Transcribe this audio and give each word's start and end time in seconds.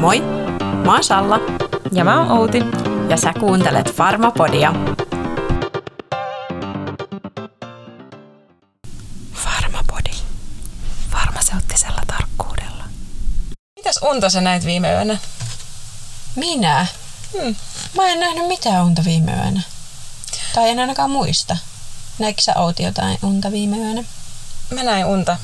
Moi! 0.00 0.20
Mä 0.84 0.92
oon 0.92 1.04
Salla 1.04 1.40
Ja 1.92 2.04
mä 2.04 2.18
oon 2.20 2.38
Outi. 2.38 2.58
ja 3.08 3.16
sä 3.16 3.32
kuuntelet 3.40 3.94
Farmapodia. 3.94 4.74
Farmapodi. 9.34 10.10
Farmaseuttisella 11.10 12.02
tarkkuudella. 12.06 12.84
Mitäs 13.76 14.00
unta 14.02 14.30
sä 14.30 14.40
näit 14.40 14.64
viime 14.64 14.92
yönä? 14.92 15.18
Minä? 16.36 16.86
Hmm. 17.32 17.54
Mä 17.96 18.06
en 18.06 18.20
nähnyt 18.20 18.46
mitään 18.48 18.84
unta 18.84 19.02
viime 19.04 19.32
yönä. 19.32 19.60
Tai 20.54 20.70
en 20.70 20.78
ainakaan 20.78 21.10
muista. 21.10 21.56
Näikö 22.18 22.42
sä 22.42 22.52
Outi 22.56 22.82
jotain 22.82 23.18
unta 23.22 23.52
viime 23.52 23.76
yönä? 23.76 24.04
Mä 24.74 24.82
näin 24.82 25.06
unta. 25.06 25.36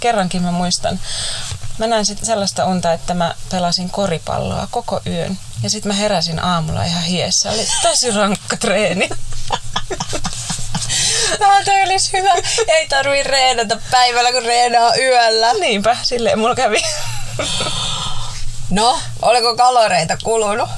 Kerrankin 0.00 0.42
mä 0.42 0.52
muistan. 0.52 1.00
Mä 1.80 1.86
näin 1.86 2.06
sit 2.06 2.24
sellaista 2.24 2.64
unta, 2.64 2.92
että 2.92 3.14
mä 3.14 3.34
pelasin 3.50 3.90
koripalloa 3.90 4.68
koko 4.70 5.00
yön. 5.06 5.38
Ja 5.62 5.70
sitten 5.70 5.92
mä 5.92 5.94
heräsin 5.94 6.44
aamulla 6.44 6.84
ihan 6.84 7.02
hiessä. 7.02 7.50
Oli 7.50 7.66
tosi 7.82 8.10
rankka 8.10 8.56
treeni. 8.56 9.08
No, 11.40 11.46
toi 11.64 11.82
olisi 11.82 12.12
hyvä. 12.12 12.32
Ei 12.68 12.88
tarvii 12.88 13.22
reenata 13.22 13.78
päivällä, 13.90 14.32
kun 14.32 14.42
reenaa 14.42 14.94
yöllä. 14.94 15.52
Niinpä, 15.52 15.96
silleen 16.02 16.38
mulla 16.38 16.54
kävi. 16.54 16.82
No, 18.70 19.00
oliko 19.22 19.56
kaloreita 19.56 20.16
kulunut? 20.22 20.68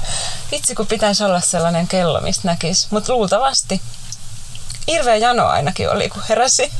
Vitsi, 0.51 0.75
kun 0.75 0.87
pitäisi 0.87 1.23
olla 1.23 1.41
sellainen 1.41 1.87
kello, 1.87 2.21
mistä 2.21 2.47
näkis. 2.47 2.87
Mutta 2.91 3.13
luultavasti. 3.13 3.81
Hirveä 4.87 5.15
jano 5.15 5.47
ainakin 5.47 5.89
oli, 5.89 6.09
kun 6.09 6.23
heräsin. 6.29 6.71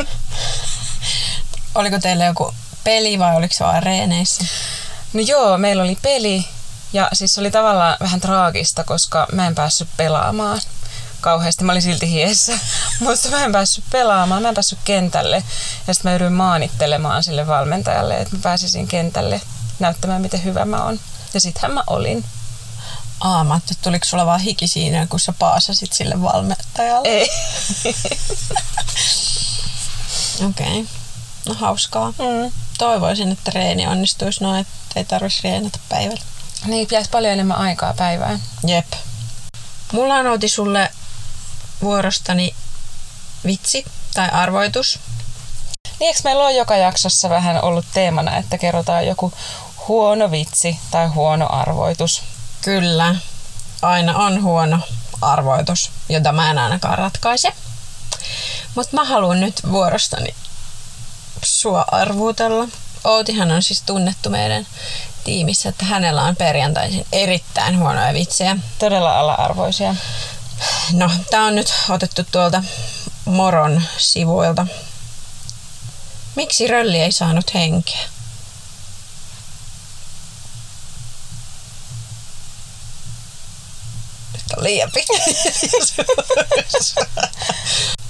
Oliko 1.75 1.99
teillä 1.99 2.25
joku 2.25 2.53
peli 2.83 3.19
vai 3.19 3.35
oliko 3.35 3.53
se 3.53 3.63
vaan 3.63 3.83
reeneissä? 3.83 4.45
No 5.13 5.19
joo, 5.19 5.57
meillä 5.57 5.83
oli 5.83 5.97
peli 6.01 6.45
ja 6.93 7.09
siis 7.13 7.33
se 7.33 7.39
oli 7.39 7.51
tavallaan 7.51 7.97
vähän 7.99 8.21
traagista, 8.21 8.83
koska 8.83 9.27
mä 9.31 9.47
en 9.47 9.55
päässyt 9.55 9.89
pelaamaan 9.97 10.61
kauheasti. 11.21 11.63
Mä 11.63 11.71
olin 11.71 11.81
silti 11.81 12.09
hiessä, 12.09 12.59
mutta 12.99 13.29
mä 13.29 13.45
en 13.45 13.51
päässyt 13.51 13.83
pelaamaan, 13.91 14.41
mä 14.41 14.49
en 14.49 14.55
päässyt 14.55 14.79
kentälle. 14.85 15.43
Ja 15.87 15.93
sitten 15.93 16.11
mä 16.11 16.15
yritin 16.15 16.33
maanittelemaan 16.33 17.23
sille 17.23 17.47
valmentajalle, 17.47 18.17
että 18.17 18.35
mä 18.35 18.41
pääsisin 18.41 18.87
kentälle 18.87 19.41
näyttämään, 19.79 20.21
miten 20.21 20.43
hyvä 20.43 20.65
mä 20.65 20.83
oon. 20.83 20.99
Ja 21.33 21.41
sittenhän 21.41 21.73
mä 21.73 21.83
olin. 21.87 22.25
Aa, 23.19 23.43
mä 23.43 23.55
että 23.55 23.73
tuliko 23.81 24.05
sulla 24.05 24.25
vaan 24.25 24.39
hiki 24.39 24.67
siinä, 24.67 25.07
kun 25.07 25.19
sä 25.19 25.33
paasasit 25.39 25.93
sille 25.93 26.21
valmentajalle? 26.21 27.07
Ei. 27.09 27.29
Okei. 30.49 30.79
Okay. 30.79 30.85
No 31.45 31.53
hauskaa. 31.53 32.09
Mm. 32.09 32.51
Toivoisin, 32.77 33.31
että 33.31 33.51
reeni 33.55 33.87
onnistuisi 33.87 34.43
noin, 34.43 34.61
että 34.61 34.75
ei 34.95 35.05
tarvitsisi 35.05 35.47
reenata 35.47 35.79
päivällä. 35.89 36.21
Niin, 36.65 36.87
pitäisi 36.87 37.09
paljon 37.09 37.33
enemmän 37.33 37.57
aikaa 37.57 37.93
päivään. 37.93 38.39
Jep. 38.67 38.93
Mulla 39.91 40.15
on 40.15 40.27
Outi 40.27 40.49
sulle 40.49 40.91
vuorostani 41.81 42.55
vitsi 43.45 43.85
tai 44.13 44.29
arvoitus. 44.29 44.99
Niin, 45.99 46.07
eikö 46.07 46.19
meillä 46.23 46.43
on 46.43 46.55
joka 46.55 46.75
jaksossa 46.75 47.29
vähän 47.29 47.63
ollut 47.63 47.85
teemana, 47.93 48.37
että 48.37 48.57
kerrotaan 48.57 49.07
joku 49.07 49.33
huono 49.87 50.31
vitsi 50.31 50.79
tai 50.91 51.07
huono 51.07 51.47
arvoitus? 51.49 52.23
Kyllä. 52.61 53.15
Aina 53.81 54.17
on 54.17 54.43
huono 54.43 54.79
arvoitus, 55.21 55.91
jota 56.09 56.31
mä 56.31 56.51
en 56.51 56.57
ainakaan 56.57 56.97
ratkaise. 56.97 57.53
Mutta 58.75 58.95
mä 58.95 59.03
haluan 59.03 59.39
nyt 59.39 59.61
vuorostani 59.71 60.35
sua 61.43 61.85
arvuutella. 61.91 62.67
Outihan 63.03 63.51
on 63.51 63.63
siis 63.63 63.81
tunnettu 63.81 64.29
meidän 64.29 64.67
tiimissä, 65.23 65.69
että 65.69 65.85
hänellä 65.85 66.23
on 66.23 66.35
perjantaisin 66.35 67.05
erittäin 67.11 67.79
huonoja 67.79 68.13
vitsejä. 68.13 68.57
Todella 68.79 69.19
ala-arvoisia. 69.19 69.95
No, 70.91 71.11
tää 71.29 71.43
on 71.43 71.55
nyt 71.55 71.73
otettu 71.89 72.21
tuolta 72.31 72.63
Moron 73.25 73.81
sivuilta. 73.97 74.67
Miksi 76.35 76.67
rölli 76.67 76.99
ei 76.99 77.11
saanut 77.11 77.53
henkeä? 77.53 77.99
Nyt 84.33 84.43
on 84.57 84.63
liian 84.63 84.91
pitkä. 84.93 85.13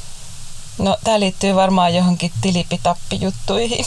No, 0.77 0.97
tää 1.03 1.19
liittyy 1.19 1.55
varmaan 1.55 1.95
johonkin 1.95 2.33
tilipitappijuttuihin. 2.41 3.85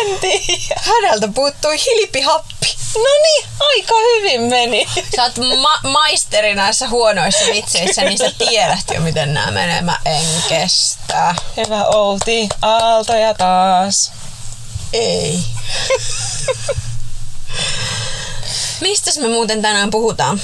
en 0.00 0.18
tiedä. 0.20 0.80
Häneltä 0.80 1.28
puuttui 1.28 1.76
hilpihappi. 1.86 2.76
No 2.94 3.00
niin, 3.22 3.46
aika 3.60 3.94
hyvin 3.94 4.40
meni. 4.40 4.86
Sä 5.16 5.22
oot 5.22 5.32
ma- 5.60 5.90
maisteri 5.90 6.54
näissä 6.54 6.88
huonoissa 6.88 7.44
vitseissä, 7.52 8.02
niin 8.02 8.18
sä 8.18 8.32
tiedät 8.38 8.84
jo, 8.94 9.00
miten 9.00 9.34
nämä 9.34 9.50
menee. 9.50 9.80
Mä 9.82 9.98
en 10.04 10.26
kestä. 10.48 11.34
Hyvä 11.56 11.84
Outi, 11.84 12.48
aaltoja 12.62 13.34
taas. 13.34 14.12
Ei. 14.92 15.38
Mistäs 18.80 19.18
me 19.18 19.28
muuten 19.28 19.62
tänään 19.62 19.90
puhutaan? 19.90 20.40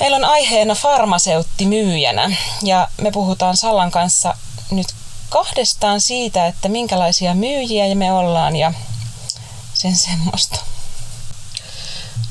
Meillä 0.00 0.16
on 0.16 0.24
aiheena 0.24 0.74
farmaseutti 0.74 1.66
myyjänä 1.66 2.36
ja 2.62 2.88
me 3.00 3.10
puhutaan 3.10 3.56
Sallan 3.56 3.90
kanssa 3.90 4.34
nyt 4.70 4.86
kahdestaan 5.28 6.00
siitä, 6.00 6.46
että 6.46 6.68
minkälaisia 6.68 7.34
myyjiä 7.34 7.94
me 7.94 8.12
ollaan 8.12 8.56
ja 8.56 8.72
sen 9.74 9.96
semmoista. 9.96 10.60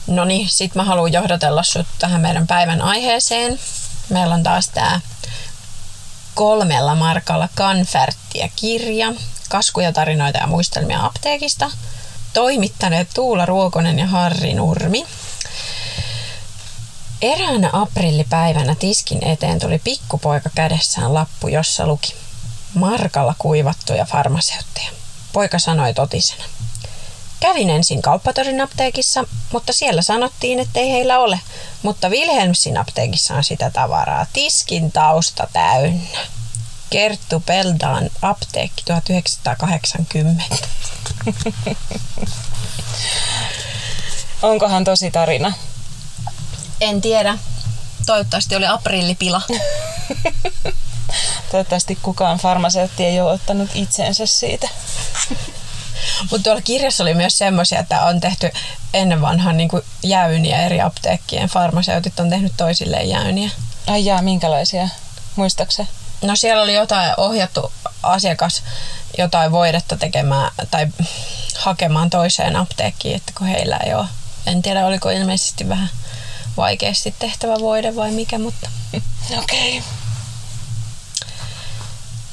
No 0.07 0.25
niin, 0.25 0.49
sit 0.49 0.75
mä 0.75 0.83
haluan 0.83 1.13
johdatella 1.13 1.63
sut 1.63 1.87
tähän 1.99 2.21
meidän 2.21 2.47
päivän 2.47 2.81
aiheeseen. 2.81 3.59
Meillä 4.09 4.35
on 4.35 4.43
taas 4.43 4.69
tää 4.69 5.01
kolmella 6.35 6.95
markalla 6.95 7.49
Kanfärttiä 7.55 8.49
kirja, 8.55 9.13
kaskuja, 9.49 9.93
tarinoita 9.93 10.37
ja 10.37 10.47
muistelmia 10.47 11.05
apteekista. 11.05 11.71
Toimittaneet 12.33 13.09
Tuula 13.13 13.45
Ruokonen 13.45 13.99
ja 13.99 14.07
Harri 14.07 14.53
Nurmi. 14.53 15.05
Eräänä 17.21 17.69
aprillipäivänä 17.73 18.75
tiskin 18.75 19.27
eteen 19.27 19.59
tuli 19.59 19.79
pikkupoika 19.79 20.49
kädessään 20.55 21.13
lappu, 21.13 21.47
jossa 21.47 21.87
luki 21.87 22.15
Markalla 22.73 23.35
kuivattuja 23.37 24.05
farmaseutteja. 24.05 24.89
Poika 25.33 25.59
sanoi 25.59 25.93
totisena. 25.93 26.43
Kävin 27.39 27.69
ensin 27.69 28.01
kauppatorin 28.01 28.61
apteekissa, 28.61 29.23
mutta 29.51 29.73
siellä 29.73 30.01
sanottiin, 30.01 30.59
ettei 30.59 30.91
heillä 30.91 31.19
ole. 31.19 31.39
Mutta 31.83 32.09
Wilhelmsin 32.09 32.77
apteekissa 32.77 33.33
on 33.35 33.43
sitä 33.43 33.71
tavaraa. 33.71 34.25
Tiskin 34.33 34.91
tausta 34.91 35.47
täynnä. 35.53 36.19
Kerttu 36.89 37.43
Peldaan 37.45 38.09
apteekki 38.21 38.83
1980. 38.85 40.43
Onkohan 44.41 44.83
tosi 44.83 45.11
tarina? 45.11 45.53
En 46.81 47.01
tiedä. 47.01 47.37
Toivottavasti 48.05 48.55
oli 48.55 48.67
aprillipila. 48.67 49.41
Toivottavasti 51.51 51.97
kukaan 52.01 52.37
farmaseutti 52.37 53.05
ei 53.05 53.21
ole 53.21 53.31
ottanut 53.31 53.69
itsensä 53.73 54.25
siitä. 54.25 54.69
Mutta 56.31 56.43
tuolla 56.43 56.61
kirjassa 56.61 57.03
oli 57.03 57.13
myös 57.13 57.37
semmoisia, 57.37 57.79
että 57.79 58.03
on 58.03 58.19
tehty 58.19 58.51
ennen 58.93 59.21
vanhan 59.21 59.57
niin 59.57 59.69
jäyniä 60.03 60.65
eri 60.65 60.81
apteekkien. 60.81 61.49
Farmaseutit 61.49 62.19
on 62.19 62.29
tehnyt 62.29 62.53
toisilleen 62.57 63.09
jäyniä. 63.09 63.49
Ai 63.87 64.05
jaa, 64.05 64.21
minkälaisia? 64.21 64.89
Muistakse? 65.35 65.87
No 66.21 66.35
siellä 66.35 66.63
oli 66.63 66.73
jotain 66.73 67.13
ohjattu 67.17 67.71
asiakas 68.03 68.63
jotain 69.17 69.51
voidetta 69.51 69.97
tekemään 69.97 70.51
tai 70.71 70.87
hakemaan 71.57 72.09
toiseen 72.09 72.55
apteekkiin, 72.55 73.15
että 73.15 73.31
kun 73.37 73.47
heillä 73.47 73.77
ei 73.77 73.93
ole. 73.93 74.05
En 74.45 74.61
tiedä, 74.61 74.85
oliko 74.85 75.09
ilmeisesti 75.09 75.69
vähän 75.69 75.89
vaikeasti 76.59 77.15
tehtävä 77.19 77.59
voide 77.59 77.95
vai 77.95 78.11
mikä, 78.11 78.39
mutta... 78.39 78.69
Okei. 79.37 79.77
Okay. 79.77 79.89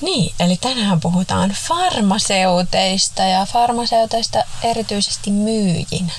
Niin, 0.00 0.34
eli 0.40 0.56
tänään 0.56 1.00
puhutaan 1.00 1.50
farmaseuteista 1.68 3.22
ja 3.22 3.46
farmaseuteista 3.46 4.44
erityisesti 4.62 5.30
myyjinä. 5.30 6.12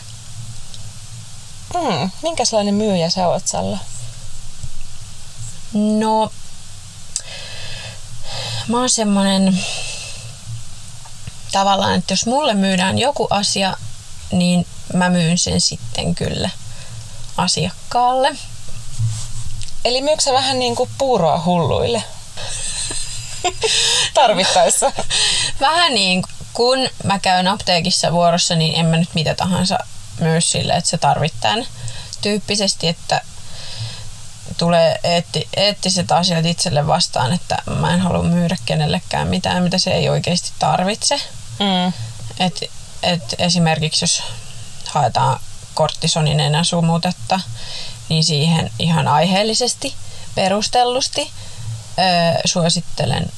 Hmm, 1.73 2.11
minkälainen 2.21 2.73
myyjä 2.73 3.09
sä 3.09 3.27
oot, 3.27 3.47
Salla? 3.47 3.77
No, 5.73 6.31
mä 8.67 8.77
oon 8.77 8.89
semmonen 8.89 9.59
tavallaan, 11.51 11.95
että 11.95 12.13
jos 12.13 12.25
mulle 12.25 12.53
myydään 12.53 12.99
joku 12.99 13.27
asia, 13.29 13.77
niin 14.31 14.67
mä 14.93 15.09
myyn 15.09 15.37
sen 15.37 15.61
sitten 15.61 16.15
kyllä 16.15 16.49
asiakkaalle. 17.37 18.35
Eli 19.85 20.01
myyksä 20.01 20.33
vähän 20.41 20.59
niin 20.59 20.75
kuin 20.75 20.89
puuroa 20.97 21.41
hulluille? 21.45 22.03
Tarvittaessa. 24.13 24.91
Vähän 25.59 25.93
niin 25.93 26.23
kun 26.53 26.89
mä 27.03 27.19
käyn 27.19 27.47
apteekissa 27.47 28.11
vuorossa, 28.11 28.55
niin 28.55 28.75
en 28.75 28.85
mä 28.85 28.97
nyt 28.97 29.09
mitä 29.13 29.35
tahansa 29.35 29.77
myös 30.19 30.51
sille, 30.51 30.73
että 30.73 30.89
se 30.89 30.97
tarvittaan 30.97 31.65
tyyppisesti, 32.21 32.87
että 32.87 33.21
tulee 34.57 34.99
eetti, 35.03 35.47
eettiset 35.55 36.11
asiat 36.11 36.45
itselle 36.45 36.87
vastaan, 36.87 37.33
että 37.33 37.57
mä 37.79 37.93
en 37.93 38.01
halua 38.01 38.23
myydä 38.23 38.57
kenellekään 38.65 39.27
mitään, 39.27 39.63
mitä 39.63 39.77
se 39.77 39.91
ei 39.91 40.09
oikeasti 40.09 40.51
tarvitse. 40.59 41.21
Mm. 41.59 41.93
Et, 42.39 42.63
et 43.03 43.35
esimerkiksi 43.39 44.03
jos 44.03 44.23
haetaan 44.85 45.39
korttisonin 45.77 46.39
enäsumutetta, 46.39 47.39
niin 48.09 48.23
siihen 48.23 48.71
ihan 48.79 49.07
aiheellisesti, 49.07 49.95
perustellusti 50.35 51.31
öö, 51.99 52.41
suosittelen 52.45 53.31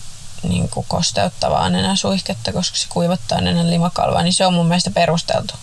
niin 0.43 0.69
kuin 0.69 0.85
kosteuttavaa 0.89 1.69
nenäsuihketta, 1.69 2.53
koska 2.53 2.77
se 2.77 2.87
kuivattaa 2.89 3.41
nenän 3.41 3.69
limakalvaa, 3.69 4.23
niin 4.23 4.33
se 4.33 4.45
on 4.45 4.53
mun 4.53 4.67
mielestä 4.67 4.91
perusteltu. 4.91 5.53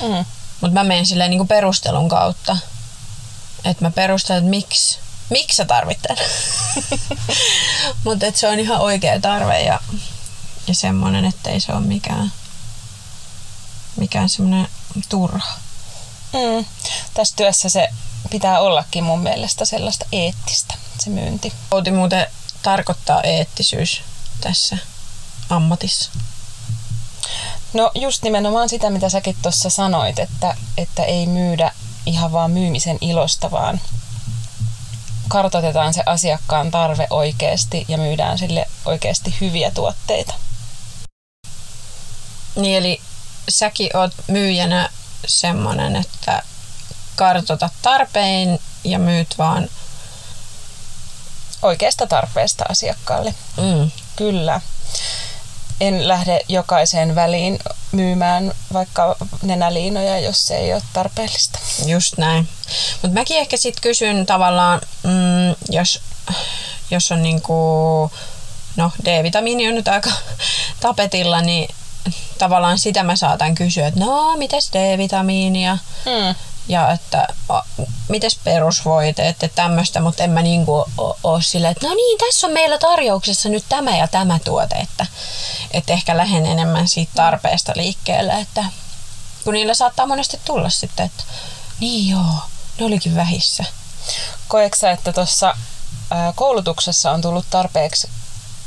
Mm. 0.00 0.24
Mutta 0.60 0.74
mä 0.74 0.84
menen 0.84 1.06
silleen 1.06 1.30
niin 1.30 1.38
kuin 1.38 1.48
perustelun 1.48 2.08
kautta. 2.08 2.56
Että 3.64 3.84
mä 3.84 3.90
perustelen, 3.90 4.38
että 4.38 4.50
miksi, 4.50 4.98
miksi 5.28 5.56
sä 5.56 5.64
tarvitset 5.64 6.18
Mutta 8.04 8.26
se 8.34 8.48
on 8.48 8.60
ihan 8.60 8.80
oikea 8.80 9.20
tarve 9.20 9.62
ja, 9.62 9.80
ja 10.66 10.74
semmoinen, 10.74 11.24
että 11.24 11.50
ei 11.50 11.60
se 11.60 11.72
ole 11.72 11.80
mikään, 11.80 12.32
mikään 13.96 14.28
semmoinen 14.28 14.68
turha. 15.08 15.69
Mm. 16.32 16.64
Tässä 17.14 17.36
työssä 17.36 17.68
se 17.68 17.88
pitää 18.30 18.60
ollakin 18.60 19.04
mun 19.04 19.20
mielestä 19.20 19.64
sellaista 19.64 20.06
eettistä, 20.12 20.74
se 20.98 21.10
myynti. 21.10 21.52
Outi 21.70 21.90
muuten 21.90 22.26
tarkoittaa 22.62 23.22
eettisyys 23.22 24.02
tässä 24.40 24.78
ammatissa? 25.50 26.10
No 27.72 27.90
just 27.94 28.22
nimenomaan 28.22 28.68
sitä, 28.68 28.90
mitä 28.90 29.08
säkin 29.08 29.36
tuossa 29.42 29.70
sanoit, 29.70 30.18
että, 30.18 30.56
että 30.78 31.04
ei 31.04 31.26
myydä 31.26 31.72
ihan 32.06 32.32
vaan 32.32 32.50
myymisen 32.50 32.98
ilosta, 33.00 33.50
vaan 33.50 33.80
kartoitetaan 35.28 35.94
se 35.94 36.02
asiakkaan 36.06 36.70
tarve 36.70 37.06
oikeasti 37.10 37.84
ja 37.88 37.98
myydään 37.98 38.38
sille 38.38 38.66
oikeasti 38.84 39.34
hyviä 39.40 39.70
tuotteita. 39.70 40.34
Niin 42.56 42.78
eli 42.78 43.00
säkin 43.48 43.96
oot 43.96 44.12
myyjänä 44.26 44.90
semmonen, 45.26 45.96
että 45.96 46.42
kartoitat 47.16 47.72
tarpeen 47.82 48.58
ja 48.84 48.98
myyt 48.98 49.38
vaan 49.38 49.68
Oikeasta 51.62 52.06
tarpeesta 52.06 52.64
asiakkaalle. 52.68 53.34
mm, 53.56 53.90
Kyllä. 54.16 54.60
En 55.80 56.08
lähde 56.08 56.40
jokaiseen 56.48 57.14
väliin 57.14 57.58
myymään 57.92 58.52
vaikka 58.72 59.16
nenäliinoja, 59.42 60.18
jos 60.18 60.46
se 60.46 60.56
ei 60.56 60.72
ole 60.72 60.82
tarpeellista. 60.92 61.58
Just 61.86 62.18
näin. 62.18 62.48
Mutta 63.02 63.14
mäkin 63.14 63.38
ehkä 63.38 63.56
sitten 63.56 63.82
kysyn 63.82 64.26
tavallaan, 64.26 64.80
mm, 65.02 65.54
jos, 65.70 66.02
jos 66.90 67.12
on 67.12 67.22
niinku, 67.22 67.54
no 68.76 68.92
D-vitamiini 69.04 69.68
on 69.68 69.74
nyt 69.74 69.88
aika 69.88 70.10
tapetilla, 70.80 71.40
niin 71.40 71.74
tavallaan 72.38 72.78
sitä 72.78 73.02
mä 73.02 73.16
saatan 73.16 73.54
kysyä, 73.54 73.86
että 73.86 74.00
no, 74.00 74.36
mites 74.36 74.70
D-vitamiinia? 74.72 75.78
Mm. 76.06 76.34
Ja 76.68 76.92
että 76.92 77.26
a, 77.48 77.60
mites 78.08 78.38
perusvoite, 78.44 79.28
että 79.28 79.48
tämmöistä, 79.48 80.00
mutta 80.00 80.22
en 80.22 80.30
mä 80.30 80.42
niinku 80.42 80.84
ole 81.22 81.42
silleen, 81.42 81.72
että 81.72 81.88
no 81.88 81.94
niin, 81.94 82.18
tässä 82.18 82.46
on 82.46 82.52
meillä 82.52 82.78
tarjouksessa 82.78 83.48
nyt 83.48 83.64
tämä 83.68 83.96
ja 83.96 84.08
tämä 84.08 84.38
tuote, 84.44 84.74
että, 84.74 85.06
että 85.70 85.92
ehkä 85.92 86.16
lähden 86.16 86.46
enemmän 86.46 86.88
siitä 86.88 87.12
tarpeesta 87.14 87.72
liikkeelle, 87.76 88.32
että 88.32 88.64
kun 89.44 89.54
niillä 89.54 89.74
saattaa 89.74 90.06
monesti 90.06 90.40
tulla 90.44 90.70
sitten, 90.70 91.06
että 91.06 91.24
niin 91.80 92.10
joo, 92.10 92.34
ne 92.78 92.86
olikin 92.86 93.16
vähissä. 93.16 93.64
Koetko 94.48 94.86
että 94.86 95.12
tuossa 95.12 95.56
koulutuksessa 96.34 97.10
on 97.10 97.20
tullut 97.20 97.46
tarpeeksi 97.50 98.08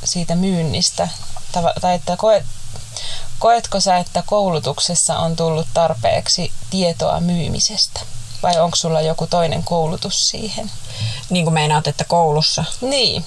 siitä 0.03 0.35
myynnistä? 0.35 1.07
Tai 1.81 1.95
että 1.95 2.17
koet, 2.17 2.45
koetko 3.43 3.79
sä, 3.79 3.97
että 3.97 4.23
koulutuksessa 4.25 5.17
on 5.17 5.35
tullut 5.35 5.67
tarpeeksi 5.73 6.51
tietoa 6.69 7.19
myymisestä? 7.19 7.99
Vai 8.43 8.59
onko 8.59 8.75
sulla 8.75 9.01
joku 9.01 9.27
toinen 9.27 9.63
koulutus 9.63 10.29
siihen? 10.29 10.71
Niin 11.29 11.45
kuin 11.45 11.53
meinaat, 11.53 11.87
että 11.87 12.03
koulussa. 12.03 12.65
Niin. 12.81 13.25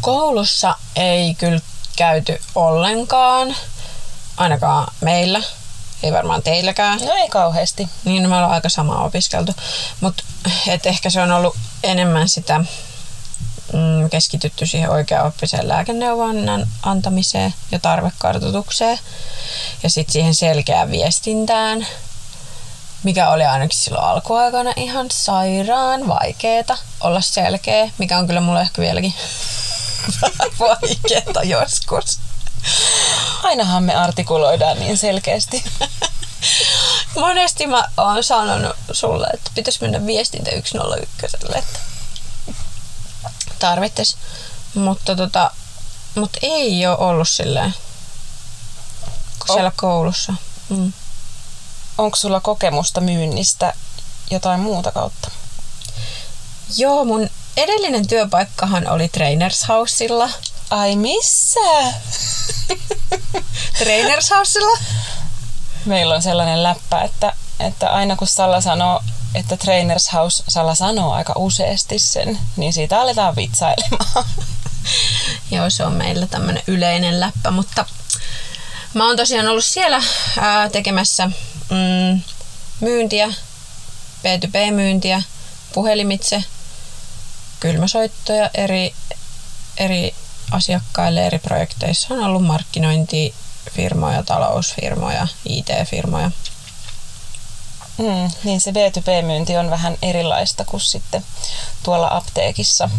Koulussa 0.00 0.74
ei 0.96 1.34
kyllä 1.34 1.60
käyty 1.96 2.40
ollenkaan, 2.54 3.56
ainakaan 4.36 4.94
meillä, 5.00 5.42
ei 6.02 6.12
varmaan 6.12 6.42
teilläkään. 6.42 7.00
No 7.06 7.12
ei 7.12 7.28
kauheasti. 7.28 7.88
Niin, 8.04 8.28
me 8.28 8.36
ollaan 8.36 8.52
aika 8.52 8.68
samaa 8.68 9.04
opiskeltu. 9.04 9.52
Mutta 10.00 10.22
ehkä 10.84 11.10
se 11.10 11.22
on 11.22 11.32
ollut 11.32 11.56
enemmän 11.82 12.28
sitä 12.28 12.60
mm, 13.72 14.10
keskitytty 14.10 14.66
siihen 14.66 14.90
oikeaoppiseen 14.90 15.68
lääkeneuvonnan 15.68 16.68
antamiseen 16.82 17.54
ja 17.72 17.78
tarvekartoitukseen. 17.78 18.98
Ja 19.82 19.90
sitten 19.90 20.12
siihen 20.12 20.34
selkeään 20.34 20.90
viestintään, 20.90 21.86
mikä 23.02 23.30
oli 23.30 23.44
ainakin 23.44 23.78
silloin 23.78 24.04
alkuaikana 24.04 24.72
ihan 24.76 25.06
sairaan 25.10 26.08
vaikeeta 26.08 26.78
olla 27.00 27.20
selkeä, 27.20 27.90
mikä 27.98 28.18
on 28.18 28.26
kyllä 28.26 28.40
mulle 28.40 28.60
ehkä 28.60 28.82
vieläkin 28.82 29.14
vaikeeta 30.60 31.42
joskus. 31.42 32.20
Ainahan 33.42 33.82
me 33.82 33.94
artikuloidaan 33.94 34.78
niin 34.78 34.98
selkeästi. 34.98 35.64
Monesti 37.14 37.66
mä 37.66 37.84
oon 37.96 38.24
sanonut 38.24 38.76
sulle, 38.92 39.26
että 39.34 39.50
pitäisi 39.54 39.82
mennä 39.82 40.06
viestintä 40.06 40.50
101, 40.64 41.26
että 41.54 41.78
tarvittais. 43.58 44.16
Mutta 44.74 45.16
tota, 45.16 45.50
mut 46.14 46.36
ei 46.42 46.86
ole 46.86 46.98
ollut 46.98 47.28
silleen, 47.28 47.74
kun 49.38 49.54
siellä 49.54 49.72
koulussa. 49.76 50.34
Mm. 50.68 50.92
Onko 51.98 52.16
sulla 52.16 52.40
kokemusta 52.40 53.00
myynnistä 53.00 53.72
jotain 54.30 54.60
muuta 54.60 54.92
kautta? 54.92 55.30
Joo, 56.76 57.04
mun 57.04 57.30
edellinen 57.56 58.06
työpaikkahan 58.06 58.88
oli 58.88 59.08
Trainers 59.08 59.68
Housella. 59.68 60.30
Ai 60.70 60.96
missä? 60.96 61.60
Trainers 63.78 64.30
Housella? 64.30 64.78
Meillä 65.84 66.14
on 66.14 66.22
sellainen 66.22 66.62
läppä, 66.62 67.02
että, 67.02 67.32
että 67.60 67.90
aina 67.90 68.16
kun 68.16 68.26
Salla 68.28 68.60
sanoo, 68.60 69.02
että 69.34 69.56
Trainers 69.56 70.12
House, 70.12 70.44
Salla 70.48 70.74
sanoo 70.74 71.12
aika 71.12 71.32
useasti 71.36 71.98
sen, 71.98 72.38
niin 72.56 72.72
siitä 72.72 73.00
aletaan 73.00 73.36
vitsailemaan. 73.36 74.24
Joo, 75.50 75.70
se 75.70 75.84
on 75.84 75.92
meillä 75.92 76.26
tämmönen 76.26 76.62
yleinen 76.66 77.20
läppä, 77.20 77.50
mutta 77.50 77.86
mä 78.94 79.06
oon 79.06 79.16
tosiaan 79.16 79.48
ollut 79.48 79.64
siellä 79.64 80.02
ää, 80.38 80.68
tekemässä 80.68 81.26
mm, 81.70 82.20
myyntiä, 82.80 83.28
B2B-myyntiä, 84.18 85.22
puhelimitse, 85.72 86.44
kylmäsoittoja 87.60 88.50
eri, 88.54 88.94
eri 89.76 90.14
asiakkaille 90.50 91.26
eri 91.26 91.38
projekteissa. 91.38 92.14
On 92.14 92.24
ollut 92.24 92.44
markkinointifirmoja, 92.44 94.22
talousfirmoja, 94.22 95.28
IT-firmoja. 95.44 96.30
Mm, 97.98 98.30
niin 98.44 98.60
se 98.60 98.70
B2B-myynti 98.70 99.56
on 99.56 99.70
vähän 99.70 99.98
erilaista 100.02 100.64
kuin 100.64 100.80
sitten 100.80 101.24
tuolla 101.82 102.08
apteekissa. 102.10 102.90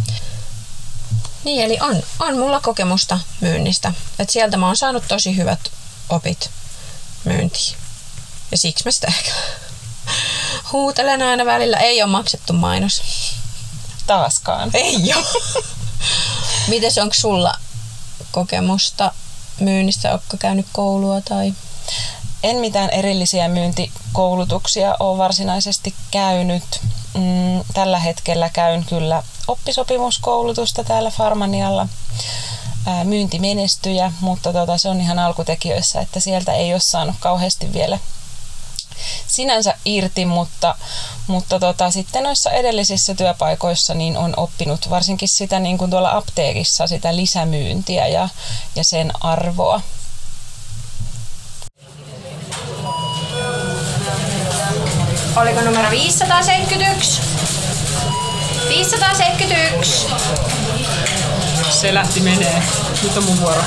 Niin, 1.44 1.62
eli 1.66 1.78
on, 1.82 2.04
on 2.20 2.38
mulla 2.38 2.60
kokemusta 2.60 3.20
myynnistä. 3.42 3.94
Et 4.20 4.30
sieltä 4.30 4.58
mä 4.58 4.66
oon 4.66 4.78
saanut 4.78 5.04
tosi 5.08 5.38
hyvät 5.38 5.60
opit 6.10 6.50
myyntiin. 7.24 7.78
Ja 8.52 8.58
siksi 8.58 8.86
mä 8.86 8.92
sitä 8.92 9.08
ehkä 9.08 9.32
huutelen 10.72 11.22
aina 11.22 11.46
välillä. 11.46 11.78
Ei 11.78 12.04
ole 12.04 12.12
maksettu 12.12 12.54
mainos. 12.54 13.02
Taaskaan. 14.08 14.72
Ei 14.74 15.14
ole. 15.16 15.26
Mites 16.68 16.98
onko 16.98 17.14
sulla 17.14 17.54
kokemusta 18.32 19.12
myynnistä? 19.60 20.12
Oletko 20.12 20.38
käynyt 20.38 20.66
koulua 20.74 21.22
tai... 21.22 21.54
En 22.44 22.58
mitään 22.58 22.90
erillisiä 22.90 23.48
myyntikoulutuksia 23.48 24.96
ole 25.00 25.18
varsinaisesti 25.18 25.94
käynyt. 26.12 26.64
Mm, 27.14 27.64
tällä 27.74 28.00
hetkellä 28.00 28.50
käyn 28.50 28.86
kyllä 28.86 29.24
oppisopimuskoulutusta 29.48 30.84
täällä 30.84 31.12
Farmanialla 31.12 31.88
myyntimenestyjä, 33.04 34.12
mutta 34.22 34.54
tota, 34.54 34.78
se 34.78 34.90
on 34.90 35.02
ihan 35.02 35.20
alkutekijöissä, 35.20 36.02
että 36.02 36.20
sieltä 36.20 36.54
ei 36.54 36.74
ole 36.74 36.80
saanut 36.80 37.16
kauheasti 37.20 37.74
vielä 37.74 38.00
sinänsä 39.28 39.74
irti, 39.86 40.26
mutta, 40.26 40.76
mutta 41.28 41.60
tota, 41.60 41.92
sitten 41.92 42.24
noissa 42.24 42.52
edellisissä 42.52 43.16
työpaikoissa 43.16 43.94
niin 43.94 44.18
on 44.18 44.34
oppinut 44.38 44.90
varsinkin 44.90 45.30
sitä 45.30 45.60
niin 45.60 45.78
kuin 45.78 45.92
tuolla 45.92 46.18
apteekissa 46.18 46.88
sitä 46.88 47.16
lisämyyntiä 47.16 48.08
ja, 48.08 48.30
ja 48.76 48.84
sen 48.84 49.12
arvoa. 49.22 49.82
Oliko 55.36 55.62
numero 55.62 55.90
571? 55.90 57.22
571. 58.70 60.08
Se 61.70 61.94
lähti 61.94 62.20
menee. 62.20 62.64
Nyt 63.04 63.18
on 63.18 63.24
mun 63.24 63.42
vuoro. 63.42 63.62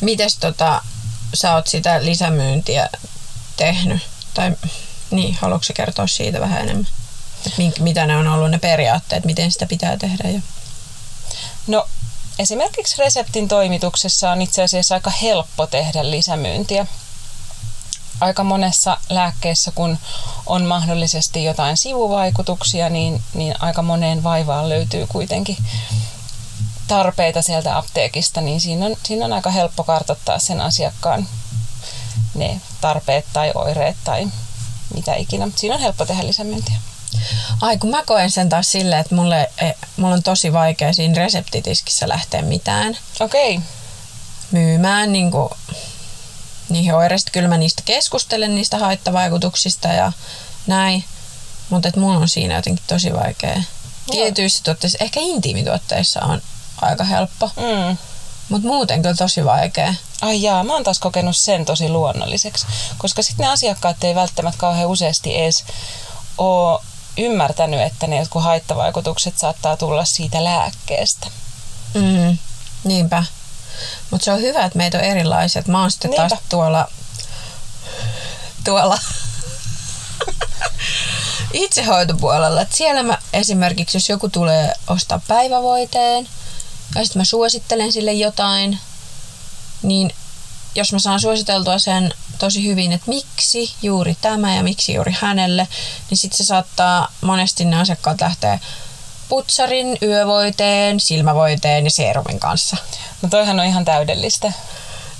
Mites 0.00 0.36
tota, 0.36 0.82
sä 1.34 1.54
oot 1.54 1.66
sitä 1.66 2.04
lisämyyntiä 2.04 2.88
tehnyt? 3.56 4.02
Tai 4.34 4.56
niin, 5.10 5.36
haluatko 5.40 5.72
kertoa 5.74 6.06
siitä 6.06 6.40
vähän 6.40 6.62
enemmän? 6.62 6.86
Et 7.46 7.58
mink, 7.58 7.78
mitä 7.78 8.06
ne 8.06 8.16
on 8.16 8.28
ollut 8.28 8.50
ne 8.50 8.58
periaatteet, 8.58 9.24
miten 9.24 9.52
sitä 9.52 9.66
pitää 9.66 9.96
tehdä? 9.96 10.28
Ja... 10.28 10.40
No 11.66 11.86
esimerkiksi 12.38 12.96
reseptin 12.98 13.48
toimituksessa 13.48 14.30
on 14.30 14.42
itse 14.42 14.62
asiassa 14.62 14.94
aika 14.94 15.10
helppo 15.10 15.66
tehdä 15.66 16.10
lisämyyntiä. 16.10 16.86
Aika 18.20 18.44
monessa 18.44 18.98
lääkkeessä, 19.08 19.72
kun 19.74 19.98
on 20.46 20.64
mahdollisesti 20.64 21.44
jotain 21.44 21.76
sivuvaikutuksia, 21.76 22.88
niin, 22.88 23.22
niin 23.34 23.54
aika 23.60 23.82
moneen 23.82 24.22
vaivaan 24.22 24.68
löytyy 24.68 25.06
kuitenkin 25.06 25.56
tarpeita 26.88 27.42
sieltä 27.42 27.76
apteekista, 27.76 28.40
niin 28.40 28.60
siinä 28.60 28.86
on, 28.86 28.96
siinä 29.02 29.24
on 29.24 29.32
aika 29.32 29.50
helppo 29.50 29.84
kartoittaa 29.84 30.38
sen 30.38 30.60
asiakkaan 30.60 31.28
ne 32.34 32.60
tarpeet 32.80 33.26
tai 33.32 33.52
oireet 33.54 33.96
tai 34.04 34.28
mitä 34.94 35.14
ikinä. 35.14 35.48
Siinä 35.56 35.74
on 35.74 35.80
helppo 35.80 36.06
tehdä 36.06 36.26
lisämyyntiä. 36.26 36.76
Ai 37.60 37.78
kun 37.78 37.90
mä 37.90 38.02
koen 38.06 38.30
sen 38.30 38.48
taas 38.48 38.72
silleen, 38.72 39.00
että 39.00 39.14
mulle, 39.14 39.50
e, 39.60 39.72
mulla 39.96 40.14
on 40.14 40.22
tosi 40.22 40.52
vaikea 40.52 40.92
siinä 40.92 41.14
reseptitiskissä 41.14 42.08
lähteä 42.08 42.42
mitään 42.42 42.96
Okei. 43.20 43.56
Okay. 43.56 43.68
myymään 44.50 45.12
niin 45.12 45.30
kuin, 45.30 45.48
niihin 46.68 46.94
oireista. 46.94 47.30
Kyllä 47.30 47.48
mä 47.48 47.58
niistä 47.58 47.82
keskustelen, 47.84 48.54
niistä 48.54 48.78
haittavaikutuksista 48.78 49.88
ja 49.88 50.12
näin. 50.66 51.04
Mutta 51.70 51.90
mulla 51.96 52.18
on 52.18 52.28
siinä 52.28 52.54
jotenkin 52.54 52.84
tosi 52.86 53.12
vaikea. 53.12 53.62
Tietyissä 54.10 54.64
tuotteissa, 54.64 54.98
ehkä 55.00 55.20
intiimituotteissa 55.20 56.20
on 56.20 56.42
aika 56.82 57.04
helppo, 57.04 57.50
Mm. 57.56 57.96
mutta 58.48 58.68
muuten 58.68 59.02
kyllä 59.02 59.14
tosi 59.14 59.44
vaikea. 59.44 59.94
Ai 60.20 60.42
jaa, 60.42 60.64
mä 60.64 60.72
oon 60.72 60.84
taas 60.84 60.98
kokenut 60.98 61.36
sen 61.36 61.64
tosi 61.64 61.88
luonnolliseksi, 61.88 62.66
koska 62.98 63.22
sitten 63.22 63.44
ne 63.44 63.52
asiakkaat 63.52 64.04
ei 64.04 64.14
välttämättä 64.14 64.58
kauhean 64.58 64.88
useasti 64.88 65.36
edes 65.36 65.64
ole 66.38 66.80
ymmärtänyt, 67.20 67.80
että 67.80 68.06
ne 68.06 68.18
jotkut 68.18 68.44
haittavaikutukset 68.44 69.38
saattaa 69.38 69.76
tulla 69.76 70.04
siitä 70.04 70.44
lääkkeestä. 70.44 71.26
Mm, 71.94 72.38
niinpä. 72.84 73.24
Mutta 74.10 74.24
se 74.24 74.32
on 74.32 74.40
hyvä, 74.40 74.64
että 74.64 74.76
meitä 74.78 74.98
on 74.98 75.04
erilaiset. 75.04 75.68
Mä 75.68 75.80
oon 75.80 75.90
sitten 75.90 76.14
taas 76.14 76.32
tuolla, 76.48 76.88
tuolla 78.64 78.98
itsehoitopuolella. 81.52 82.60
Et 82.60 82.72
siellä 82.72 83.02
mä 83.02 83.18
esimerkiksi, 83.32 83.96
jos 83.96 84.08
joku 84.08 84.28
tulee 84.28 84.74
ostaa 84.86 85.20
päivävoiteen 85.28 86.28
ja 86.94 87.04
sitten 87.04 87.20
mä 87.20 87.24
suosittelen 87.24 87.92
sille 87.92 88.12
jotain, 88.12 88.78
niin 89.82 90.14
jos 90.74 90.92
mä 90.92 90.98
saan 90.98 91.20
suositeltua 91.20 91.78
sen 91.78 92.14
tosi 92.40 92.66
hyvin, 92.66 92.92
että 92.92 93.10
miksi 93.10 93.74
juuri 93.82 94.16
tämä 94.20 94.56
ja 94.56 94.62
miksi 94.62 94.94
juuri 94.94 95.16
hänelle, 95.20 95.68
niin 96.10 96.18
sitten 96.18 96.38
se 96.38 96.44
saattaa 96.44 97.12
monesti 97.20 97.64
ne 97.64 97.80
asiakkaat 97.80 98.20
lähteä 98.20 98.58
putsarin, 99.28 99.98
yövoiteen, 100.02 101.00
silmävoiteen 101.00 101.84
ja 101.84 101.90
seerumin 101.90 102.40
kanssa. 102.40 102.76
No 103.22 103.28
toihan 103.28 103.60
on 103.60 103.66
ihan 103.66 103.84
täydellistä. 103.84 104.52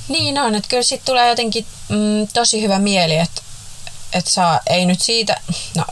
Niin 0.08 0.38
on, 0.38 0.54
että 0.54 0.68
kyllä 0.68 0.82
siitä 0.82 1.04
tulee 1.04 1.28
jotenkin 1.28 1.66
mm, 1.88 2.28
tosi 2.32 2.62
hyvä 2.62 2.78
mieli, 2.78 3.16
että, 3.16 3.42
että 4.12 4.30
saa, 4.30 4.60
ei 4.66 4.86
nyt 4.86 5.00
siitä, 5.00 5.40
no 5.76 5.84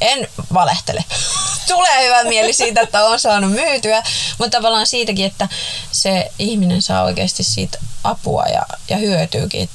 en 0.00 0.28
valehtele. 0.54 1.04
tulee 1.74 2.06
hyvä 2.06 2.24
mieli 2.24 2.52
siitä, 2.52 2.80
että 2.80 3.04
on 3.04 3.20
saanut 3.20 3.52
myytyä, 3.52 4.02
mutta 4.38 4.58
tavallaan 4.58 4.86
siitäkin, 4.86 5.26
että 5.26 5.48
se 5.92 6.32
ihminen 6.38 6.82
saa 6.82 7.02
oikeasti 7.02 7.42
siitä 7.42 7.78
apua 8.04 8.44
ja, 8.44 8.62
ja 8.88 8.96
hyötyykin. 8.96 9.68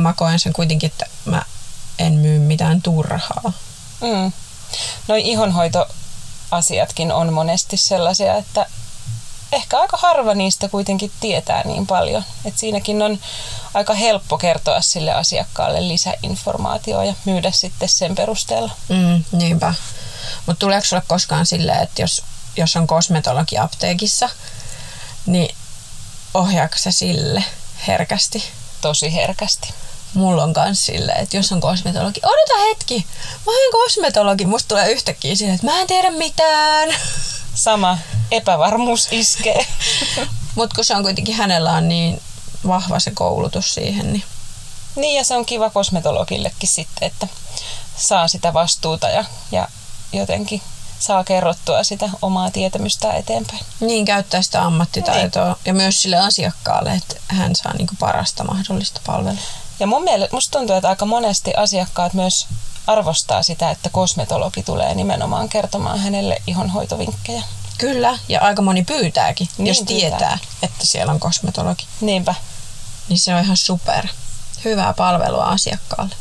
Kun 0.00 0.02
mä 0.02 0.12
koen 0.12 0.38
sen 0.38 0.52
kuitenkin, 0.52 0.86
että 0.86 1.06
mä 1.24 1.42
en 1.98 2.12
myy 2.12 2.38
mitään 2.38 2.82
turhaa. 2.82 3.52
Mm. 4.00 4.32
Noi 5.08 5.22
ihonhoitoasiatkin 5.28 7.12
on 7.12 7.32
monesti 7.32 7.76
sellaisia, 7.76 8.36
että 8.36 8.66
ehkä 9.52 9.80
aika 9.80 9.96
harva 9.96 10.34
niistä 10.34 10.68
kuitenkin 10.68 11.12
tietää 11.20 11.62
niin 11.64 11.86
paljon. 11.86 12.24
Et 12.44 12.58
siinäkin 12.58 13.02
on 13.02 13.18
aika 13.74 13.94
helppo 13.94 14.38
kertoa 14.38 14.80
sille 14.80 15.12
asiakkaalle 15.12 15.88
lisäinformaatioa 15.88 17.04
ja 17.04 17.14
myydä 17.24 17.50
sitten 17.50 17.88
sen 17.88 18.14
perusteella. 18.14 18.72
Mm, 18.88 19.24
niinpä. 19.32 19.74
Mutta 20.46 20.60
tuleeko 20.60 20.86
sulle 20.86 21.02
koskaan 21.06 21.46
silleen, 21.46 21.82
että 21.82 22.02
jos, 22.02 22.22
jos 22.56 22.76
on 22.76 22.86
kosmetologi 22.86 23.58
apteekissa, 23.58 24.28
niin 25.26 25.56
ohjaako 26.34 26.76
sä 26.78 26.90
sille 26.90 27.44
herkästi? 27.86 28.44
Tosi 28.80 29.14
herkästi. 29.14 29.74
Mulla 30.14 30.42
on 30.42 30.52
kans 30.52 30.86
silleen, 30.86 31.20
että 31.20 31.36
jos 31.36 31.52
on 31.52 31.60
kosmetologi, 31.60 32.20
odota 32.22 32.68
hetki, 32.68 33.06
mä 33.46 33.52
oon 33.52 33.72
kosmetologi, 33.72 34.46
musta 34.46 34.68
tulee 34.68 34.92
yhtäkkiä 34.92 35.34
silleen, 35.34 35.54
että 35.54 35.66
mä 35.66 35.80
en 35.80 35.86
tiedä 35.86 36.10
mitään. 36.10 36.88
Sama 37.54 37.98
epävarmuus 38.30 39.08
iskee. 39.10 39.66
Mutta 40.54 40.74
kun 40.74 40.84
se 40.84 40.96
on 40.96 41.02
kuitenkin, 41.02 41.34
hänellä 41.34 41.72
on 41.72 41.88
niin 41.88 42.22
vahva 42.66 42.98
se 42.98 43.10
koulutus 43.10 43.74
siihen, 43.74 44.12
niin 44.12 44.24
niin 44.96 45.16
ja 45.16 45.24
se 45.24 45.36
on 45.36 45.46
kiva 45.46 45.70
kosmetologillekin 45.70 46.68
sitten, 46.68 47.06
että 47.06 47.28
saa 47.96 48.28
sitä 48.28 48.54
vastuuta 48.54 49.08
ja, 49.08 49.24
ja 49.52 49.68
jotenkin 50.12 50.62
saa 50.98 51.24
kerrottua 51.24 51.84
sitä 51.84 52.10
omaa 52.22 52.50
tietämystä 52.50 53.12
eteenpäin. 53.12 53.60
niin 53.80 54.04
käyttää 54.04 54.42
sitä 54.42 54.62
ammattitaitoa 54.62 55.46
niin. 55.46 55.56
ja 55.64 55.74
myös 55.74 56.02
sille 56.02 56.16
asiakkaalle, 56.16 56.92
että 56.92 57.16
hän 57.28 57.56
saa 57.56 57.72
niinku 57.72 57.94
parasta 57.98 58.44
mahdollista 58.44 59.00
palvelua. 59.06 59.40
Ja 59.80 59.86
mun 59.86 60.04
mielestä 60.04 60.36
musta 60.36 60.58
tuntuu, 60.58 60.76
että 60.76 60.88
aika 60.88 61.06
monesti 61.06 61.54
asiakkaat 61.54 62.14
myös 62.14 62.46
arvostaa 62.86 63.42
sitä, 63.42 63.70
että 63.70 63.88
kosmetologi 63.90 64.62
tulee 64.62 64.94
nimenomaan 64.94 65.48
kertomaan 65.48 65.98
hänelle 65.98 66.42
ihonhoitovinkkejä. 66.46 67.42
Kyllä, 67.78 68.18
ja 68.28 68.40
aika 68.40 68.62
moni 68.62 68.82
pyytääkin, 68.84 69.48
Niin, 69.58 69.66
jos 69.66 69.78
pyytää. 69.78 69.96
tietää, 69.96 70.38
että 70.62 70.86
siellä 70.86 71.12
on 71.12 71.20
kosmetologi. 71.20 71.86
Niinpä. 72.00 72.34
Niin 73.08 73.18
se 73.18 73.34
on 73.34 73.44
ihan 73.44 73.56
super. 73.56 74.06
Hyvää 74.64 74.92
palvelua 74.94 75.44
asiakkaalle. 75.44 76.14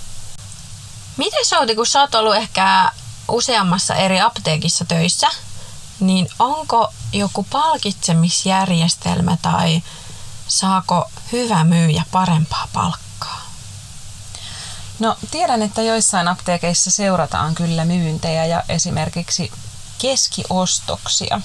Miten 1.18 1.46
Souti, 1.46 1.76
kun 1.76 1.88
sä 1.88 2.02
oot 2.02 2.16
ollut 2.16 2.36
ehkä 2.36 2.92
useammassa 3.28 3.96
eri 3.96 4.22
apteekissa 4.22 4.86
töissä, 4.86 5.28
niin 6.00 6.30
onko 6.40 6.94
joku 7.14 7.46
palkitsemisjärjestelmä 7.50 9.38
tai 9.42 9.82
saako 10.48 11.10
hyvä 11.32 11.64
myyjä 11.64 12.04
parempaa 12.12 12.68
palkkaa? 12.74 13.09
No 15.00 15.18
tiedän, 15.32 15.62
että 15.62 15.82
joissain 15.82 16.28
apteekeissa 16.28 16.92
seurataan 16.92 17.56
kyllä 17.56 17.86
myyntejä 17.86 18.46
ja 18.46 18.64
esimerkiksi 18.70 19.52
keskiostoksia. 20.02 21.42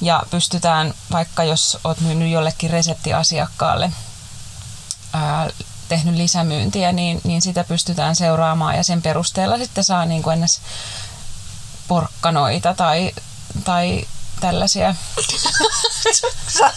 Ja 0.00 0.22
pystytään, 0.30 0.94
vaikka 1.12 1.44
jos 1.44 1.78
oot 1.84 2.00
myynyt 2.00 2.30
jollekin 2.30 2.70
reseptiasiakkaalle, 2.70 3.92
ää, 5.12 5.50
tehnyt 5.88 6.14
lisämyyntiä, 6.14 6.92
niin, 6.92 7.20
niin 7.24 7.42
sitä 7.42 7.64
pystytään 7.64 8.16
seuraamaan 8.16 8.76
ja 8.76 8.84
sen 8.84 9.02
perusteella 9.02 9.58
sitten 9.58 9.84
saa 9.84 10.04
niin 10.04 10.22
kuin 10.22 10.34
ennäs 10.34 10.60
porkkanoita 11.88 12.74
tai, 12.74 13.12
tai 13.64 14.04
tällaisia. 14.48 14.94
Sa- 16.58 16.72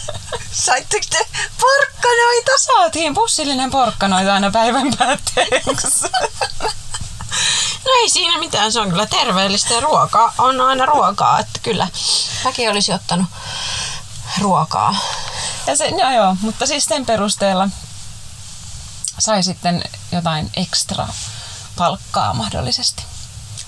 Saitteko 0.52 1.06
te 1.10 1.26
porkkanoita? 1.60 2.52
Saatiin 2.58 3.14
pussillinen 3.14 3.70
porkkanoita 3.70 4.34
aina 4.34 4.50
päivän 4.50 4.96
päätteeksi. 4.98 6.04
No 7.84 7.90
ei 8.02 8.08
siinä 8.08 8.38
mitään, 8.38 8.72
se 8.72 8.80
on 8.80 8.90
kyllä 8.90 9.06
terveellistä 9.06 9.74
ja 9.74 9.80
ruokaa 9.80 10.34
on 10.38 10.60
aina 10.60 10.86
ruokaa, 10.86 11.38
että 11.38 11.60
kyllä 11.62 11.88
mäkin 12.44 12.70
olisi 12.70 12.92
ottanut 12.92 13.26
ruokaa. 14.40 14.94
Ja 15.66 15.76
se, 15.76 15.90
no 15.90 16.12
joo, 16.12 16.36
mutta 16.40 16.66
siis 16.66 16.84
sen 16.84 17.06
perusteella 17.06 17.68
sai 19.18 19.42
sitten 19.42 19.84
jotain 20.12 20.50
ekstra 20.56 21.08
palkkaa 21.76 22.34
mahdollisesti. 22.34 23.02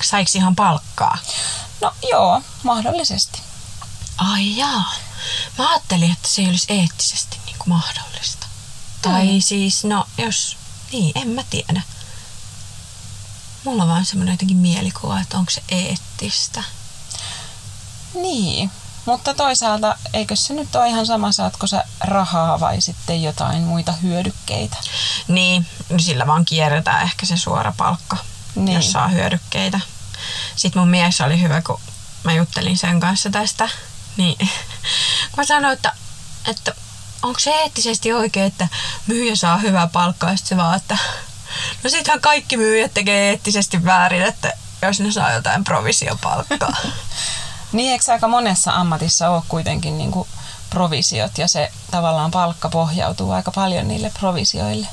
Saiko 0.02 0.30
ihan 0.34 0.56
palkkaa? 0.56 1.18
No 1.80 1.92
joo, 2.10 2.42
mahdollisesti. 2.62 3.42
Ai 4.20 4.56
jaa. 4.56 4.92
Mä 5.58 5.70
ajattelin, 5.70 6.12
että 6.12 6.28
se 6.28 6.42
ei 6.42 6.48
olisi 6.48 6.66
eettisesti 6.72 7.38
niin 7.46 7.56
kuin 7.58 7.68
mahdollista. 7.68 8.46
Tai 9.02 9.26
Mm. 9.26 9.40
siis, 9.40 9.84
no 9.84 10.06
jos, 10.18 10.56
niin, 10.92 11.12
en 11.14 11.28
mä 11.28 11.42
tiedä. 11.50 11.82
Mulla 13.64 13.82
on 13.82 13.88
vaan 13.88 14.04
semmoinen 14.06 14.32
jotenkin 14.32 14.56
mielikuva, 14.56 15.20
että 15.20 15.38
onko 15.38 15.50
se 15.50 15.62
eettistä. 15.68 16.62
Niin. 18.14 18.70
Mutta 19.06 19.34
toisaalta, 19.34 19.96
eikö 20.12 20.36
se 20.36 20.54
nyt 20.54 20.74
ole 20.76 20.88
ihan 20.88 21.06
sama, 21.06 21.32
saatko 21.32 21.66
sä 21.66 21.84
rahaa 22.00 22.60
vai 22.60 22.80
sitten 22.80 23.22
jotain 23.22 23.62
muita 23.62 23.92
hyödykkeitä? 23.92 24.76
Niin, 25.28 25.66
sillä 25.98 26.26
vaan 26.26 26.44
kierretään 26.44 27.02
ehkä 27.02 27.26
se 27.26 27.36
suora 27.36 27.72
palkka, 27.76 28.16
niin. 28.54 28.76
jos 28.76 28.92
saa 28.92 29.08
hyödykkeitä. 29.08 29.80
Sitten 30.56 30.82
mun 30.82 30.88
mies 30.88 31.20
oli 31.20 31.40
hyvä, 31.40 31.62
kun 31.62 31.80
mä 32.24 32.32
juttelin 32.32 32.76
sen 32.76 33.00
kanssa 33.00 33.30
tästä, 33.30 33.68
niin 34.20 34.38
kun 34.38 35.36
mä 35.36 35.44
sanoin, 35.44 35.72
että, 35.72 35.92
että 36.48 36.74
onko 37.22 37.40
se 37.40 37.50
eettisesti 37.50 38.12
oikein, 38.12 38.46
että 38.46 38.68
myyjä 39.06 39.36
saa 39.36 39.56
hyvää 39.56 39.86
palkkaa, 39.86 40.30
ja 40.30 40.36
se 40.36 40.56
vaan, 40.56 40.76
että 40.76 40.98
no 41.84 41.90
sittenhän 41.90 42.20
kaikki 42.20 42.56
myyjät 42.56 42.94
tekee 42.94 43.30
eettisesti 43.30 43.84
väärin, 43.84 44.22
että 44.22 44.52
jos 44.82 45.00
ne 45.00 45.12
saa 45.12 45.32
jotain 45.32 45.64
provisiopalkkaa. 45.64 46.76
niin, 47.72 47.92
eikö 47.92 48.12
aika 48.12 48.28
monessa 48.28 48.72
ammatissa 48.72 49.30
ole 49.30 49.42
kuitenkin 49.48 49.98
niin 49.98 50.10
kuin 50.10 50.28
provisiot 50.70 51.38
ja 51.38 51.48
se 51.48 51.72
tavallaan 51.90 52.30
palkka 52.30 52.68
pohjautuu 52.68 53.30
aika 53.30 53.50
paljon 53.50 53.88
niille 53.88 54.12
provisioille? 54.18 54.86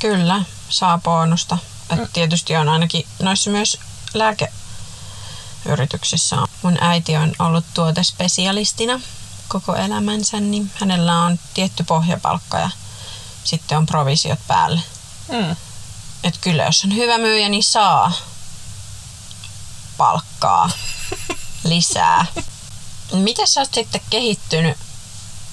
Kyllä, 0.00 0.42
saa 0.68 0.98
bonusta. 0.98 1.58
Et 1.90 2.12
tietysti 2.12 2.56
on 2.56 2.68
ainakin 2.68 3.06
noissa 3.22 3.50
myös 3.50 3.78
lääkeyrityksissä. 5.64 6.36
Mun 6.62 6.78
äiti 6.80 7.16
on 7.16 7.32
ollut 7.38 7.64
tuotespesialistina 7.74 9.00
koko 9.48 9.76
elämänsä, 9.76 10.40
niin 10.40 10.70
hänellä 10.74 11.22
on 11.22 11.38
tietty 11.54 11.84
pohjapalkka 11.84 12.58
ja 12.58 12.70
sitten 13.44 13.78
on 13.78 13.86
provisiot 13.86 14.38
päälle. 14.46 14.80
Mm. 15.28 15.56
Et 16.24 16.38
kyllä 16.40 16.64
jos 16.64 16.84
on 16.84 16.94
hyvä 16.96 17.18
myyjä, 17.18 17.48
niin 17.48 17.64
saa 17.64 18.12
palkkaa 19.96 20.70
lisää. 21.64 22.26
Miten 23.12 23.48
sä 23.48 23.60
oot 23.60 23.74
sitten 23.74 24.00
kehittynyt 24.10 24.78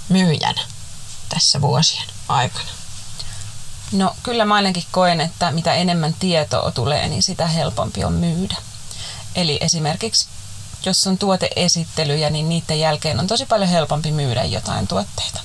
myyjänä 0.10 0.62
tässä 1.30 1.62
vuosien 1.62 2.08
aikana? 2.28 2.70
No 3.92 4.16
kyllä 4.24 4.46
mä 4.46 4.56
ainakin 4.56 4.84
koen, 4.92 5.22
että 5.22 5.52
mitä 5.52 5.74
enemmän 5.74 6.14
tietoa 6.14 6.72
tulee, 6.72 7.08
niin 7.08 7.24
sitä 7.24 7.48
helpompi 7.48 8.04
on 8.04 8.14
myydä. 8.14 8.67
Eli 9.38 9.58
esimerkiksi 9.62 10.28
jos 10.86 11.08
on 11.08 11.18
tuoteesittelyjä, 11.18 12.30
niin 12.30 12.50
niiden 12.50 12.80
jälkeen 12.80 13.20
on 13.20 13.28
tosi 13.28 13.46
paljon 13.46 13.70
helpompi 13.70 14.12
myydä 14.12 14.44
jotain 14.44 14.88
tuotteita. 14.88 15.40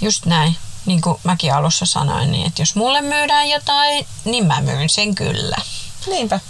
Just 0.00 0.26
näin. 0.26 0.56
Niin 0.86 1.00
kuin 1.00 1.20
mäkin 1.24 1.54
alussa 1.54 1.86
sanoin, 1.86 2.32
niin 2.32 2.46
että 2.46 2.62
jos 2.62 2.74
mulle 2.74 3.00
myydään 3.00 3.48
jotain, 3.48 4.06
niin 4.24 4.46
mä 4.46 4.60
myyn 4.60 4.88
sen 4.88 5.14
kyllä. 5.14 5.56
Niinpä. 6.06 6.40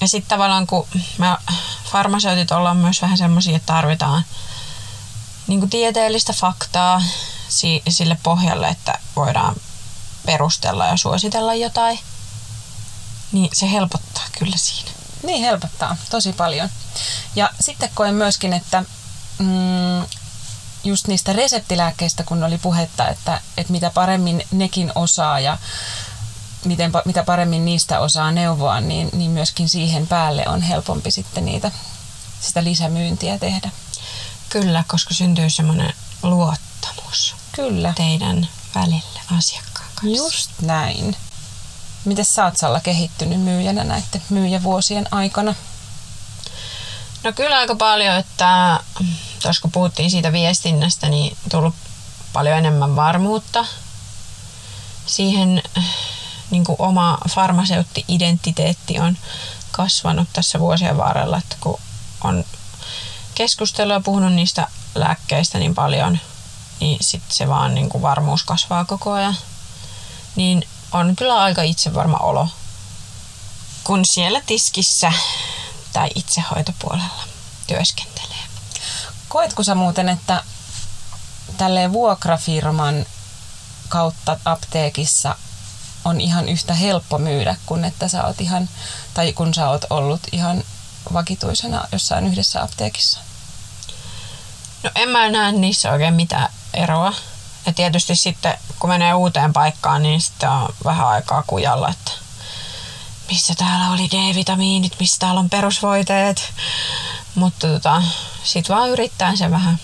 Ja 0.00 0.08
sitten 0.08 0.28
tavallaan 0.28 0.66
kun 0.66 0.88
me 1.18 1.26
farmaseutit 1.92 2.52
ollaan 2.52 2.76
myös 2.76 3.02
vähän 3.02 3.18
semmoisia, 3.18 3.56
että 3.56 3.72
tarvitaan 3.72 4.24
niin 5.46 5.60
kuin 5.60 5.70
tieteellistä 5.70 6.32
faktaa 6.32 7.02
sille 7.88 8.18
pohjalle, 8.22 8.68
että 8.68 8.98
voidaan 9.16 9.56
perustella 10.26 10.86
ja 10.86 10.96
suositella 10.96 11.54
jotain, 11.54 11.98
niin 13.32 13.50
se 13.52 13.70
helpottaa 13.70 14.24
kyllä 14.38 14.56
siinä. 14.56 15.01
Niin 15.22 15.44
helpottaa 15.44 15.96
tosi 16.10 16.32
paljon. 16.32 16.68
Ja 17.36 17.50
sitten 17.60 17.90
koen 17.94 18.14
myöskin, 18.14 18.52
että 18.52 18.84
mm, 19.38 20.06
just 20.84 21.08
niistä 21.08 21.32
reseptilääkkeistä, 21.32 22.24
kun 22.24 22.44
oli 22.44 22.58
puhetta, 22.58 23.08
että, 23.08 23.40
että 23.56 23.72
mitä 23.72 23.90
paremmin 23.90 24.46
nekin 24.52 24.92
osaa 24.94 25.40
ja 25.40 25.58
miten, 26.64 26.92
mitä 27.04 27.22
paremmin 27.22 27.64
niistä 27.64 28.00
osaa 28.00 28.32
neuvoa, 28.32 28.80
niin, 28.80 29.08
niin 29.12 29.30
myöskin 29.30 29.68
siihen 29.68 30.06
päälle 30.06 30.44
on 30.48 30.62
helpompi 30.62 31.10
sitten 31.10 31.44
niitä, 31.44 31.70
sitä 32.40 32.64
lisämyyntiä 32.64 33.38
tehdä. 33.38 33.70
Kyllä, 34.48 34.84
koska 34.86 35.14
syntyy 35.14 35.50
semmoinen 35.50 35.94
luottamus 36.22 37.34
Kyllä. 37.52 37.92
teidän 37.96 38.48
välille 38.74 39.20
asiakkaan 39.38 39.88
kanssa. 39.94 40.16
Just 40.16 40.50
näin. 40.60 41.16
Miten 42.04 42.24
sä 42.24 42.44
oot 42.44 42.56
Salla 42.56 42.80
kehittynyt 42.80 43.40
myyjänä 43.40 43.84
näiden 43.84 44.22
myyjävuosien 44.30 45.08
aikana? 45.10 45.54
No 47.24 47.32
kyllä 47.32 47.58
aika 47.58 47.74
paljon, 47.74 48.16
että 48.16 48.80
tuossa 49.42 49.62
kun 49.62 49.72
puhuttiin 49.72 50.10
siitä 50.10 50.32
viestinnästä, 50.32 51.08
niin 51.08 51.36
tullut 51.50 51.74
paljon 52.32 52.58
enemmän 52.58 52.96
varmuutta 52.96 53.66
siihen 55.06 55.62
niin 56.50 56.64
kuin 56.64 56.76
oma 56.78 57.18
farmaseutti-identiteetti 57.28 59.00
on 59.00 59.18
kasvanut 59.70 60.28
tässä 60.32 60.60
vuosien 60.60 60.96
varrella, 60.96 61.38
että 61.38 61.56
kun 61.60 61.80
on 62.24 62.44
keskustelua 63.34 63.94
ja 63.94 64.00
puhunut 64.00 64.32
niistä 64.32 64.68
lääkkeistä 64.94 65.58
niin 65.58 65.74
paljon, 65.74 66.18
niin 66.80 66.98
sitten 67.00 67.36
se 67.36 67.48
vaan 67.48 67.74
niin 67.74 67.88
kuin 67.88 68.02
varmuus 68.02 68.44
kasvaa 68.44 68.84
koko 68.84 69.12
ajan. 69.12 69.36
Niin 70.36 70.68
on 70.92 71.16
kyllä 71.16 71.42
aika 71.42 71.62
itsevarma 71.62 72.16
olo, 72.16 72.48
kun 73.84 74.04
siellä 74.04 74.40
tiskissä 74.46 75.12
tai 75.92 76.10
itsehoitopuolella 76.14 77.24
työskentelee. 77.66 78.42
Koetko 79.28 79.62
sä 79.62 79.74
muuten, 79.74 80.08
että 80.08 80.44
tälleen 81.58 81.92
vuokrafirman 81.92 83.06
kautta 83.88 84.38
apteekissa 84.44 85.36
on 86.04 86.20
ihan 86.20 86.48
yhtä 86.48 86.74
helppo 86.74 87.18
myydä 87.18 87.56
kuin 87.66 87.84
että 87.84 88.08
sä 88.08 88.24
oot 88.24 88.40
ihan, 88.40 88.68
tai 89.14 89.32
kun 89.32 89.54
sä 89.54 89.68
oot 89.68 89.84
ollut 89.90 90.20
ihan 90.32 90.64
vakituisena 91.12 91.84
jossain 91.92 92.26
yhdessä 92.26 92.62
apteekissa? 92.62 93.20
No 94.82 94.90
en 94.94 95.08
mä 95.08 95.28
näe 95.28 95.52
niissä 95.52 95.90
oikein 95.90 96.14
mitään 96.14 96.48
eroa. 96.74 97.14
Ja 97.66 97.72
tietysti 97.72 98.16
sitten 98.16 98.58
kun 98.78 98.90
menee 98.90 99.14
uuteen 99.14 99.52
paikkaan, 99.52 100.02
niin 100.02 100.20
sitten 100.20 100.50
on 100.50 100.74
vähän 100.84 101.08
aikaa 101.08 101.42
kujalla, 101.46 101.88
että 101.88 102.10
missä 103.28 103.54
täällä 103.54 103.90
oli 103.90 104.08
D-vitamiinit, 104.10 104.96
missä 105.00 105.16
täällä 105.18 105.40
on 105.40 105.50
perusvoiteet. 105.50 106.52
Mutta 107.34 107.66
tota, 107.66 108.02
sitten 108.44 108.76
vaan 108.76 108.90
yrittää 108.90 109.36
se 109.36 109.50
vähän 109.50 109.78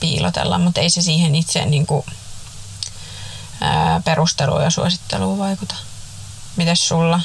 piilotella, 0.00 0.58
mutta 0.58 0.80
ei 0.80 0.90
se 0.90 1.02
siihen 1.02 1.34
itse 1.34 1.66
niin 1.66 1.86
kuin, 1.86 2.06
perusteluun 4.04 4.62
ja 4.62 4.70
suositteluun 4.70 5.38
vaikuta. 5.38 5.74
Mites 6.56 6.88
sulla? 6.88 7.20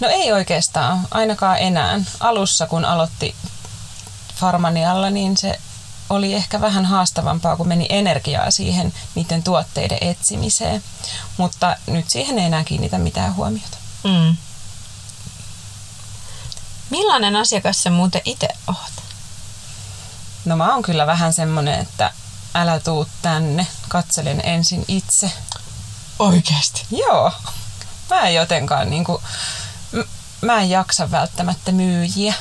No 0.00 0.08
ei 0.08 0.32
oikeastaan, 0.32 1.08
ainakaan 1.10 1.58
enää. 1.58 2.00
Alussa 2.20 2.66
kun 2.66 2.84
aloitti 2.84 3.34
Farmanialla, 4.34 5.10
niin 5.10 5.36
se 5.36 5.60
oli 6.10 6.34
ehkä 6.34 6.60
vähän 6.60 6.84
haastavampaa, 6.84 7.56
kun 7.56 7.68
meni 7.68 7.86
energiaa 7.88 8.50
siihen 8.50 8.94
niiden 9.14 9.42
tuotteiden 9.42 9.98
etsimiseen. 10.00 10.82
Mutta 11.36 11.76
nyt 11.86 12.10
siihen 12.10 12.38
ei 12.38 12.44
enää 12.44 12.64
kiinnitä 12.64 12.98
mitään 12.98 13.36
huomiota. 13.36 13.76
Mm. 14.04 14.36
Millainen 16.90 17.36
asiakas 17.36 17.82
sä 17.82 17.90
muuten 17.90 18.20
itse 18.24 18.48
oot? 18.66 19.04
No 20.44 20.56
mä 20.56 20.72
oon 20.72 20.82
kyllä 20.82 21.06
vähän 21.06 21.32
semmonen, 21.32 21.80
että 21.80 22.10
älä 22.54 22.80
tuu 22.80 23.06
tänne, 23.22 23.66
katselen 23.88 24.40
ensin 24.44 24.84
itse. 24.88 25.32
Oikeasti? 26.18 26.86
Joo. 26.90 27.32
Mä 28.10 28.20
en 28.20 28.34
jotenkaan 28.34 28.90
niinku, 28.90 29.22
mä 30.40 30.60
en 30.60 30.70
jaksa 30.70 31.10
välttämättä 31.10 31.72
myyjiä. 31.72 32.34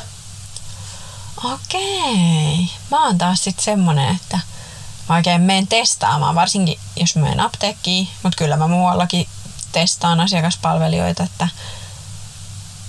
Okei. 1.43 2.69
Mä 2.91 3.05
oon 3.05 3.17
taas 3.17 3.43
sit 3.43 3.59
semmonen, 3.59 4.15
että 4.15 4.39
mä 5.09 5.15
oikein 5.15 5.41
menen 5.41 5.67
testaamaan, 5.67 6.35
varsinkin 6.35 6.79
jos 6.95 7.15
mä 7.15 7.21
menen 7.21 7.39
apteekkiin, 7.39 8.07
mutta 8.23 8.37
kyllä 8.37 8.57
mä 8.57 8.67
muuallakin 8.67 9.27
testaan 9.71 10.19
asiakaspalvelijoita, 10.19 11.23
että 11.23 11.47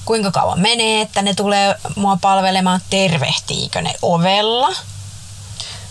kuinka 0.04 0.30
kauan 0.30 0.60
menee, 0.60 1.00
että 1.00 1.22
ne 1.22 1.34
tulee 1.34 1.74
mua 1.96 2.18
palvelemaan, 2.20 2.80
tervehtiikö 2.90 3.82
ne 3.82 3.94
ovella. 4.02 4.76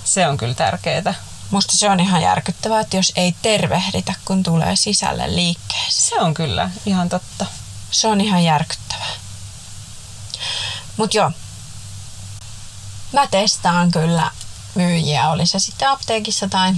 Se 0.04 0.28
on 0.28 0.38
kyllä 0.38 0.54
tärkeää. 0.54 1.14
Musta 1.52 1.78
se 1.78 1.90
on 1.90 2.00
ihan 2.00 2.22
järkyttävää, 2.22 2.80
että 2.80 2.98
jos 2.98 3.12
ei 3.16 3.36
tervehditä, 3.42 4.14
kun 4.26 4.44
tulee 4.44 4.76
sisälle 4.76 5.36
liikkeeseen. 5.36 5.92
Se 5.92 6.22
on 6.22 6.34
kyllä 6.34 6.70
ihan 6.86 7.10
totta. 7.10 7.46
Se 7.92 8.08
on 8.08 8.22
ihan 8.22 8.44
järkyttävää. 8.44 9.14
Mut 10.98 11.14
joo, 11.14 11.32
mä 13.14 13.28
testaan 13.28 13.92
kyllä 13.92 14.32
myyjiä, 14.76 15.30
oli 15.30 15.46
se 15.46 15.60
sitten 15.60 15.90
apteekissa 15.90 16.48
tai 16.48 16.74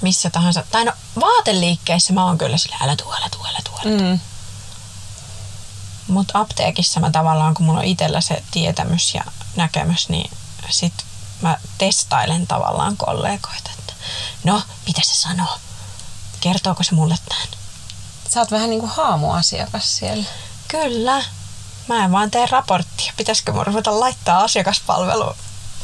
missä 0.00 0.30
tahansa. 0.30 0.64
Tai 0.70 0.84
no 0.84 0.92
vaateliikkeessä 1.20 2.12
mä 2.12 2.24
oon 2.24 2.38
kyllä 2.38 2.56
sillä, 2.56 2.76
älä 2.80 2.96
tuu, 2.96 3.12
älä 3.12 3.28
tuu, 3.30 3.46
älä 3.46 3.58
tuu. 3.64 3.92
Mm. 3.98 4.20
Mutta 6.08 6.38
apteekissa 6.38 7.00
mä 7.00 7.10
tavallaan, 7.10 7.54
kun 7.54 7.66
mulla 7.66 7.78
on 7.78 7.84
itsellä 7.84 8.20
se 8.20 8.42
tietämys 8.50 9.14
ja 9.14 9.24
näkemys, 9.56 10.08
niin 10.08 10.30
sit 10.70 10.94
mä 11.40 11.58
testailen 11.78 12.46
tavallaan 12.46 12.96
kollegoita, 12.96 13.70
että 13.78 13.92
no, 14.44 14.62
mitä 14.86 15.00
se 15.04 15.14
sanoo? 15.14 15.58
Kertooko 16.40 16.82
se 16.82 16.94
mulle 16.94 17.16
tämän? 17.28 17.48
Sä 18.28 18.40
oot 18.40 18.50
vähän 18.50 18.70
niin 18.70 18.80
kuin 18.80 18.92
haamuasiakas 18.92 19.96
siellä. 19.96 20.24
Kyllä. 20.68 21.24
Mä 21.88 22.04
en 22.04 22.12
vaan 22.12 22.30
tee 22.30 22.46
raporttia. 22.46 23.12
Pitäisikö 23.16 23.52
mun 23.52 23.66
ruveta 23.66 24.00
laittaa 24.00 24.38
asiakaspalveluun? 24.38 25.36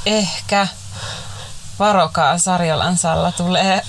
Ehkä. 0.09 0.69
Varokaa, 1.79 2.39
Sarjolan 2.39 2.99
Salla 2.99 3.33
tulee. 3.33 3.83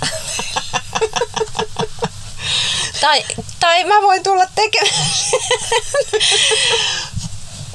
Tai, 3.01 3.25
tai 3.59 3.83
mä 3.83 4.01
voin 4.01 4.23
tulla 4.23 4.45
tekemään 4.55 4.95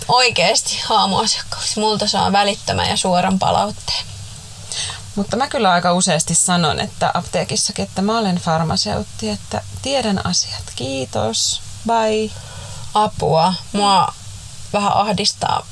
oikeasti 0.09 0.80
haamuasiakkaaksi. 0.85 1.80
Multa 1.80 2.09
saa 2.09 2.33
välittömän 2.33 2.88
ja 2.88 2.96
suoran 2.96 3.38
palautteen. 3.38 4.07
Mutta 5.14 5.37
mä 5.37 5.46
kyllä 5.46 5.72
aika 5.72 5.92
useasti 5.92 6.35
sanon, 6.35 6.80
että 6.80 7.11
apteekissakin, 7.14 7.83
että 7.83 8.02
mä 8.02 8.18
olen 8.18 8.37
farmaseutti, 8.37 9.30
että 9.30 9.62
tiedän 9.83 10.26
asiat. 10.26 10.62
Kiitos. 10.76 11.62
Bye. 11.87 12.30
Apua. 12.94 13.54
Mua 13.72 14.14
vähän 14.72 14.92
ahdistaa 14.92 15.66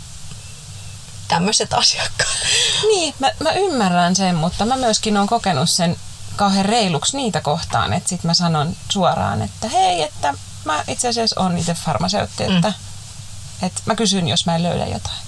tämmöiset 1.32 1.74
asiakkaat. 1.74 2.38
Niin, 2.82 3.14
mä, 3.18 3.30
mä 3.40 3.52
ymmärrän 3.52 4.16
sen, 4.16 4.34
mutta 4.34 4.66
mä 4.66 4.76
myöskin 4.76 5.16
olen 5.16 5.28
kokenut 5.28 5.70
sen 5.70 5.96
kauhean 6.36 6.64
reiluksi 6.64 7.16
niitä 7.16 7.40
kohtaan, 7.40 7.92
että 7.92 8.08
sit 8.08 8.24
mä 8.24 8.34
sanon 8.34 8.76
suoraan, 8.88 9.42
että 9.42 9.68
hei, 9.68 10.02
että 10.02 10.34
mä 10.64 10.84
itse 10.88 11.08
asiassa 11.08 11.40
on 11.40 11.58
itse 11.58 11.74
farmaseutti, 11.74 12.42
että, 12.42 12.68
mm. 12.68 13.66
että 13.66 13.82
mä 13.86 13.94
kysyn, 13.94 14.28
jos 14.28 14.46
mä 14.46 14.54
en 14.54 14.62
löydä 14.62 14.86
jotain. 14.86 15.18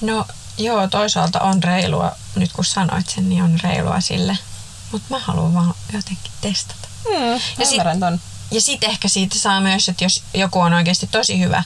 No 0.00 0.26
joo, 0.58 0.88
toisaalta 0.88 1.40
on 1.40 1.62
reilua, 1.62 2.16
nyt 2.34 2.52
kun 2.52 2.64
sanoit 2.64 3.08
sen, 3.08 3.28
niin 3.28 3.42
on 3.42 3.60
reilua 3.62 4.00
sille. 4.00 4.38
Mutta 4.92 5.06
mä 5.10 5.18
haluan 5.18 5.54
vaan 5.54 5.74
jotenkin 5.92 6.32
testata. 6.40 6.88
Mm, 7.08 7.40
ja 7.58 7.70
ymmärrän 7.70 8.00
ton. 8.00 8.20
Ja 8.50 8.60
sitten 8.60 8.90
ehkä 8.90 9.08
siitä 9.08 9.38
saa 9.38 9.60
myös, 9.60 9.88
että 9.88 10.04
jos 10.04 10.22
joku 10.34 10.60
on 10.60 10.74
oikeasti 10.74 11.06
tosi 11.06 11.40
hyvä, 11.40 11.62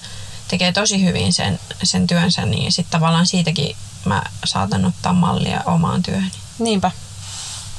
tekee 0.48 0.72
tosi 0.72 1.04
hyvin 1.04 1.32
sen, 1.32 1.60
sen 1.82 2.06
työnsä, 2.06 2.46
niin 2.46 2.72
sitten 2.72 3.00
tavallaan 3.00 3.26
siitäkin 3.26 3.76
mä 4.04 4.22
saatan 4.44 4.84
ottaa 4.84 5.12
mallia 5.12 5.60
omaan 5.66 6.02
työhöni. 6.02 6.32
Niinpä. 6.58 6.90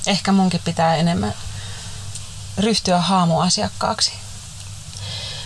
Ehkä 0.07 0.31
munkin 0.31 0.61
pitää 0.65 0.95
enemmän 0.95 1.33
ryhtyä 2.57 3.01
haamuasiakkaaksi. 3.01 4.11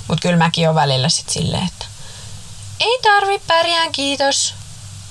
Mutta 0.08 0.22
kyllä 0.22 0.38
mäkin 0.38 0.70
on 0.70 0.76
välillä 0.76 1.10
sit 1.10 1.30
silleen, 1.30 1.68
että 1.68 1.86
ei 2.80 3.00
tarvi 3.02 3.40
pärjään, 3.48 3.92
kiitos. 3.92 4.54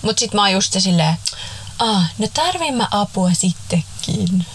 Mutta 0.03 0.21
sit 0.21 0.35
mä 0.35 0.43
oon 0.43 0.53
just 0.53 0.73
silleen, 0.79 1.19
ah, 1.79 2.11
no 2.19 2.29
tarvin 2.35 2.75
mä 2.75 2.89
apua 2.91 3.31
sittenkin. 3.33 4.47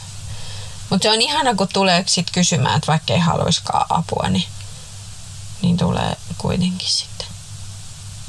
Mutta 0.89 1.03
se 1.03 1.11
on 1.11 1.21
ihana, 1.21 1.55
kun 1.55 1.67
tulee 1.73 2.03
sit 2.07 2.31
kysymään, 2.31 2.75
että 2.75 2.87
vaikka 2.87 3.13
ei 3.13 3.19
haluiskaan 3.19 3.85
apua, 3.89 4.29
niin, 4.29 4.47
niin 5.61 5.77
tulee 5.77 6.17
kuitenkin 6.37 6.89
sitten. 6.89 7.16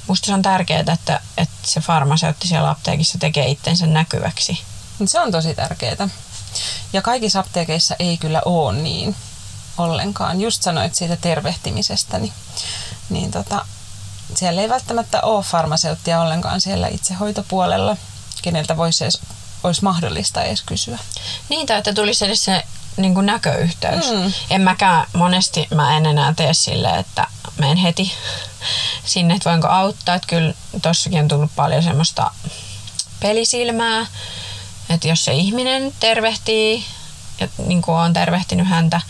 Musta 0.08 0.26
se 0.26 0.34
on 0.34 0.42
tärkeää, 0.42 0.84
että, 0.92 1.20
että 1.36 1.58
se 1.62 1.80
farmaseutti 1.80 2.48
siellä 2.48 2.70
apteekissa 2.70 3.18
tekee 3.18 3.48
itsensä 3.48 3.86
näkyväksi. 3.86 4.62
Se 5.06 5.20
on 5.20 5.32
tosi 5.32 5.54
tärkeää. 5.54 6.08
Ja 6.92 7.02
kaikissa 7.02 7.40
apteekeissa 7.40 7.96
ei 7.98 8.16
kyllä 8.16 8.42
ole 8.44 8.78
niin 8.78 9.16
ollenkaan. 9.78 10.40
Just 10.40 10.62
sanoit 10.62 10.94
siitä 10.94 11.16
tervehtimisestä, 11.16 12.18
niin, 12.18 12.32
niin 13.10 13.30
tota, 13.30 13.66
siellä 14.34 14.60
ei 14.62 14.68
välttämättä 14.68 15.20
ole 15.20 15.44
farmaseuttia 15.44 16.20
ollenkaan 16.20 16.60
siellä 16.60 16.88
itsehoitopuolella, 16.88 17.96
keneltä 18.42 18.76
voisi 18.76 19.04
edes, 19.04 19.20
olisi 19.62 19.84
mahdollista 19.84 20.42
edes 20.42 20.62
kysyä. 20.62 20.98
Niin, 21.48 21.66
tai 21.66 21.78
että 21.78 21.92
tulisi 21.92 22.24
edes 22.24 22.44
se 22.44 22.64
niin 22.98 23.14
kuin 23.14 23.26
näköyhteys. 23.26 24.10
Mm. 24.10 24.32
En 24.50 24.60
mäkään 24.60 25.06
monesti, 25.12 25.68
mä 25.74 25.96
en 25.96 26.06
enää 26.06 26.34
tee 26.36 26.54
silleen, 26.54 26.98
että 26.98 27.26
menen 27.58 27.76
heti 27.76 28.12
sinne, 29.04 29.34
että 29.34 29.50
voinko 29.50 29.68
auttaa. 29.68 30.14
Että 30.14 30.28
kyllä 30.28 30.54
tossakin 30.82 31.20
on 31.20 31.28
tullut 31.28 31.50
paljon 31.56 31.82
semmoista 31.82 32.30
pelisilmää, 33.20 34.06
että 34.90 35.08
jos 35.08 35.24
se 35.24 35.32
ihminen 35.32 35.92
tervehtii, 36.00 36.84
ja 37.40 37.48
niin 37.66 37.82
kuin 37.82 37.96
on 37.96 38.12
tervehtinyt 38.12 38.68
häntä, 38.68 39.00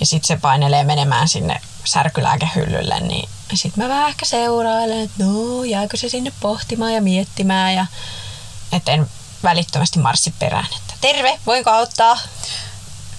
ja 0.00 0.06
sitten 0.06 0.26
se 0.28 0.36
painelee 0.36 0.84
menemään 0.84 1.28
sinne 1.28 1.60
särkylääkehyllylle, 1.84 3.00
niin 3.00 3.28
sitten 3.54 3.84
mä 3.84 3.88
vähän 3.88 4.08
ehkä 4.08 4.24
seurailen, 4.26 5.00
että 5.00 5.24
no, 5.24 5.64
jääkö 5.64 5.96
se 5.96 6.08
sinne 6.08 6.32
pohtimaan 6.40 6.94
ja 6.94 7.02
miettimään, 7.02 7.74
ja 7.74 7.86
että 8.72 8.92
en 8.92 9.10
välittömästi 9.42 9.98
marssi 9.98 10.34
perään, 10.38 10.66
että 10.76 10.94
terve, 11.00 11.38
voinko 11.46 11.70
auttaa? 11.70 12.18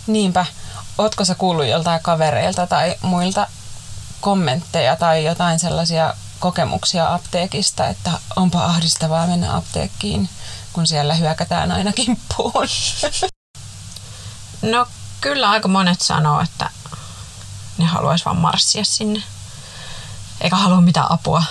Niinpä. 0.07 0.45
Ootko 0.97 1.25
sä 1.25 1.35
kuullut 1.35 1.65
joltain 1.65 2.01
kavereilta 2.01 2.67
tai 2.67 2.95
muilta 3.01 3.47
kommentteja 4.21 4.95
tai 4.95 5.25
jotain 5.25 5.59
sellaisia 5.59 6.13
kokemuksia 6.39 7.13
apteekista, 7.13 7.87
että 7.87 8.11
onpa 8.35 8.65
ahdistavaa 8.65 9.27
mennä 9.27 9.55
apteekkiin, 9.55 10.29
kun 10.73 10.87
siellä 10.87 11.13
hyökätään 11.13 11.71
aina 11.71 11.93
kimppuun? 11.93 12.67
No 14.61 14.87
kyllä 15.21 15.49
aika 15.49 15.67
monet 15.67 16.01
sanoo, 16.01 16.41
että 16.41 16.69
ne 17.77 17.85
haluaisi 17.85 18.25
vaan 18.25 18.37
marssia 18.37 18.83
sinne. 18.83 19.23
Eikä 20.41 20.55
halua 20.55 20.81
mitään 20.81 21.11
apua. 21.11 21.43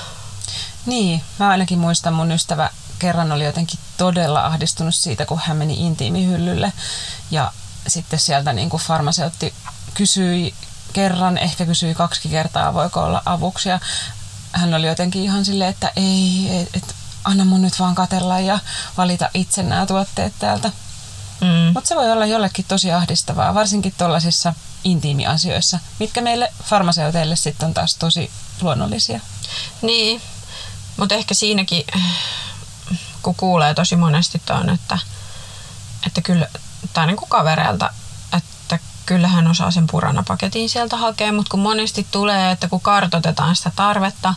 Niin, 0.86 1.22
mä 1.38 1.48
ainakin 1.48 1.78
muistan 1.78 2.14
mun 2.14 2.32
ystävä 2.32 2.70
kerran 2.98 3.32
oli 3.32 3.44
jotenkin 3.44 3.80
todella 3.96 4.46
ahdistunut 4.46 4.94
siitä, 4.94 5.26
kun 5.26 5.40
hän 5.44 5.56
meni 5.56 5.86
intiimihyllylle 5.86 6.72
ja 7.30 7.52
sitten 7.88 8.18
sieltä 8.18 8.52
niin 8.52 8.70
kuin 8.70 8.82
farmaseutti 8.82 9.54
kysyi 9.94 10.54
kerran, 10.92 11.38
ehkä 11.38 11.66
kysyi 11.66 11.94
kaksi 11.94 12.28
kertaa, 12.28 12.74
voiko 12.74 13.00
olla 13.00 13.22
avuksi. 13.26 13.68
Ja 13.68 13.80
hän 14.52 14.74
oli 14.74 14.86
jotenkin 14.86 15.22
ihan 15.22 15.44
silleen, 15.44 15.70
että 15.70 15.92
ei, 15.96 16.68
et, 16.74 16.94
anna 17.24 17.44
mun 17.44 17.62
nyt 17.62 17.80
vaan 17.80 17.94
katella 17.94 18.40
ja 18.40 18.58
valita 18.96 19.30
itse 19.34 19.62
nämä 19.62 19.86
tuotteet 19.86 20.32
täältä. 20.38 20.70
Mm. 21.40 21.72
Mutta 21.74 21.88
se 21.88 21.96
voi 21.96 22.12
olla 22.12 22.26
jollekin 22.26 22.64
tosi 22.68 22.92
ahdistavaa, 22.92 23.54
varsinkin 23.54 23.94
tuollaisissa 23.98 24.54
intiimiasioissa, 24.84 25.78
mitkä 25.98 26.20
meille 26.20 26.52
farmaseuteille 26.64 27.36
sitten 27.36 27.66
on 27.66 27.74
taas 27.74 27.96
tosi 27.96 28.30
luonnollisia. 28.60 29.20
Niin, 29.82 30.22
mutta 30.96 31.14
ehkä 31.14 31.34
siinäkin, 31.34 31.84
kun 33.22 33.34
kuulee 33.34 33.74
tosi 33.74 33.96
monesti 33.96 34.42
tuon, 34.46 34.70
että, 34.70 34.98
että 36.06 36.20
kyllä, 36.20 36.48
tai 36.92 37.06
niin 37.06 37.16
kuin 37.16 37.28
kavereilta, 37.28 37.90
että 38.36 38.78
kyllähän 39.06 39.46
osaa 39.46 39.70
sen 39.70 39.86
puranapaketin 39.86 40.68
sieltä 40.68 40.96
hakea, 40.96 41.32
mutta 41.32 41.50
kun 41.50 41.60
monesti 41.60 42.06
tulee, 42.10 42.50
että 42.50 42.68
kun 42.68 42.80
kartotetaan 42.80 43.56
sitä 43.56 43.72
tarvetta, 43.76 44.34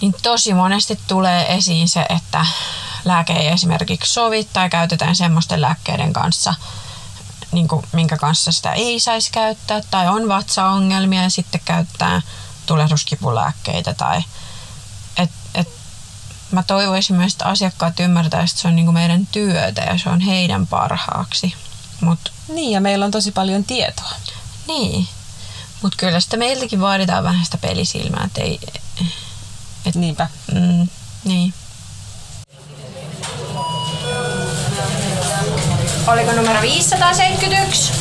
niin 0.00 0.14
tosi 0.22 0.54
monesti 0.54 1.00
tulee 1.06 1.54
esiin 1.54 1.88
se, 1.88 2.06
että 2.08 2.46
lääke 3.04 3.32
ei 3.32 3.48
esimerkiksi 3.48 4.12
sovi 4.12 4.44
tai 4.44 4.70
käytetään 4.70 5.16
semmoisten 5.16 5.60
lääkkeiden 5.60 6.12
kanssa, 6.12 6.54
niin 7.52 7.68
kuin, 7.68 7.86
minkä 7.92 8.16
kanssa 8.16 8.52
sitä 8.52 8.72
ei 8.72 9.00
saisi 9.00 9.32
käyttää, 9.32 9.80
tai 9.90 10.08
on 10.08 10.28
vatsaongelmia 10.28 11.22
ja 11.22 11.30
sitten 11.30 11.60
käyttää 11.64 12.22
tulehduskipulääkkeitä. 12.66 13.94
Tai, 13.94 14.22
mä 16.50 16.62
toivoisin 16.62 17.16
myös, 17.16 17.32
että 17.32 17.44
asiakkaat 17.44 18.00
ymmärtäisivät, 18.00 18.50
että 18.50 18.62
se 18.62 18.68
on 18.68 18.76
niin 18.76 18.86
kuin 18.86 18.94
meidän 18.94 19.26
työtä 19.26 19.80
ja 19.80 19.98
se 19.98 20.08
on 20.08 20.20
heidän 20.20 20.66
parhaaksi. 20.66 21.54
Mut, 22.00 22.32
niin, 22.48 22.70
ja 22.70 22.80
meillä 22.80 23.04
on 23.04 23.10
tosi 23.10 23.32
paljon 23.32 23.64
tietoa. 23.64 24.12
Niin, 24.68 25.08
mutta 25.82 25.96
kyllä 25.96 26.20
sitä 26.20 26.36
meiltäkin 26.36 26.80
vaaditaan 26.80 27.24
vähän 27.24 27.44
sitä 27.44 27.58
pelisilmää, 27.58 28.24
että 28.24 28.40
ei... 28.40 28.60
Et, 29.86 29.94
Niinpä. 29.94 30.28
Mm, 30.52 30.88
niin. 31.24 31.54
Oliko 36.06 36.32
numero 36.32 36.62
571? 36.62 37.92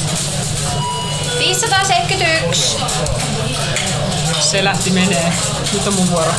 571. 1.40 2.78
Se 4.40 4.64
lähti 4.64 4.90
menee. 4.90 5.34
Nyt 5.74 5.88
on 5.88 5.94
mun 5.94 6.12
vuoro. 6.12 6.32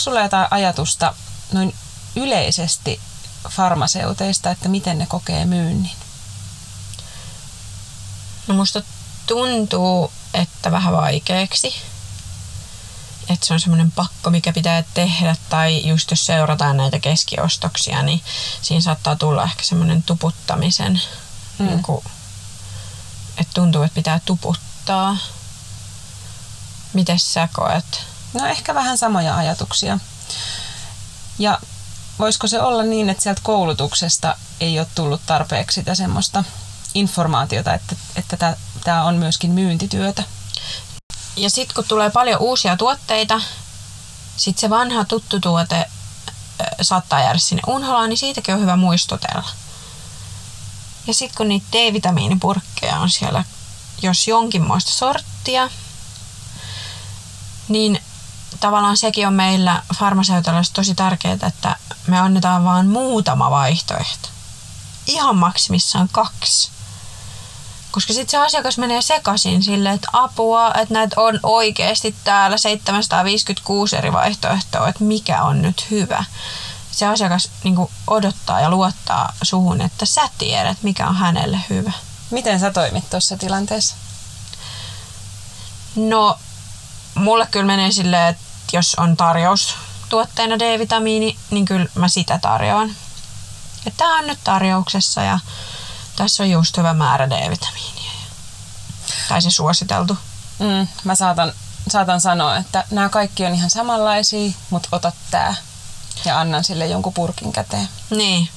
Onko 0.00 0.04
sulla 0.10 0.22
jotain 0.22 0.46
ajatusta 0.50 1.14
noin 1.52 1.74
yleisesti 2.16 3.00
farmaseuteista, 3.48 4.50
että 4.50 4.68
miten 4.68 4.98
ne 4.98 5.06
kokee 5.06 5.44
myynnin? 5.44 5.90
No 8.46 8.54
musta 8.54 8.82
tuntuu, 9.26 10.12
että 10.34 10.70
vähän 10.70 10.92
vaikeaksi. 10.92 11.74
Että 13.28 13.46
se 13.46 13.54
on 13.54 13.60
semmoinen 13.60 13.90
pakko, 13.92 14.30
mikä 14.30 14.52
pitää 14.52 14.82
tehdä. 14.94 15.36
Tai 15.48 15.88
just 15.88 16.10
jos 16.10 16.26
seurataan 16.26 16.76
näitä 16.76 16.98
keskiostoksia, 16.98 18.02
niin 18.02 18.22
siinä 18.62 18.80
saattaa 18.80 19.16
tulla 19.16 19.44
ehkä 19.44 19.62
semmoinen 19.62 20.02
tuputtamisen. 20.02 21.02
Mm. 21.58 21.66
Niin 21.66 21.82
kuin, 21.82 22.04
että 23.38 23.54
tuntuu, 23.54 23.82
että 23.82 23.94
pitää 23.94 24.20
tuputtaa. 24.24 25.16
Miten 26.92 27.18
sä 27.18 27.48
koet? 27.52 28.10
No 28.32 28.46
ehkä 28.46 28.74
vähän 28.74 28.98
samoja 28.98 29.36
ajatuksia. 29.36 29.98
Ja 31.38 31.58
voisiko 32.18 32.46
se 32.46 32.60
olla 32.60 32.82
niin, 32.82 33.10
että 33.10 33.22
sieltä 33.22 33.40
koulutuksesta 33.44 34.36
ei 34.60 34.78
ole 34.78 34.86
tullut 34.94 35.20
tarpeeksi 35.26 35.74
sitä 35.74 35.94
semmoista 35.94 36.44
informaatiota, 36.94 37.74
että, 37.74 37.96
että 38.16 38.56
tämä 38.84 39.04
on 39.04 39.16
myöskin 39.16 39.50
myyntityötä. 39.50 40.22
Ja 41.36 41.50
sitten 41.50 41.74
kun 41.74 41.84
tulee 41.88 42.10
paljon 42.10 42.40
uusia 42.40 42.76
tuotteita, 42.76 43.40
sitten 44.36 44.60
se 44.60 44.70
vanha 44.70 45.04
tuttu 45.04 45.40
tuote 45.40 45.86
saattaa 46.82 47.20
jäädä 47.20 47.38
sinne 47.38 47.62
unholaan, 47.66 48.08
niin 48.08 48.18
siitäkin 48.18 48.54
on 48.54 48.60
hyvä 48.60 48.76
muistutella. 48.76 49.48
Ja 51.06 51.14
sitten 51.14 51.36
kun 51.36 51.48
niitä 51.48 51.66
D-vitamiinipurkkeja 51.72 52.98
on 52.98 53.10
siellä, 53.10 53.44
jos 54.02 54.28
jonkinmoista 54.28 54.90
sorttia, 54.90 55.70
niin 57.68 58.02
tavallaan 58.60 58.96
sekin 58.96 59.26
on 59.26 59.34
meillä 59.34 59.82
farmaseutaloissa 59.98 60.74
tosi 60.74 60.94
tärkeää, 60.94 61.38
että 61.48 61.76
me 62.06 62.18
annetaan 62.18 62.64
vain 62.64 62.86
muutama 62.86 63.50
vaihtoehto. 63.50 64.28
Ihan 65.06 65.36
maksimissaan 65.36 66.08
kaksi. 66.12 66.70
Koska 67.90 68.12
sitten 68.12 68.30
se 68.30 68.38
asiakas 68.38 68.78
menee 68.78 69.02
sekaisin 69.02 69.62
silleen, 69.62 69.94
että 69.94 70.08
apua, 70.12 70.72
että 70.74 70.94
näitä 70.94 71.20
on 71.20 71.40
oikeasti 71.42 72.14
täällä 72.24 72.56
756 72.56 73.96
eri 73.96 74.12
vaihtoehtoa, 74.12 74.88
että 74.88 75.04
mikä 75.04 75.42
on 75.42 75.62
nyt 75.62 75.86
hyvä. 75.90 76.24
Se 76.90 77.06
asiakas 77.06 77.50
niin 77.64 77.76
odottaa 78.06 78.60
ja 78.60 78.70
luottaa 78.70 79.32
suhun, 79.42 79.80
että 79.80 80.06
sä 80.06 80.22
tiedät, 80.38 80.78
mikä 80.82 81.08
on 81.08 81.16
hänelle 81.16 81.60
hyvä. 81.70 81.92
Miten 82.30 82.60
sä 82.60 82.70
toimit 82.70 83.10
tuossa 83.10 83.36
tilanteessa? 83.36 83.94
No, 85.96 86.38
mulle 87.14 87.46
kyllä 87.46 87.66
menee 87.66 87.92
silleen, 87.92 88.28
että 88.28 88.42
jos 88.72 88.94
on 88.94 89.16
tarjous 89.16 89.74
tuotteena 90.08 90.58
D-vitamiini, 90.58 91.36
niin 91.50 91.64
kyllä 91.64 91.86
mä 91.94 92.08
sitä 92.08 92.38
tarjoan. 92.38 92.90
Että 93.86 93.98
tää 94.04 94.08
on 94.08 94.26
nyt 94.26 94.38
tarjouksessa 94.44 95.22
ja 95.22 95.38
tässä 96.16 96.42
on 96.42 96.50
just 96.50 96.76
hyvä 96.76 96.94
määrä 96.94 97.30
D-vitamiinia. 97.30 98.12
Tai 99.28 99.42
se 99.42 99.50
suositeltu. 99.50 100.18
Mm, 100.58 100.88
mä 101.04 101.14
saatan, 101.14 101.52
saatan 101.88 102.20
sanoa, 102.20 102.56
että 102.56 102.84
nämä 102.90 103.08
kaikki 103.08 103.46
on 103.46 103.54
ihan 103.54 103.70
samanlaisia, 103.70 104.52
mutta 104.70 104.88
ota 104.92 105.12
tää 105.30 105.54
ja 106.24 106.40
annan 106.40 106.64
sille 106.64 106.86
jonkun 106.86 107.12
purkin 107.12 107.52
käteen. 107.52 107.88
Niin. 108.10 108.48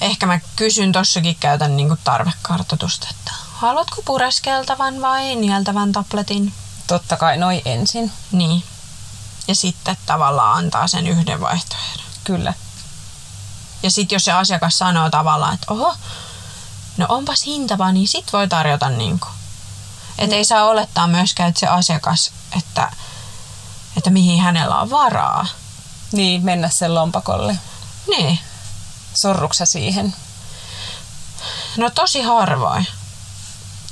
Ehkä 0.00 0.26
mä 0.26 0.40
kysyn 0.56 0.92
tossakin, 0.92 1.36
käytän 1.40 1.76
niinku 1.76 1.96
tarvekartoitusta, 2.04 3.06
että 3.10 3.32
haluatko 3.52 4.02
pureskeltavan 4.04 5.00
vai 5.00 5.34
nieltävän 5.34 5.92
tabletin? 5.92 6.52
Totta 6.86 7.16
kai 7.16 7.36
noi 7.36 7.62
ensin. 7.64 8.12
Niin. 8.32 8.62
Ja 9.48 9.54
sitten 9.54 9.96
tavallaan 10.06 10.58
antaa 10.58 10.88
sen 10.88 11.06
yhden 11.06 11.40
vaihtoehdon. 11.40 12.06
Kyllä. 12.24 12.54
Ja 13.82 13.90
sitten 13.90 14.16
jos 14.16 14.24
se 14.24 14.32
asiakas 14.32 14.78
sanoo 14.78 15.10
tavallaan, 15.10 15.54
että 15.54 15.66
oho, 15.70 15.94
no 16.96 17.06
onpas 17.08 17.46
hintava, 17.46 17.92
niin 17.92 18.08
sit 18.08 18.32
voi 18.32 18.48
tarjota 18.48 18.88
niinku. 18.88 19.26
Että 20.18 20.36
ei 20.36 20.44
saa 20.44 20.64
olettaa 20.64 21.06
myöskään, 21.06 21.48
että 21.48 21.60
se 21.60 21.66
asiakas, 21.66 22.32
että, 22.58 22.92
että 23.96 24.10
mihin 24.10 24.40
hänellä 24.40 24.80
on 24.80 24.90
varaa. 24.90 25.46
Niin, 26.12 26.44
mennä 26.44 26.68
sen 26.68 26.94
lompakolle. 26.94 27.58
Niin. 28.06 28.38
Sorruksa 29.14 29.66
siihen? 29.66 30.14
No 31.76 31.90
tosi 31.90 32.22
harvoin. 32.22 32.86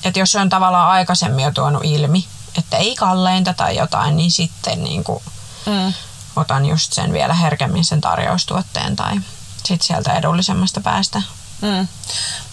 Että 0.04 0.18
jos 0.18 0.32
se 0.32 0.40
on 0.40 0.48
tavallaan 0.48 0.90
aikaisemmin 0.90 1.44
jo 1.44 1.50
tuonut 1.50 1.84
ilmi, 1.84 2.28
että 2.58 2.76
ei 2.76 2.96
kalleinta 2.96 3.54
tai 3.54 3.76
jotain, 3.76 4.16
niin 4.16 4.30
sitten 4.30 4.84
niin 4.84 5.04
kuin 5.04 5.22
mm. 5.66 5.94
otan 6.36 6.66
just 6.66 6.92
sen 6.92 7.12
vielä 7.12 7.34
herkemmin 7.34 7.84
sen 7.84 8.00
tarjoustuotteen 8.00 8.96
tai 8.96 9.20
sitten 9.64 9.86
sieltä 9.86 10.14
edullisemmasta 10.14 10.80
päästä. 10.80 11.22
Mm. 11.60 11.88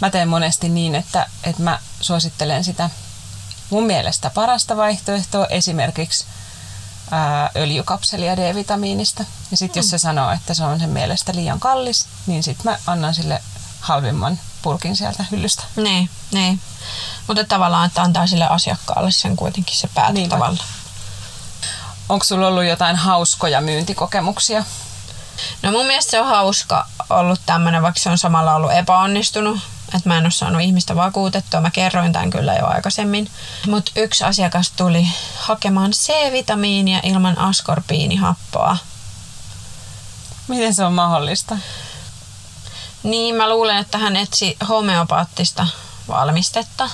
Mä 0.02 0.10
teen 0.10 0.28
monesti 0.28 0.70
niin, 0.70 0.96
että, 0.96 1.30
että 1.44 1.64
mä 1.64 1.80
suosittelen 2.02 2.64
sitä 2.64 2.90
mun 3.70 3.84
mielestä 3.84 4.30
parasta 4.30 4.78
vaihtoehtoa 4.78 5.46
esimerkiksi 5.46 6.26
ää, 7.12 7.50
öljykapselia 7.56 8.38
D-vitamiinista. 8.38 9.26
Ja 9.52 9.58
sitten 9.58 9.82
mm. 9.82 9.84
jos 9.84 9.90
se 9.90 9.98
sanoo, 9.98 10.32
että 10.32 10.54
se 10.54 10.64
on 10.64 10.80
sen 10.80 10.90
mielestä 10.90 11.36
liian 11.36 11.60
kallis, 11.60 12.08
niin 12.28 12.44
sitten 12.44 12.72
mä 12.72 12.78
annan 12.88 13.14
sille 13.14 13.44
halvimman 13.80 14.40
purkin 14.62 14.96
sieltä 14.96 15.26
hyllystä. 15.32 15.64
Niin, 15.76 16.10
niin. 16.32 16.62
Mutta 17.28 17.44
tavallaan, 17.44 17.88
että 17.88 18.02
antaa 18.02 18.28
sille 18.28 18.48
asiakkaalle 18.48 19.12
sen 19.12 19.36
kuitenkin 19.36 19.78
se 19.78 19.88
päätä 19.88 20.14
niin. 20.14 20.30
Onko 22.10 22.26
sulla 22.26 22.48
ollut 22.48 22.64
jotain 22.66 22.96
hauskoja 22.96 23.62
myyntikokemuksia? 23.62 24.64
No 25.62 25.72
mun 25.72 25.86
mielestä 25.86 26.12
se 26.12 26.22
on 26.22 26.28
hauska 26.28 26.86
ollut 27.10 27.40
tämmöinen, 27.46 27.82
vaikka 27.82 28.00
se 28.00 28.10
on 28.10 28.18
samalla 28.18 28.56
ollut 28.56 28.72
epäonnistunut. 28.72 29.60
Että 29.96 30.10
mä 30.10 30.18
en 30.18 30.24
ole 30.24 30.32
saanut 30.32 30.62
ihmistä 30.62 30.96
vakuutettua. 30.96 31.62
Mä 31.62 31.72
kerroin 31.72 32.14
tämän 32.14 32.30
kyllä 32.30 32.54
jo 32.54 32.68
aikaisemmin. 32.68 33.32
Mutta 33.68 33.92
yksi 33.96 34.24
asiakas 34.24 34.72
tuli 34.72 35.08
hakemaan 35.36 35.92
C-vitamiinia 35.92 37.00
ilman 37.04 37.38
askorbiinihappoa. 37.38 38.78
Miten 40.48 40.74
se 40.74 40.86
on 40.86 40.94
mahdollista? 40.94 41.58
Niin, 43.04 43.36
mä 43.36 43.50
luulen, 43.50 43.78
että 43.78 43.98
hän 43.98 44.16
etsi 44.16 44.58
homeopaattista 44.70 45.68
valmistetta. 46.08 46.90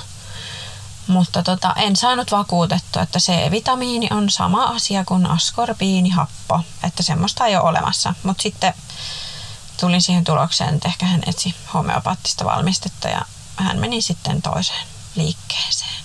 Mutta 1.08 1.44
tota, 1.44 1.74
en 1.78 1.96
saanut 1.96 2.32
vakuutettua, 2.32 3.02
että 3.02 3.20
C-vitamiini 3.20 4.08
on 4.12 4.30
sama 4.30 4.63
asia 4.63 5.06
kuin 5.06 5.26
askorbiinihappo. 5.26 6.60
Että 6.84 7.04
semmoista 7.04 7.46
ei 7.46 7.56
ole 7.56 7.70
olemassa. 7.70 8.13
Mutta 8.24 8.44
sitten 8.44 8.74
tulin 9.80 10.02
siihen 10.02 10.24
tulokseen, 10.24 10.76
että 10.76 10.88
ehkä 10.88 11.06
hän 11.06 11.24
etsi 11.28 11.56
homeopaattista 11.74 12.46
valmistetta 12.46 13.08
ja 13.08 13.22
hän 13.56 13.80
meni 13.80 14.02
sitten 14.02 14.42
toiseen 14.42 14.88
liikkeeseen. 15.16 16.04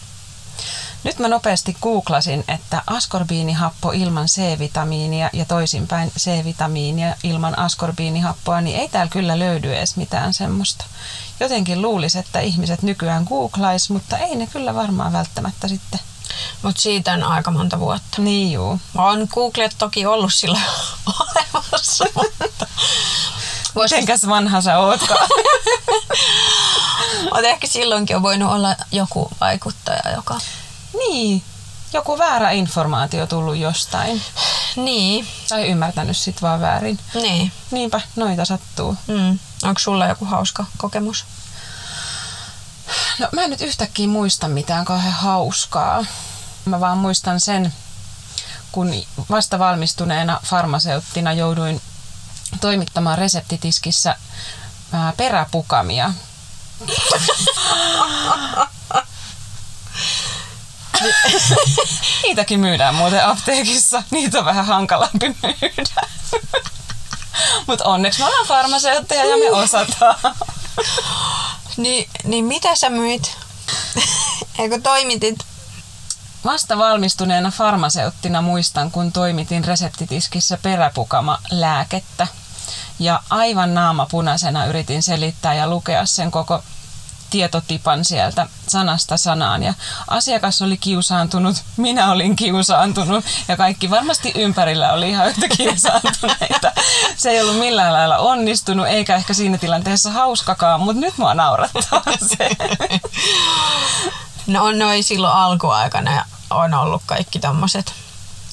Nyt 1.05 1.19
mä 1.19 1.29
nopeasti 1.29 1.77
googlasin, 1.83 2.45
että 2.49 2.83
askorbiinihappo 2.87 3.93
ilman 3.93 4.27
C-vitamiinia 4.27 5.31
ja 5.33 5.45
toisinpäin 5.45 6.13
C-vitamiinia 6.19 7.15
ilman 7.23 7.59
askorbiinihappoa, 7.59 8.61
niin 8.61 8.77
ei 8.77 8.89
täällä 8.89 9.11
kyllä 9.11 9.39
löydy 9.39 9.77
edes 9.77 9.97
mitään 9.97 10.35
semmoista. 10.35 10.85
Jotenkin 11.41 11.83
luulisi, 11.83 12.19
että 12.19 12.41
ihmiset 12.41 12.83
nykyään 12.83 13.25
googlais, 13.25 13.91
mutta 13.91 14.19
ei 14.19 14.37
ne 14.37 14.47
kyllä 14.47 14.75
varmaan 14.75 15.13
välttämättä 15.13 15.69
sitten. 15.69 16.01
Mutta 16.63 16.81
siitä 16.81 17.13
on 17.13 17.23
aika 17.23 17.51
monta 17.51 17.81
vuotta. 17.81 18.23
Niin 18.23 18.53
juu. 18.53 18.81
On 18.95 19.29
Google 19.35 19.71
toki 19.79 20.07
ollut 20.07 20.35
sillä 20.35 20.61
olemassa, 21.07 22.05
mutta... 22.15 22.67
Mitenkäs 23.75 24.27
vanha 24.29 24.61
sä 24.61 24.79
ootkaan? 24.79 25.29
Mutta 27.23 27.49
ehkä 27.49 27.67
silloinkin 27.67 28.17
on 28.17 28.23
voinut 28.23 28.53
olla 28.53 28.77
joku 28.93 29.31
vaikuttaja, 29.41 30.15
joka 30.17 30.41
niin, 30.99 31.43
joku 31.93 32.19
väärä 32.19 32.51
informaatio 32.51 33.27
tullut 33.27 33.57
jostain. 33.57 34.23
Niin. 34.77 35.27
Tai 35.49 35.69
ymmärtänyt 35.69 36.17
sit 36.17 36.43
vaan 36.43 36.61
väärin. 36.61 36.99
Niin. 37.15 37.53
Niinpä, 37.71 38.01
noita 38.17 38.45
sattuu. 38.45 38.97
Mm. 39.07 39.39
Onko 39.63 39.79
sulla 39.79 40.07
joku 40.07 40.25
hauska 40.25 40.65
kokemus? 40.77 41.25
No 43.19 43.29
mä 43.33 43.43
en 43.43 43.51
nyt 43.51 43.61
yhtäkkiä 43.61 44.09
muista 44.09 44.49
mitään 44.49 44.85
kauhean 44.85 45.13
hauskaa. 45.13 46.05
Mä 46.65 46.81
vaan 46.81 46.99
muistan 46.99 47.41
sen, 47.41 47.73
kun 48.73 48.91
vasta 49.31 49.59
valmistuneena 49.59 50.41
farmaseuttina 50.45 51.33
jouduin 51.33 51.81
toimittamaan 52.61 53.19
reseptitiskissä 53.19 54.17
peräpukamia. 55.17 56.13
Niitäkin 62.23 62.61
myydään 62.61 62.95
muuten 62.95 63.27
apteekissa. 63.27 64.03
Niitä 64.11 64.39
on 64.39 64.45
vähän 64.45 64.67
hankalampi 64.67 65.37
myydä. 65.43 66.09
Mutta 67.67 67.85
onneksi 67.85 68.21
me 68.21 68.27
ollaan 68.27 68.47
farmaseutteja 68.47 69.25
ja 69.25 69.37
me 69.37 69.51
osataan. 69.51 70.19
Niin, 71.77 72.11
niin 72.25 72.45
mitä 72.45 72.75
sä 72.75 72.91
myit? 72.91 73.37
Eikö 74.59 74.81
toimitit? 74.81 75.39
Vasta 76.45 76.79
valmistuneena 76.79 77.51
farmaseuttina 77.51 78.43
muistan, 78.43 78.91
kun 78.91 79.13
toimitin 79.13 79.65
reseptitiskissä 79.65 80.59
peräpukama 80.63 81.39
lääkettä. 81.51 82.27
Ja 82.99 83.23
aivan 83.31 83.75
naama 83.75 84.07
punaisena 84.11 84.67
yritin 84.67 85.03
selittää 85.03 85.55
ja 85.55 85.69
lukea 85.69 86.07
sen 86.07 86.31
koko 86.31 86.63
tietotipan 87.31 88.05
sieltä 88.05 88.47
sanasta 88.67 89.17
sanaan. 89.17 89.63
Ja 89.63 89.75
asiakas 90.09 90.63
oli 90.63 90.77
kiusaantunut, 90.77 91.57
minä 91.77 92.13
olin 92.13 92.37
kiusaantunut 92.37 93.25
ja 93.49 93.57
kaikki 93.57 93.91
varmasti 93.91 94.33
ympärillä 94.35 94.93
oli 94.93 95.11
ihan 95.11 95.29
yhtä 95.29 95.49
kiusaantuneita. 95.49 96.73
Se 97.17 97.31
ei 97.31 97.41
ollut 97.41 97.59
millään 97.59 97.93
lailla 97.93 98.19
onnistunut 98.19 98.87
eikä 98.87 99.17
ehkä 99.17 99.35
siinä 99.35 99.59
tilanteessa 99.59 100.11
hauskakaan, 100.11 100.81
mutta 100.81 101.01
nyt 101.01 101.19
mua 101.19 101.35
naurattaa 101.35 102.03
se. 102.27 102.49
No 104.47 104.65
on 104.65 104.79
noin 104.79 105.05
silloin 105.05 105.35
alkuaikana 105.35 106.25
on 106.51 106.75
ollut 106.75 107.03
kaikki 107.07 107.39
tommoset 107.39 107.95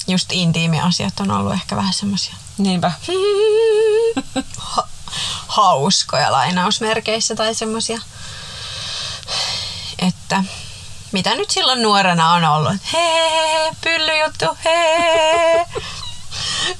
just 0.06 0.32
intiimiasiat 0.32 1.20
on 1.20 1.30
ollut 1.30 1.52
ehkä 1.52 1.76
vähän 1.76 1.92
semmosia. 1.92 2.34
Niinpä. 2.58 2.92
hauskoja 5.46 6.32
lainausmerkeissä 6.32 7.34
tai 7.34 7.54
semmosia 7.54 8.00
että 10.08 10.44
mitä 11.12 11.34
nyt 11.34 11.50
silloin 11.50 11.82
nuorena 11.82 12.32
on 12.32 12.44
ollut. 12.44 12.72
Hee, 12.92 13.72
pyllyjuttu, 13.80 14.46
hee. 14.64 15.66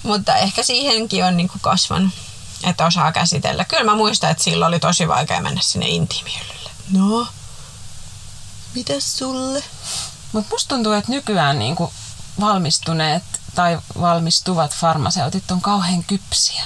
Mutta 0.02 0.36
ehkä 0.36 0.62
siihenkin 0.62 1.24
on 1.24 1.36
niinku 1.36 1.58
kasvanut, 1.60 2.14
että 2.64 2.86
osaa 2.86 3.12
käsitellä. 3.12 3.64
Kyllä 3.64 3.84
mä 3.84 3.94
muistan, 3.94 4.30
että 4.30 4.44
silloin 4.44 4.68
oli 4.68 4.80
tosi 4.80 5.08
vaikea 5.08 5.40
mennä 5.40 5.60
sinne 5.64 5.86
intiimihyllylle. 5.88 6.70
No, 6.92 7.28
mitäs 8.74 9.18
sulle? 9.18 9.64
Mutta 10.32 10.54
musta 10.54 10.68
tuntuu, 10.68 10.92
että 10.92 11.12
nykyään 11.12 11.58
niinku 11.58 11.92
valmistuneet 12.40 13.22
tai 13.54 13.78
valmistuvat 14.00 14.74
farmaseutit 14.74 15.50
on 15.50 15.60
kauhean 15.60 16.04
kypsiä. 16.04 16.62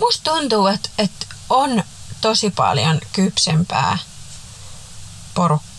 Musta 0.00 0.30
tuntuu, 0.30 0.66
että, 0.66 0.88
että 0.98 1.26
on 1.50 1.84
tosi 2.20 2.50
paljon 2.50 3.00
kypsempää 3.12 3.98
porukkaa 5.34 5.73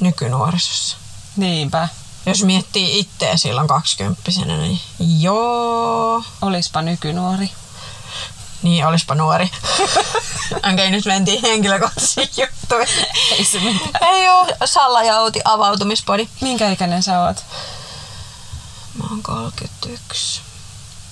nykynuorisossa. 0.00 0.96
Niinpä. 1.36 1.88
Jos 2.26 2.42
miettii 2.44 2.98
itseä 2.98 3.36
silloin 3.36 3.68
kaksikymppisenä, 3.68 4.56
niin 4.56 4.80
joo, 5.20 6.24
Olispa 6.42 6.82
nykynuori. 6.82 7.50
niin 8.62 8.86
olispa 8.86 9.14
nuori. 9.14 9.50
Okei, 10.56 10.72
okay, 10.72 10.90
nyt 10.90 11.04
mentiin 11.06 11.42
henkilökohtaisiin 11.42 12.28
juttuihin. 12.36 13.06
Ei 13.32 13.44
se 13.44 13.58
mitään. 13.60 14.12
Ei 14.14 14.28
oo 14.28 14.46
Salla 14.64 15.02
ja 15.02 15.20
Outi 15.20 15.40
avautumispodi. 15.44 16.28
Minkä 16.40 16.70
ikäinen 16.70 17.02
sä 17.02 17.20
oot? 17.22 17.44
Mä 18.94 19.04
oon 19.10 19.22
31. 19.22 20.40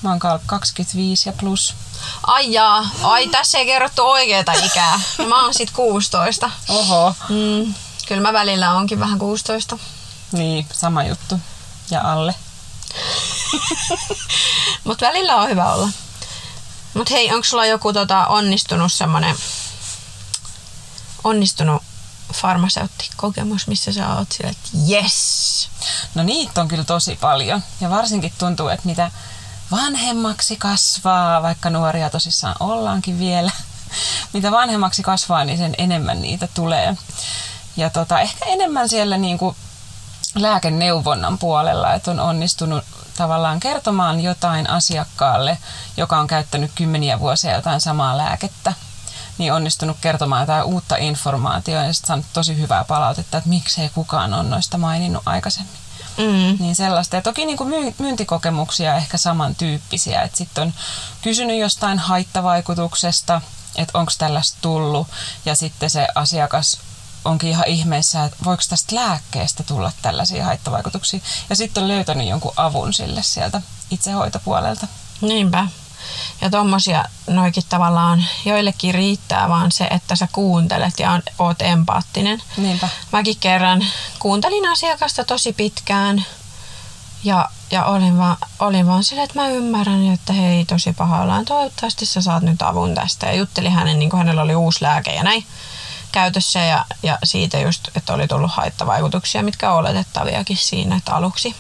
Mä 0.03 0.09
oon 0.11 0.19
kal- 0.19 0.39
25 0.47 1.29
ja 1.29 1.33
plus. 1.33 1.75
Ai 2.23 2.53
jaa, 2.53 2.89
ai 3.03 3.29
tässä 3.29 3.59
ei 3.59 3.67
kerrottu 3.67 4.03
oikeeta 4.03 4.53
ikää. 4.53 5.01
No, 5.19 5.27
mä 5.27 5.43
oon 5.43 5.55
sit 5.55 5.71
16. 5.71 6.51
Oho. 6.69 7.15
Mm, 7.29 7.75
kyllä 8.07 8.21
mä 8.23 8.33
välillä 8.33 8.73
onkin 8.73 9.01
vähän 9.01 9.19
16. 9.19 9.79
Niin, 10.33 10.67
sama 10.73 11.05
juttu. 11.05 11.41
Ja 11.91 12.13
alle. 12.13 12.35
Mutta 14.85 15.07
välillä 15.07 15.37
on 15.37 15.49
hyvä 15.49 15.73
olla. 15.73 15.89
Mutta 16.95 17.15
hei, 17.15 17.33
onko 17.33 17.45
sulla 17.45 17.67
joku 17.67 17.93
tota, 17.93 18.27
onnistunut 18.27 18.93
semmonen 18.93 19.37
onnistunut 21.25 21.83
farmaseuttikokemus, 22.35 23.67
missä 23.67 23.93
sä 23.93 24.15
oot 24.15 24.33
sillä, 24.33 24.51
että 24.51 24.71
yes. 24.91 25.69
No 26.15 26.23
niitä 26.23 26.61
on 26.61 26.69
kyllä 26.69 26.85
tosi 26.85 27.19
paljon. 27.21 27.63
Ja 27.81 27.91
varsinkin 27.91 28.33
tuntuu, 28.39 28.69
että 28.69 28.87
mitä 28.89 29.11
vanhemmaksi 29.71 30.57
kasvaa, 30.57 31.43
vaikka 31.43 31.71
nuoria 31.71 32.11
tosissaan 32.11 32.55
ollaankin 32.61 33.19
vielä, 33.19 33.51
mitä 34.33 34.51
vanhemmaksi 34.51 35.03
kasvaa, 35.03 35.45
niin 35.45 35.59
sen 35.59 35.75
enemmän 35.79 36.23
niitä 36.23 36.49
tulee. 36.55 36.97
Ja 37.77 37.91
tota, 37.91 38.21
ehkä 38.21 38.45
enemmän 38.45 38.89
siellä 38.89 39.17
niinku 39.17 39.57
lääkeneuvonnan 40.35 41.39
puolella, 41.39 41.95
että 41.95 42.11
on 42.11 42.21
onnistunut 42.21 42.85
tavallaan 43.17 43.61
kertomaan 43.61 44.21
jotain 44.21 44.71
asiakkaalle, 44.71 45.59
joka 45.97 46.19
on 46.19 46.27
käyttänyt 46.27 46.71
kymmeniä 46.75 47.21
vuosia 47.21 47.55
jotain 47.55 47.81
samaa 47.81 48.17
lääkettä, 48.17 48.73
niin 49.39 49.53
onnistunut 49.53 49.97
kertomaan 50.01 50.43
jotain 50.43 50.65
uutta 50.65 50.97
informaatiota 50.97 51.87
ja 51.87 51.93
sitten 51.93 52.07
saanut 52.07 52.27
tosi 52.33 52.57
hyvää 52.57 52.85
palautetta, 52.85 53.39
että 53.39 53.51
miksei 53.51 53.89
kukaan 53.89 54.35
ole 54.35 54.43
noista 54.43 54.79
maininnut 54.79 55.23
aikaisemmin. 55.27 55.77
Mm. 56.19 56.57
Niin 56.61 56.75
sellaista. 56.77 57.17
Ja 57.17 57.23
toki 57.23 57.47
niin 57.47 57.57
kuin 57.57 57.69
myy- 57.69 57.95
myyntikokemuksia 57.99 58.97
ehkä 58.97 59.17
samantyyppisiä. 59.17 60.23
Että 60.23 60.39
sitten 60.39 60.63
on 60.63 60.75
kysynyt 61.23 61.59
jostain 61.59 61.99
haittavaikutuksesta, 61.99 63.41
että 63.77 63.99
onko 63.99 64.13
tällaista 64.19 64.59
tullut. 64.61 65.07
Ja 65.45 65.55
sitten 65.55 65.91
se 65.91 66.09
asiakas 66.15 66.79
onkin 67.27 67.51
ihan 67.51 67.67
ihmeessä, 67.67 68.25
että 68.25 68.37
voiko 68.45 68.63
tästä 68.69 68.95
lääkkeestä 68.95 69.63
tulla 69.63 69.93
tällaisia 70.03 70.45
haittavaikutuksia. 70.45 71.21
Ja 71.51 71.57
sitten 71.57 71.83
on 71.83 71.89
löytänyt 71.89 72.29
jonkun 72.29 72.53
avun 72.57 72.93
sille 72.93 73.23
sieltä 73.23 73.61
itsehoitopuolelta. 73.91 74.87
Niinpä. 75.21 75.67
Ja 76.41 76.51
tommosia 76.51 77.05
noikin 77.27 77.63
tavallaan 77.69 78.25
joillekin 78.45 78.95
riittää 78.95 79.49
vaan 79.49 79.73
se, 79.73 79.85
että 79.85 80.17
sä 80.17 80.29
kuuntelet 80.33 80.99
ja 80.99 81.21
oot 81.39 81.63
empaattinen. 81.63 82.43
Niinpä. 82.57 82.89
Mäkin 83.13 83.37
kerran 83.41 83.87
kuuntelin 84.19 84.69
asiakasta 84.69 85.25
tosi 85.25 85.53
pitkään 85.53 86.25
ja, 87.25 87.51
ja 87.71 87.85
olin, 87.85 88.19
vaan, 88.19 88.37
olin 88.59 88.87
vaan 88.87 89.05
silleen, 89.05 89.25
että 89.25 89.41
mä 89.41 89.49
ymmärrän, 89.49 90.13
että 90.13 90.33
hei 90.33 90.65
tosi 90.65 90.93
paha 90.93 91.23
ollaan. 91.23 91.45
Toivottavasti 91.45 92.07
sä 92.07 92.23
saat 92.23 92.43
nyt 92.43 92.63
avun 92.63 92.95
tästä. 92.95 93.27
Ja 93.27 93.35
juttelin 93.35 93.73
hänen, 93.73 93.99
niin 93.99 94.11
kuin 94.11 94.19
hänellä 94.19 94.43
oli 94.43 94.55
uusi 94.55 94.83
lääke 94.83 95.15
ja 95.15 95.23
näin 95.23 95.47
käytössä 96.17 96.59
ja, 96.59 96.85
ja 97.03 97.19
siitä 97.25 97.59
just, 97.59 97.89
että 97.97 98.15
oli 98.15 98.29
tullut 98.29 98.51
haittavaikutuksia, 98.55 99.43
mitkä 99.43 99.73
oletettaviakin 99.73 100.57
siinä, 100.57 100.97
että 100.97 101.15
aluksi. 101.15 101.55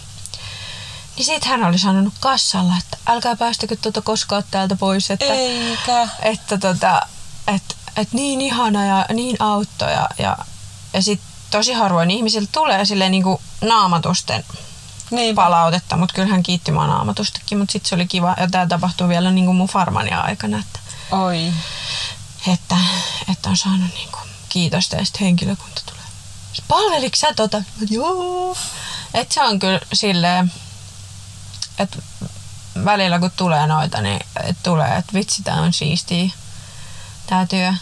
Niin 1.16 1.26
sit 1.26 1.44
hän 1.44 1.64
oli 1.64 1.78
sanonut 1.78 2.14
kassalla, 2.20 2.74
että 2.78 2.96
älkää 3.06 3.36
päästäkö 3.36 3.76
tuota 3.76 4.02
koskaan 4.02 4.44
täältä 4.50 4.76
pois, 4.76 5.10
että, 5.10 5.24
Eikä. 5.24 6.08
että 6.22 6.58
tota, 6.58 7.02
et, 7.46 7.76
et 7.96 8.12
niin 8.12 8.40
ihana 8.40 8.84
ja 8.84 9.06
niin 9.12 9.36
auttoi 9.40 9.92
ja, 9.92 10.08
ja, 10.18 10.38
ja 10.92 11.02
sit 11.02 11.20
tosi 11.50 11.72
harvoin 11.72 12.10
ihmisiltä 12.10 12.48
tulee 12.52 12.84
silleen 12.84 13.12
niinku 13.12 13.40
naamatusten 13.60 14.44
Niinpä. 15.10 15.42
palautetta, 15.42 15.96
mutta 15.96 16.14
kyllä 16.14 16.28
hän 16.28 16.42
kiitti 16.42 16.72
mua 16.72 16.86
naamatustakin, 16.86 17.58
mutta 17.58 17.72
sitten 17.72 17.88
se 17.88 17.94
oli 17.94 18.06
kiva, 18.06 18.36
ja 18.40 18.48
tämä 18.50 18.66
tapahtui 18.66 19.08
vielä 19.08 19.30
niinku 19.30 19.52
mun 19.52 19.68
farmania 19.68 20.20
aikana, 20.20 20.58
että, 20.58 20.78
Oi. 21.10 21.52
että, 22.52 22.76
että 23.30 23.48
on 23.48 23.56
saanut 23.56 23.94
niinku 23.94 24.18
kiitosta 24.18 24.25
ja 24.54 24.80
sitten 24.80 25.20
henkilökunta 25.20 25.82
tulee. 25.86 26.04
Palveliko 26.68 27.16
sä 27.16 27.34
tota? 27.34 27.62
Joo. 27.90 28.56
Et 29.14 29.32
se 29.32 29.42
on 29.42 29.58
kyllä 29.58 29.80
silleen, 29.92 30.52
että 31.78 32.02
välillä 32.84 33.18
kun 33.18 33.30
tulee 33.36 33.66
noita, 33.66 34.02
niin 34.02 34.20
et 34.44 34.56
tulee, 34.62 34.96
että 34.96 35.12
vitsi 35.12 35.42
tää 35.42 35.60
on 35.60 35.72
siistiä 35.72 36.30
tää 37.26 37.46
työ. 37.46 37.72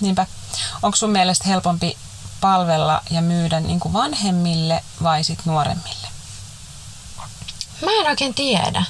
Niinpä. 0.00 0.26
Onko 0.82 0.96
sun 0.96 1.10
mielestä 1.10 1.48
helpompi 1.48 1.96
palvella 2.40 3.02
ja 3.10 3.22
myydä 3.22 3.60
niin 3.60 3.80
kuin 3.80 3.92
vanhemmille 3.92 4.84
vai 5.02 5.24
sit 5.24 5.46
nuoremmille? 5.46 6.08
Mä 7.84 7.90
en 8.00 8.06
oikein 8.06 8.34
tiedä. 8.34 8.84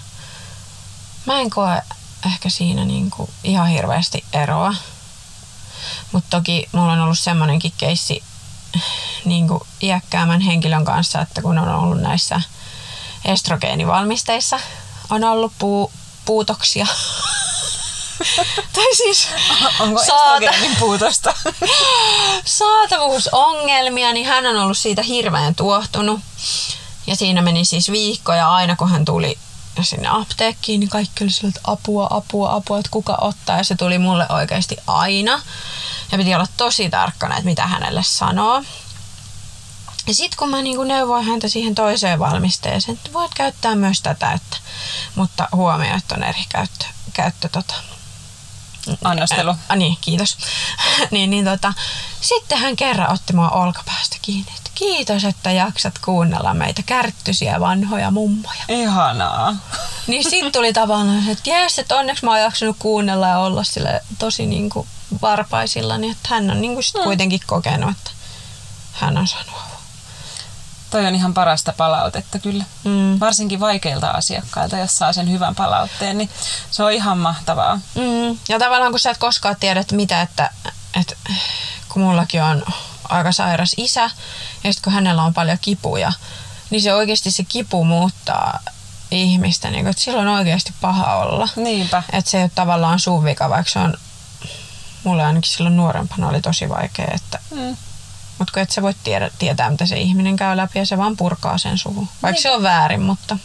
Mä 1.26 1.40
en 1.40 1.50
koe 1.50 1.82
ehkä 2.26 2.50
siinä 2.50 2.84
niinku 2.84 3.30
ihan 3.44 3.68
hirveästi 3.68 4.24
eroa. 4.32 4.74
Mutta 6.12 6.36
toki 6.36 6.68
mulla 6.72 6.92
on 6.92 7.00
ollut 7.00 7.18
semmonenkin 7.18 7.72
keissi 7.78 8.22
niinku 9.24 9.66
iäkkäämän 9.82 10.40
henkilön 10.40 10.84
kanssa, 10.84 11.20
että 11.20 11.42
kun 11.42 11.58
on 11.58 11.68
ollut 11.68 12.00
näissä 12.00 12.40
estrogeenivalmisteissa, 13.24 14.60
on 15.10 15.24
ollut 15.24 15.52
puu, 15.58 15.92
puutoksia. 16.24 16.86
tai 18.74 18.94
siis 18.96 19.28
Onko 19.80 20.04
saata- 20.04 20.54
puutosta? 20.78 21.34
saatavuusongelmia, 22.44 24.12
niin 24.12 24.26
hän 24.26 24.46
on 24.46 24.56
ollut 24.56 24.78
siitä 24.78 25.02
hirveän 25.02 25.54
tuohtunut. 25.54 26.20
Ja 27.06 27.16
siinä 27.16 27.42
meni 27.42 27.64
siis 27.64 27.90
viikkoja 27.90 28.52
aina, 28.52 28.76
kun 28.76 28.90
hän 28.90 29.04
tuli 29.04 29.38
sinne 29.82 30.08
apteekkiin, 30.08 30.80
niin 30.80 30.90
kaikki 30.90 31.24
oli 31.24 31.30
sillä, 31.30 31.48
että 31.48 31.60
apua, 31.64 32.06
apua, 32.10 32.54
apua, 32.54 32.78
että 32.78 32.90
kuka 32.90 33.18
ottaa. 33.20 33.56
Ja 33.56 33.64
se 33.64 33.74
tuli 33.74 33.98
mulle 33.98 34.26
oikeasti 34.28 34.76
aina. 34.86 35.42
Ja 36.12 36.18
piti 36.18 36.34
olla 36.34 36.46
tosi 36.56 36.90
tarkkana, 36.90 37.34
että 37.34 37.44
mitä 37.44 37.66
hänelle 37.66 38.02
sanoo. 38.02 38.62
Ja 40.06 40.14
sitten 40.14 40.38
kun 40.38 40.50
mä 40.50 40.62
niinku 40.62 40.84
neuvoin 40.84 41.24
häntä 41.24 41.48
siihen 41.48 41.74
toiseen 41.74 42.18
valmisteeseen, 42.18 42.96
että 42.96 43.12
voit 43.12 43.34
käyttää 43.34 43.74
myös 43.74 44.02
tätä, 44.02 44.32
että, 44.32 44.56
mutta 45.14 45.48
huomioi, 45.52 45.96
että 45.96 46.14
on 46.14 46.22
eri 46.22 46.44
käyttö, 46.48 46.84
käyttö 47.12 47.48
tota, 47.48 47.74
Annostelu. 49.04 49.54
Ä, 49.70 49.76
niin, 49.76 49.98
kiitos. 50.00 50.38
niin, 51.10 51.30
niin 51.30 51.44
tota, 51.44 51.72
sitten 52.20 52.58
hän 52.58 52.76
kerran 52.76 53.12
otti 53.12 53.32
mua 53.32 53.48
olkapäästä 53.50 54.16
kiinni, 54.22 54.52
että 54.56 54.70
kiitos, 54.74 55.24
että 55.24 55.50
jaksat 55.50 55.98
kuunnella 55.98 56.54
meitä 56.54 56.82
kärttysiä 56.86 57.60
vanhoja 57.60 58.10
mummoja. 58.10 58.62
Ihanaa. 58.68 59.56
Niin 60.06 60.30
sitten 60.30 60.52
tuli 60.52 60.72
tavallaan 60.72 61.24
se, 61.24 61.30
että 61.30 61.50
jes, 61.50 61.78
että 61.78 61.96
onneksi 61.96 62.24
mä 62.24 62.30
oon 62.30 62.40
jaksanut 62.40 62.76
kuunnella 62.78 63.28
ja 63.28 63.38
olla 63.38 63.64
sille 63.64 64.00
tosi 64.18 64.46
niin 64.46 64.70
kuin 64.70 64.88
varpaisilla, 65.22 65.98
niin 65.98 66.12
että 66.12 66.28
hän 66.30 66.50
on 66.50 66.60
niin 66.60 66.74
kuin 66.74 66.84
sit 66.84 66.94
Mm. 66.94 67.02
kuitenkin 67.02 67.40
kokenut, 67.46 67.90
että 67.90 68.10
hän 68.92 69.18
on 69.18 69.28
saanut 69.28 69.54
avun. 69.54 69.77
Toi 70.90 71.06
on 71.06 71.14
ihan 71.14 71.34
parasta 71.34 71.72
palautetta 71.76 72.38
kyllä. 72.38 72.64
Mm. 72.84 73.20
Varsinkin 73.20 73.60
vaikeilta 73.60 74.10
asiakkailta, 74.10 74.76
jos 74.76 74.98
saa 74.98 75.12
sen 75.12 75.30
hyvän 75.30 75.54
palautteen, 75.54 76.18
niin 76.18 76.30
se 76.70 76.82
on 76.82 76.92
ihan 76.92 77.18
mahtavaa. 77.18 77.80
Mm. 77.94 78.38
Ja 78.48 78.58
tavallaan 78.58 78.92
kun 78.92 79.00
sä 79.00 79.10
et 79.10 79.18
koskaan 79.18 79.56
tiedä, 79.60 79.80
että 79.80 79.94
mitä, 79.94 80.22
että, 80.22 80.50
että 81.00 81.14
kun 81.88 82.02
mullakin 82.02 82.42
on 82.42 82.64
aika 83.08 83.32
sairas 83.32 83.72
isä, 83.76 84.02
ja 84.64 84.72
sitten 84.72 84.84
kun 84.84 84.92
hänellä 84.92 85.22
on 85.22 85.34
paljon 85.34 85.58
kipuja, 85.60 86.12
niin 86.70 86.82
se 86.82 86.94
oikeasti 86.94 87.30
se 87.30 87.44
kipu 87.48 87.84
muuttaa 87.84 88.60
ihmistä, 89.10 89.70
niin 89.70 89.84
kun, 89.84 89.90
että 89.90 90.02
silloin 90.02 90.28
on 90.28 90.34
oikeasti 90.34 90.72
paha 90.80 91.14
olla. 91.16 91.48
Niinpä. 91.56 92.02
Että 92.12 92.30
se 92.30 92.38
ei 92.38 92.42
ole 92.44 92.50
tavallaan 92.54 92.98
sun 93.00 93.24
vika, 93.24 93.50
vaikka 93.50 93.72
se 93.72 93.78
on, 93.78 93.94
mulle 95.04 95.24
ainakin 95.24 95.50
silloin 95.50 95.76
nuorempana 95.76 96.28
oli 96.28 96.40
tosi 96.40 96.68
vaikea, 96.68 97.08
että 97.14 97.38
Mm. 97.50 97.76
Mutta 98.38 98.52
kun 98.52 98.62
et 98.62 98.70
sä 98.70 98.82
voi 98.82 98.94
tiedä, 99.04 99.30
tietää, 99.38 99.70
mitä 99.70 99.86
se 99.86 99.96
ihminen 99.96 100.36
käy 100.36 100.56
läpi 100.56 100.78
ja 100.78 100.86
se 100.86 100.98
vaan 100.98 101.16
purkaa 101.16 101.58
sen 101.58 101.78
suhun. 101.78 102.08
Vaikka 102.22 102.34
niin. 102.34 102.42
se 102.42 102.50
on 102.50 102.62
väärin, 102.62 103.02
mutta... 103.02 103.38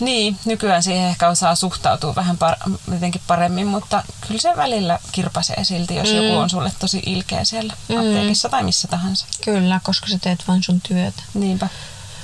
Niin, 0.00 0.38
nykyään 0.44 0.82
siihen 0.82 1.08
ehkä 1.08 1.28
osaa 1.28 1.54
suhtautua 1.54 2.14
vähän 2.14 2.36
par- 2.36 2.70
jotenkin 2.92 3.20
paremmin, 3.26 3.66
mutta 3.66 4.02
kyllä 4.26 4.40
se 4.40 4.56
välillä 4.56 4.98
kirpasee 5.12 5.64
silti, 5.64 5.94
jos 5.94 6.08
mm. 6.08 6.16
joku 6.16 6.36
on 6.36 6.50
sulle 6.50 6.72
tosi 6.78 7.02
ilkeä 7.06 7.44
siellä 7.44 7.74
mm. 7.88 7.96
apteekissa 7.96 8.48
tai 8.48 8.62
missä 8.62 8.88
tahansa. 8.88 9.26
Kyllä, 9.44 9.80
koska 9.82 10.06
sä 10.06 10.18
teet 10.18 10.44
vain 10.48 10.62
sun 10.62 10.80
työtä. 10.80 11.22
Niinpä. 11.34 11.68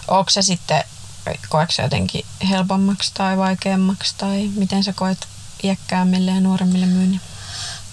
Onko 0.08 0.30
se 0.30 0.42
sitten, 0.42 0.84
koetko 1.48 1.72
se 1.72 1.82
jotenkin 1.82 2.24
helpommaksi 2.50 3.10
tai 3.14 3.38
vaikeammaksi 3.38 4.14
tai 4.18 4.50
miten 4.54 4.84
sä 4.84 4.92
koet 4.92 5.28
iäkkäämmille 5.62 6.30
ja 6.30 6.40
nuoremmille 6.40 6.86
myynnin? 6.86 7.20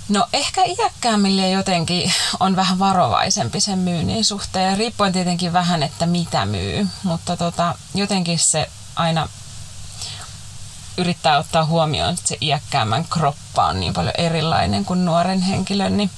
No 0.10 0.28
ehkä 0.34 0.64
iäkkäämmille 0.64 1.50
jotenkin 1.50 2.14
on 2.40 2.56
vähän 2.56 2.80
varovaisempi 2.80 3.62
sen 3.62 3.80
myynnin 3.80 4.26
suhteen, 4.26 4.78
riippuen 4.78 5.14
tietenkin 5.14 5.54
vähän, 5.54 5.84
että 5.84 6.06
mitä 6.06 6.46
myy, 6.46 6.88
mutta 7.04 7.38
tota, 7.38 7.76
jotenkin 7.96 8.40
se 8.40 8.70
aina 8.96 9.30
yrittää 10.98 11.38
ottaa 11.38 11.66
huomioon, 11.66 12.14
että 12.14 12.28
se 12.28 12.38
iäkkäämmän 12.42 13.06
kroppa 13.10 13.66
on 13.66 13.80
niin 13.80 13.94
paljon 13.94 14.14
erilainen 14.18 14.86
kuin 14.86 15.06
nuoren 15.06 15.42
henkilön, 15.42 15.98
niin 15.98 16.10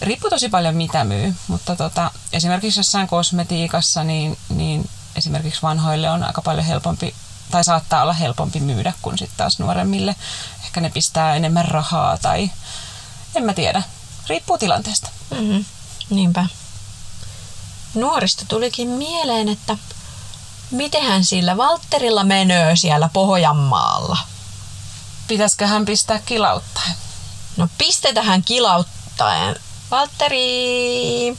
riippuu 0.00 0.30
tosi 0.30 0.48
paljon 0.48 0.74
mitä 0.74 1.04
myy, 1.04 1.34
mutta 1.48 1.76
tota, 1.76 2.10
esimerkiksi 2.32 2.80
jossain 2.80 3.08
kosmetiikassa, 3.08 4.04
niin, 4.04 4.38
niin 4.48 4.90
esimerkiksi 5.16 5.62
vanhoille 5.62 6.10
on 6.10 6.24
aika 6.24 6.42
paljon 6.42 6.66
helpompi 6.66 7.14
tai 7.50 7.64
saattaa 7.64 8.02
olla 8.02 8.12
helpompi 8.12 8.60
myydä 8.60 8.92
kuin 9.02 9.18
sitten 9.18 9.36
taas 9.36 9.58
nuoremmille. 9.58 10.16
Ehkä 10.64 10.80
ne 10.80 10.90
pistää 10.90 11.34
enemmän 11.34 11.64
rahaa 11.64 12.18
tai 12.18 12.50
en 13.34 13.44
mä 13.44 13.54
tiedä. 13.54 13.82
Riippuu 14.28 14.58
tilanteesta. 14.58 15.08
Mm-hmm. 15.30 15.64
Niinpä. 16.10 16.46
Nuorista 17.94 18.44
tulikin 18.48 18.88
mieleen, 18.88 19.48
että 19.48 19.76
mitenhän 20.70 21.24
sillä 21.24 21.56
Valtterilla 21.56 22.24
menöö 22.24 22.76
siellä 22.76 23.08
Pohjanmaalla? 23.12 24.18
Pitäisikö 25.28 25.66
hän 25.66 25.84
pistää 25.84 26.18
kilauttaen? 26.26 26.94
No 27.56 27.68
pistetähän 27.78 28.42
kilauttaen. 28.42 29.56
Valtteri! 29.90 31.36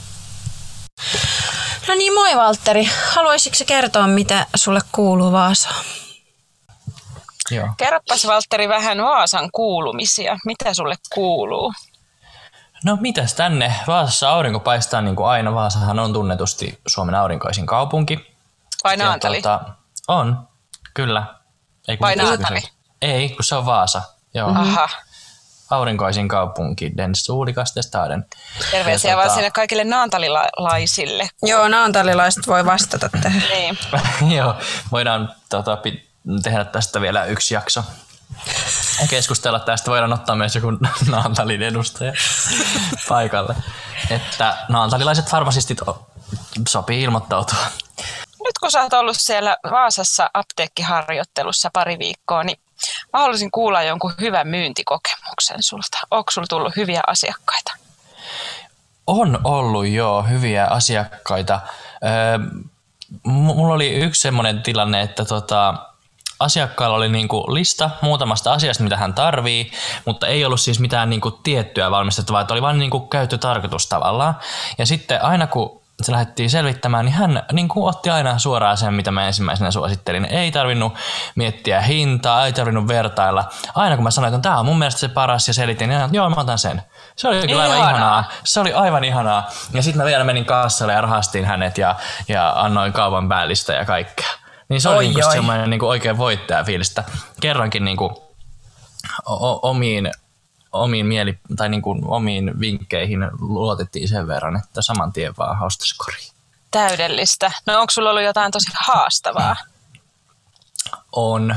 No 1.88 1.94
niin, 1.94 2.14
moi 2.14 2.36
Valtteri. 2.36 2.90
Haluaisitko 3.14 3.64
kertoa, 3.66 4.06
mitä 4.06 4.46
sulle 4.54 4.80
kuuluu 4.92 5.32
Vaasaan? 5.32 5.84
Joo. 7.50 7.68
Kerropas 7.76 8.26
Valtteri 8.26 8.68
vähän 8.68 9.02
Vaasan 9.02 9.50
kuulumisia. 9.52 10.38
Mitä 10.46 10.74
sulle 10.74 10.94
kuuluu? 11.14 11.72
No 12.84 12.98
mitäs 13.00 13.34
tänne? 13.34 13.74
Vaasassa 13.86 14.30
aurinko 14.30 14.60
paistaa 14.60 15.00
niin 15.00 15.16
kuin 15.16 15.28
aina. 15.28 15.54
Vaasahan 15.54 15.98
on 15.98 16.12
tunnetusti 16.12 16.80
Suomen 16.86 17.14
aurinkoisin 17.14 17.66
kaupunki. 17.66 18.36
Vai 18.84 18.96
Naantali? 18.96 19.42
Tuota, 19.42 19.60
on, 20.08 20.48
kyllä. 20.94 21.22
Ei, 21.88 21.98
Vai 22.00 22.16
Naantali? 22.16 22.62
Ei, 23.02 23.28
kun 23.28 23.44
se 23.44 23.54
on 23.54 23.66
Vaasa. 23.66 24.02
Joo. 24.34 24.48
Aha. 24.48 24.88
Aurinkoisin 25.70 26.28
kaupunki, 26.28 26.92
den 26.96 27.14
suudikaste 27.14 27.82
staden. 27.82 28.26
Terveisiä 28.70 29.16
vaan 29.16 29.26
tota... 29.26 29.34
sinne 29.34 29.50
kaikille 29.50 29.84
naantalilaisille. 29.84 31.28
Joo, 31.42 31.68
naantalilaiset 31.68 32.46
voi 32.46 32.64
vastata 32.64 33.08
tähän. 33.22 33.42
niin. 33.50 33.78
Joo, 34.36 34.54
voidaan 34.92 35.34
tota, 35.48 35.78
tehdä 36.42 36.64
tästä 36.64 37.00
vielä 37.00 37.24
yksi 37.24 37.54
jakso 37.54 37.84
ja 39.00 39.06
keskustella 39.08 39.60
tästä. 39.60 39.90
Voidaan 39.90 40.12
ottaa 40.12 40.36
myös 40.36 40.54
joku 40.54 40.70
Naantalin 41.10 41.62
edustaja 41.62 42.12
paikalle. 43.08 43.54
Että 44.10 44.56
naantalilaiset 44.68 45.30
farmasistit 45.30 45.78
sopii 46.68 47.02
ilmoittautua. 47.02 47.58
Nyt 48.44 48.58
kun 48.60 48.70
sä 48.70 48.82
oot 48.82 48.92
ollut 48.92 49.16
siellä 49.18 49.56
Vaasassa 49.70 50.30
apteekkiharjoittelussa 50.34 51.70
pari 51.72 51.98
viikkoa, 51.98 52.44
niin 52.44 52.60
mä 53.12 53.20
haluaisin 53.20 53.50
kuulla 53.50 53.82
jonkun 53.82 54.14
hyvän 54.20 54.48
myyntikokemuksen 54.48 55.62
sulta. 55.62 55.98
Onko 56.10 56.30
sulla 56.30 56.46
tullut 56.50 56.76
hyviä 56.76 57.00
asiakkaita? 57.06 57.72
On 59.06 59.38
ollut 59.44 59.86
jo 59.86 60.24
hyviä 60.28 60.66
asiakkaita. 60.66 61.60
Öö, 62.04 62.38
mulla 63.22 63.74
oli 63.74 63.94
yksi 63.94 64.20
semmoinen 64.20 64.62
tilanne, 64.62 65.02
että 65.02 65.24
tota, 65.24 65.74
asiakkaalla 66.40 66.96
oli 66.96 67.08
niinku 67.08 67.54
lista 67.54 67.90
muutamasta 68.02 68.52
asiasta, 68.52 68.84
mitä 68.84 68.96
hän 68.96 69.14
tarvii, 69.14 69.70
mutta 70.04 70.26
ei 70.26 70.44
ollut 70.44 70.60
siis 70.60 70.80
mitään 70.80 71.10
niinku 71.10 71.30
tiettyä 71.30 71.90
valmistettavaa, 71.90 72.40
että 72.40 72.54
oli 72.54 72.62
vain 72.62 72.78
niinku 72.78 73.00
käyttötarkoitus 73.00 73.86
tavallaan. 73.86 74.36
Ja 74.78 74.86
sitten 74.86 75.24
aina 75.24 75.46
kun 75.46 75.80
se 76.02 76.12
lähdettiin 76.12 76.50
selvittämään, 76.50 77.04
niin 77.04 77.14
hän 77.14 77.42
niin 77.52 77.68
kuin 77.68 77.88
otti 77.88 78.10
aina 78.10 78.38
suoraan 78.38 78.76
sen, 78.76 78.94
mitä 78.94 79.10
mä 79.10 79.26
ensimmäisenä 79.26 79.70
suosittelin. 79.70 80.24
Ei 80.24 80.50
tarvinnut 80.52 80.92
miettiä 81.34 81.80
hintaa, 81.80 82.46
ei 82.46 82.52
tarvinnut 82.52 82.88
vertailla. 82.88 83.44
Aina 83.74 83.96
kun 83.96 84.04
mä 84.04 84.10
sanoin, 84.10 84.34
että 84.34 84.42
tämä 84.42 84.58
on 84.58 84.66
mun 84.66 84.78
mielestä 84.78 85.00
se 85.00 85.08
paras 85.08 85.48
ja 85.48 85.54
selitin, 85.54 85.88
niin 85.88 86.00
hän, 86.00 86.14
joo 86.14 86.30
mä 86.30 86.40
otan 86.40 86.58
sen. 86.58 86.82
Se 87.16 87.28
oli 87.28 87.46
kyllä 87.46 87.62
aivan 87.62 87.78
ihanaa. 87.78 88.24
Se 88.44 88.60
oli 88.60 88.72
aivan 88.72 89.04
ihanaa. 89.04 89.50
Ja 89.72 89.82
sitten 89.82 90.02
mä 90.02 90.06
vielä 90.06 90.24
menin 90.24 90.44
kaassalle 90.44 90.92
ja 90.92 91.00
rahastin 91.00 91.44
hänet 91.44 91.78
ja, 91.78 91.94
ja 92.28 92.52
annoin 92.56 92.92
kaupan 92.92 93.28
päällistä 93.28 93.72
ja 93.72 93.84
kaikkea. 93.84 94.39
Niin 94.70 94.80
se 94.80 94.88
oli 94.88 95.08
niin 95.08 95.32
semmoinen 95.32 95.70
niin 95.70 95.84
oikein 95.84 96.18
voittajafiilistä. 96.18 97.04
Kerrankin 97.40 97.84
niin 97.84 97.96
kuin, 97.96 98.10
o- 99.28 99.68
omiin, 99.70 100.10
omiin, 100.72 101.06
mieli, 101.06 101.38
tai 101.56 101.68
niin 101.68 101.82
kuin, 101.82 102.04
omiin 102.04 102.60
vinkkeihin 102.60 103.20
luotettiin 103.40 104.08
sen 104.08 104.26
verran, 104.26 104.56
että 104.56 104.82
saman 104.82 105.12
tien 105.12 105.34
vaan 105.38 105.62
ostoskoriin. 105.62 106.30
Täydellistä. 106.70 107.52
No 107.66 107.80
onko 107.80 107.90
sulla 107.90 108.10
ollut 108.10 108.22
jotain 108.22 108.52
tosi 108.52 108.70
haastavaa? 108.86 109.56
On. 111.12 111.56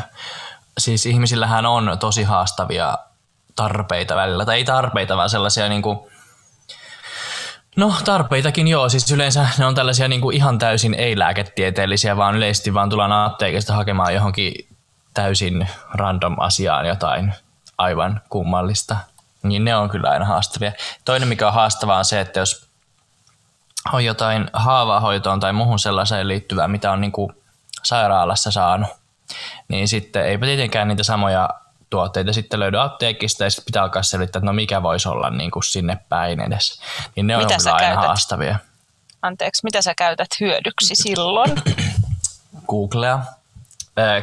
Siis 0.78 1.06
ihmisillähän 1.06 1.66
on 1.66 1.98
tosi 2.00 2.24
haastavia 2.24 2.98
tarpeita 3.56 4.16
välillä. 4.16 4.46
Tai 4.46 4.56
ei 4.56 4.66
tarpeita, 4.66 5.18
vaan 5.18 5.30
sellaisia 5.30 5.70
niin 5.70 5.82
kuin, 5.82 6.00
No 7.76 7.94
tarpeitakin 8.06 8.68
joo, 8.68 8.90
siis 8.90 9.12
yleensä 9.12 9.48
ne 9.58 9.66
on 9.66 9.76
tällaisia 9.76 10.08
niin 10.08 10.22
kuin 10.22 10.36
ihan 10.36 10.60
täysin 10.60 10.94
ei-lääketieteellisiä, 10.94 12.18
vaan 12.18 12.36
yleisesti 12.36 12.74
vaan 12.74 12.90
tullaan 12.90 13.12
apteekista 13.12 13.74
hakemaan 13.74 14.14
johonkin 14.14 14.68
täysin 15.14 15.68
random 15.94 16.36
asiaan 16.40 16.86
jotain 16.86 17.34
aivan 17.78 18.22
kummallista. 18.30 18.98
Niin 19.44 19.66
ne 19.66 19.76
on 19.76 19.90
kyllä 19.90 20.10
aina 20.10 20.26
haastavia. 20.26 20.72
Toinen 21.06 21.28
mikä 21.28 21.48
on 21.48 21.54
haastavaa 21.54 21.98
on 21.98 22.06
se, 22.06 22.22
että 22.22 22.40
jos 22.40 22.68
on 23.94 24.06
jotain 24.06 24.50
haavahoitoon 24.54 25.40
tai 25.40 25.54
muuhun 25.54 25.80
sellaiseen 25.80 26.28
liittyvää, 26.28 26.68
mitä 26.68 26.92
on 26.92 27.02
niin 27.02 27.12
kuin 27.12 27.34
sairaalassa 27.84 28.52
saanut, 28.52 28.90
niin 29.68 29.88
sitten 29.88 30.26
eipä 30.26 30.46
tietenkään 30.46 30.88
niitä 30.88 31.04
samoja 31.04 31.50
tuotteita 31.94 32.34
sitten 32.34 32.60
löydy 32.60 32.82
apteekista 32.82 33.44
ja 33.44 33.50
sitten 33.50 33.66
pitää 33.66 33.84
alkaa 33.84 34.04
selvittää, 34.04 34.40
että 34.40 34.46
no 34.46 34.54
mikä 34.54 34.84
voisi 34.84 35.10
olla 35.10 35.30
niin 35.30 35.52
kuin 35.52 35.64
sinne 35.64 35.98
päin 36.10 36.40
edes. 36.40 36.82
Niin 37.16 37.28
ne 37.28 37.38
on 37.38 37.44
mitä 37.44 37.58
kyllä 37.58 37.74
aina 37.74 37.88
käytät? 37.88 38.06
haastavia. 38.06 38.60
Anteeksi, 39.22 39.64
mitä 39.64 39.82
sä 39.82 39.94
käytät 39.98 40.28
hyödyksi 40.40 40.96
silloin? 40.96 41.52
Googlea. 42.70 43.20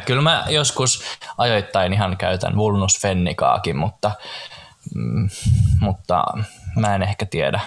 Kyllä 0.05 0.21
mä 0.21 0.45
joskus 0.49 1.03
ajoittain 1.37 1.93
ihan 1.93 2.17
käytän 2.17 2.55
Vulnus 2.55 2.99
Fennikaakin, 3.01 3.77
mutta, 3.77 4.11
mm, 4.95 5.29
mutta 5.79 6.23
mä 6.75 6.95
en 6.95 7.03
ehkä 7.03 7.25
tiedä. 7.25 7.59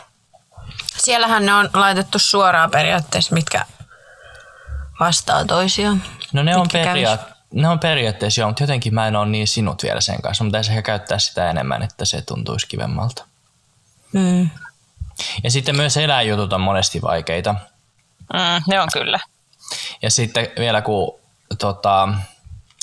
Siellähän 0.97 1.47
ne 1.47 1.55
on 1.55 1.71
laitettu 1.75 2.19
suoraan 2.19 2.71
periaatteessa, 2.71 3.35
mitkä 3.35 3.65
vastaa 5.01 5.45
toisiaan. 5.45 6.03
No 6.33 6.43
ne 6.43 6.57
on 6.57 6.67
periaatteessa 6.73 7.34
ne 7.55 7.69
on 7.69 7.81
periaatteessa 7.81 8.41
joo, 8.41 8.49
mutta 8.49 8.63
jotenkin 8.63 8.95
mä 8.95 9.09
en 9.09 9.17
ole 9.17 9.29
niin 9.29 9.49
sinut 9.49 9.83
vielä 9.83 10.01
sen 10.01 10.23
kanssa. 10.23 10.45
Mun 10.45 10.51
pitäisi 10.51 10.71
ehkä 10.71 10.83
käyttää 10.83 11.19
sitä 11.19 11.51
enemmän, 11.51 11.83
että 11.83 12.05
se 12.05 12.23
tuntuisi 12.23 12.69
kivemmalta. 12.69 13.25
Mm. 14.13 14.51
Ja 15.45 15.51
sitten 15.51 15.77
myös 15.77 15.97
eläinjutut 15.97 16.53
on 16.53 16.61
monesti 16.61 17.03
vaikeita. 17.03 17.55
Mm, 18.33 18.63
ne 18.69 18.81
on 18.81 18.89
kyllä. 18.93 19.19
Ja 20.03 20.11
sitten 20.11 20.49
vielä 20.59 20.83
kun 20.83 21.21
tota, 21.59 22.09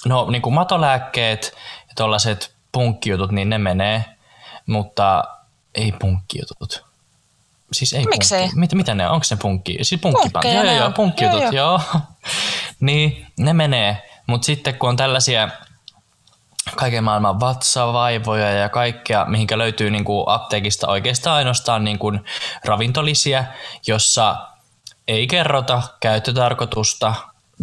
no, 0.05 0.28
niin 0.32 0.41
kuin 0.41 0.53
matolääkkeet 0.53 1.53
ja 1.89 1.93
tuollaiset 1.95 2.53
punkkijutut, 2.72 3.32
niin 3.32 3.49
ne 3.49 3.57
menee, 3.57 4.05
mutta 4.65 5.24
ei 5.76 5.91
punkkijutut. 5.91 6.86
Siis 7.74 7.93
ei 7.93 8.05
Miksei? 8.05 8.39
Punkki. 8.39 8.59
Mitä, 8.59 8.76
mitä 8.76 8.95
ne 8.95 9.07
on? 9.07 9.13
Onko 9.13 9.24
se 9.24 9.36
punkki? 9.36 9.78
Siis 9.82 10.01
punkkipant. 10.01 10.45
Joo, 10.45 10.63
joo, 10.63 10.76
joo, 10.76 10.91
punkkijutut, 10.91 11.41
joo. 11.41 11.51
joo. 11.51 11.82
niin, 12.80 13.28
ne 13.39 13.53
menee. 13.53 14.11
Mutta 14.32 14.45
sitten 14.45 14.75
kun 14.75 14.89
on 14.89 14.97
tällaisia 14.97 15.49
kaiken 16.75 17.03
maailman 17.03 17.39
vatsavaivoja 17.39 18.51
ja 18.51 18.69
kaikkea, 18.69 19.25
mihinkä 19.25 19.57
löytyy 19.57 19.91
niin 19.91 20.03
kuin 20.03 20.23
apteekista 20.27 20.88
oikeastaan 20.88 21.38
ainoastaan 21.38 21.84
niin 21.84 21.99
kuin 21.99 22.25
ravintolisia, 22.65 23.43
jossa 23.88 24.36
ei 25.07 25.27
kerrota 25.27 25.82
käyttötarkoitusta 25.99 27.13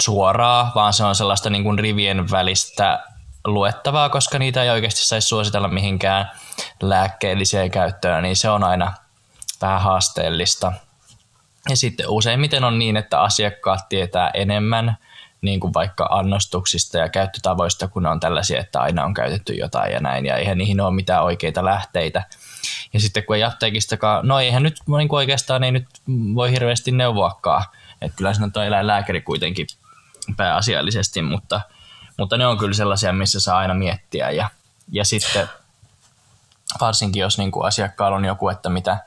suoraa, 0.02 0.72
vaan 0.74 0.92
se 0.92 1.04
on 1.04 1.14
sellaista 1.14 1.50
niin 1.50 1.64
kuin 1.64 1.78
rivien 1.78 2.30
välistä 2.30 3.02
luettavaa, 3.44 4.08
koska 4.08 4.38
niitä 4.38 4.62
ei 4.62 4.70
oikeasti 4.70 5.00
saisi 5.00 5.28
suositella 5.28 5.68
mihinkään 5.68 6.30
lääkkeelliseen 6.82 7.70
käyttöön, 7.70 8.22
niin 8.22 8.36
se 8.36 8.50
on 8.50 8.64
aina 8.64 8.92
vähän 9.62 9.80
haasteellista. 9.80 10.72
Ja 11.68 11.76
sitten 11.76 12.08
useimmiten 12.08 12.64
on 12.64 12.78
niin, 12.78 12.96
että 12.96 13.20
asiakkaat 13.20 13.88
tietää 13.88 14.30
enemmän 14.34 14.96
niin 15.40 15.60
kuin 15.60 15.74
vaikka 15.74 16.08
annostuksista 16.10 16.98
ja 16.98 17.08
käyttötavoista, 17.08 17.88
kun 17.88 18.06
on 18.06 18.20
tällaisia, 18.20 18.60
että 18.60 18.80
aina 18.80 19.04
on 19.04 19.14
käytetty 19.14 19.52
jotain 19.52 19.92
ja 19.92 20.00
näin, 20.00 20.26
ja 20.26 20.36
eihän 20.36 20.58
niihin 20.58 20.80
ole 20.80 20.94
mitään 20.94 21.24
oikeita 21.24 21.64
lähteitä. 21.64 22.24
Ja 22.92 23.00
sitten 23.00 23.24
kun 23.24 23.36
ei 23.36 23.44
apteekistakaan, 23.44 24.28
no 24.28 24.40
eihän 24.40 24.62
nyt 24.62 24.80
niin 24.98 25.08
kuin 25.08 25.16
oikeastaan 25.16 25.64
ei 25.64 25.72
nyt 25.72 25.86
voi 26.34 26.50
hirveästi 26.50 26.90
neuvoakaan, 26.90 27.64
että 28.00 28.16
kyllä 28.16 28.34
siinä 28.34 28.50
on 28.56 28.64
eläinlääkäri 28.64 29.20
kuitenkin 29.20 29.66
pääasiallisesti, 30.36 31.22
mutta, 31.22 31.60
mutta 32.18 32.36
ne 32.36 32.46
on 32.46 32.58
kyllä 32.58 32.74
sellaisia, 32.74 33.12
missä 33.12 33.40
saa 33.40 33.58
aina 33.58 33.74
miettiä 33.74 34.30
ja, 34.30 34.50
ja 34.92 35.04
sitten 35.04 35.48
varsinkin 36.80 37.20
jos 37.20 37.38
niin 37.38 37.50
kuin 37.50 37.66
asiakkaalla 37.66 38.16
on 38.16 38.24
joku, 38.24 38.48
että 38.48 38.68
mitä, 38.68 38.98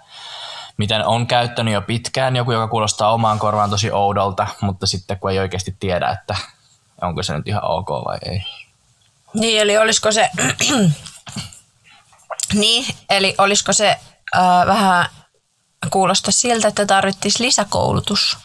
mitä 0.77 1.05
on 1.05 1.27
käyttänyt 1.27 1.73
jo 1.73 1.81
pitkään, 1.81 2.35
joku, 2.35 2.51
joka 2.51 2.67
kuulostaa 2.67 3.13
omaan 3.13 3.39
korvaan 3.39 3.69
tosi 3.69 3.91
oudolta, 3.91 4.47
mutta 4.61 4.87
sitten 4.87 5.19
kun 5.19 5.31
ei 5.31 5.39
oikeasti 5.39 5.75
tiedä, 5.79 6.09
että 6.09 6.35
onko 7.01 7.23
se 7.23 7.37
nyt 7.37 7.47
ihan 7.47 7.63
ok 7.63 7.89
vai 7.89 8.17
ei. 8.25 8.43
Niin, 9.33 9.61
eli 9.61 9.77
olisiko 9.77 10.11
se, 10.11 10.29
niin, 12.53 12.85
eli 13.09 13.35
olisiko 13.37 13.73
se 13.73 13.99
äh, 14.35 14.67
vähän 14.67 15.05
kuulosta 15.89 16.31
siltä, 16.31 16.67
että 16.67 16.85
tarvitsisi 16.85 17.43
lisäkoulutus? 17.43 18.37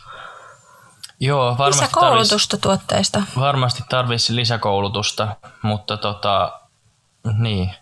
Joo, 1.20 1.58
varmasti 1.58 1.82
Lisäkoulutusta 1.82 2.56
tuotteista. 2.56 3.22
Varmasti 3.38 3.82
tarvitsisi 3.88 4.36
lisäkoulutusta, 4.36 5.36
mutta 5.62 5.96
tota, 5.96 6.60
niin. 7.38 7.74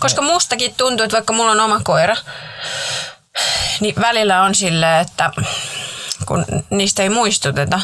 Koska 0.00 0.22
mustakin 0.22 0.74
tuntuu, 0.74 1.04
että 1.04 1.14
vaikka 1.14 1.32
mulla 1.32 1.52
on 1.52 1.60
oma 1.60 1.80
koira, 1.84 2.16
niin 3.80 3.94
välillä 4.00 4.42
on 4.42 4.54
silleen, 4.54 5.00
että 5.00 5.30
kun 6.26 6.46
niistä 6.70 7.02
ei 7.02 7.08
muistuteta, 7.08 7.80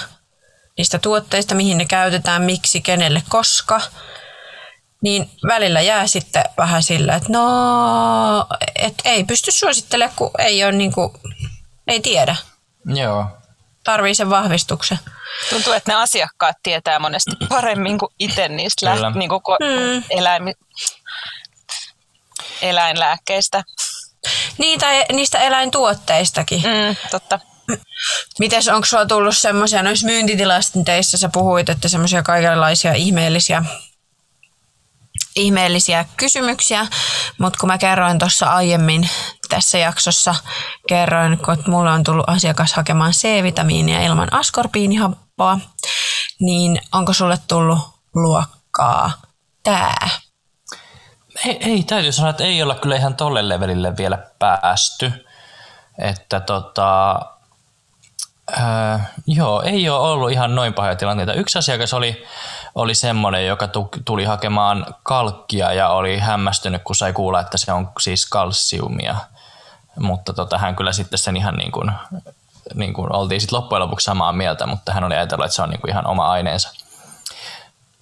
niistä 0.78 0.98
tuotteista, 0.98 1.54
mihin 1.54 1.78
ne 1.78 1.84
käytetään, 1.84 2.42
miksi, 2.42 2.80
kenelle, 2.80 3.22
koska, 3.28 3.80
niin 5.02 5.30
välillä 5.46 5.80
jää 5.80 6.06
sitten 6.06 6.44
vähän 6.56 6.82
sillä, 6.82 7.14
että 7.14 7.28
no, 7.32 7.46
et 8.76 8.94
ei 9.04 9.24
pysty 9.24 9.50
suosittelemaan, 9.50 10.16
kun 10.16 10.30
ei 10.38 10.64
ole 10.64 10.72
niin 10.72 10.92
kuin, 10.92 11.12
ei 11.86 12.00
tiedä. 12.00 12.36
Joo. 12.84 13.26
Tarvii 13.84 14.14
sen 14.14 14.30
vahvistuksen. 14.30 14.98
Tuntuu, 15.50 15.72
että 15.72 15.92
ne 15.92 15.98
asiakkaat 15.98 16.56
tietää 16.62 16.98
monesti 16.98 17.30
paremmin 17.48 17.98
kuin 17.98 18.12
itse 18.18 18.48
niistä 18.48 18.86
lä- 18.86 19.10
niin 19.10 19.28
kuin 19.28 19.40
ko- 19.40 19.96
Mm. 19.96 20.02
eläimi- 20.10 20.54
eläinlääkkeistä. 22.62 23.64
Niitä, 24.58 24.86
niistä 25.12 25.38
eläintuotteistakin. 25.38 26.62
Mm, 26.62 26.96
totta. 27.10 27.40
Mites, 28.38 28.68
onko 28.68 28.86
sulla 28.86 29.06
tullut 29.06 29.36
semmoisia, 29.36 29.82
noissa 29.82 30.06
myyntitilastenteissa 30.06 31.18
sä 31.18 31.28
puhuit, 31.28 31.68
että 31.68 31.88
semmoisia 31.88 32.22
kaikenlaisia 32.22 32.92
ihmeellisiä, 32.92 33.64
ihmeellisiä 35.36 36.04
kysymyksiä, 36.16 36.86
mutta 37.38 37.58
kun 37.60 37.66
mä 37.66 37.78
kerroin 37.78 38.18
tuossa 38.18 38.46
aiemmin 38.46 39.08
tässä 39.48 39.78
jaksossa, 39.78 40.34
kerroin, 40.88 41.38
kun 41.38 41.64
mulla 41.66 41.92
on 41.92 42.04
tullut 42.04 42.28
asiakas 42.28 42.72
hakemaan 42.72 43.12
C-vitamiinia 43.12 44.00
ilman 44.00 44.32
askorbiinihappoa, 44.32 45.58
niin 46.40 46.80
onko 46.92 47.12
sulle 47.12 47.38
tullut 47.48 47.78
luokkaa 48.14 49.12
tää? 49.62 50.08
Ei, 51.46 51.58
ei, 51.60 51.82
täytyy 51.82 52.12
sanoa, 52.12 52.30
että 52.30 52.44
ei 52.44 52.62
olla 52.62 52.74
kyllä 52.74 52.96
ihan 52.96 53.14
tolle 53.14 53.48
levelille 53.48 53.96
vielä 53.96 54.18
päästy. 54.38 55.12
Että 55.98 56.40
tota, 56.40 57.20
ää, 58.56 59.04
joo, 59.26 59.62
ei 59.62 59.88
ole 59.88 60.10
ollut 60.10 60.30
ihan 60.30 60.54
noin 60.54 60.74
pahoja 60.74 60.96
tilanteita. 60.96 61.32
Yksi 61.32 61.58
asiakas 61.58 61.94
oli, 61.94 62.24
oli 62.74 62.94
semmoinen, 62.94 63.46
joka 63.46 63.68
tu, 63.68 63.88
tuli 64.04 64.24
hakemaan 64.24 64.86
kalkkia 65.02 65.72
ja 65.72 65.88
oli 65.88 66.18
hämmästynyt, 66.18 66.82
kun 66.84 66.96
sai 66.96 67.12
kuulla, 67.12 67.40
että 67.40 67.58
se 67.58 67.72
on 67.72 67.88
siis 68.00 68.26
kalsiumia. 68.26 69.16
Mutta 70.00 70.32
tota, 70.32 70.58
hän 70.58 70.76
kyllä 70.76 70.92
sitten 70.92 71.18
sen 71.18 71.36
ihan 71.36 71.54
niin 71.54 71.72
kuin, 71.72 71.92
niin 72.74 72.94
kuin 72.94 73.16
oltiin 73.16 73.40
sitten 73.40 73.56
loppujen 73.56 73.82
lopuksi 73.82 74.04
samaa 74.04 74.32
mieltä, 74.32 74.66
mutta 74.66 74.92
hän 74.92 75.04
oli 75.04 75.14
ajatellut, 75.14 75.44
että 75.44 75.56
se 75.56 75.62
on 75.62 75.70
niin 75.70 75.80
kuin 75.80 75.90
ihan 75.90 76.06
oma 76.06 76.30
aineensa 76.30 76.87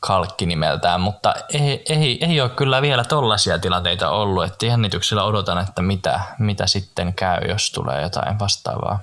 kalkki 0.00 0.46
nimeltään, 0.46 1.00
mutta 1.00 1.34
ei, 1.52 1.84
ei, 1.88 2.24
ei 2.24 2.40
ole 2.40 2.50
kyllä 2.50 2.82
vielä 2.82 3.04
tollaisia 3.04 3.58
tilanteita 3.58 4.10
ollut, 4.10 4.44
että 4.44 4.66
jännityksellä 4.66 5.24
odotan, 5.24 5.58
että 5.58 5.82
mitä, 5.82 6.20
mitä 6.38 6.66
sitten 6.66 7.14
käy, 7.14 7.40
jos 7.48 7.70
tulee 7.70 8.02
jotain 8.02 8.38
vastaavaa. 8.38 8.98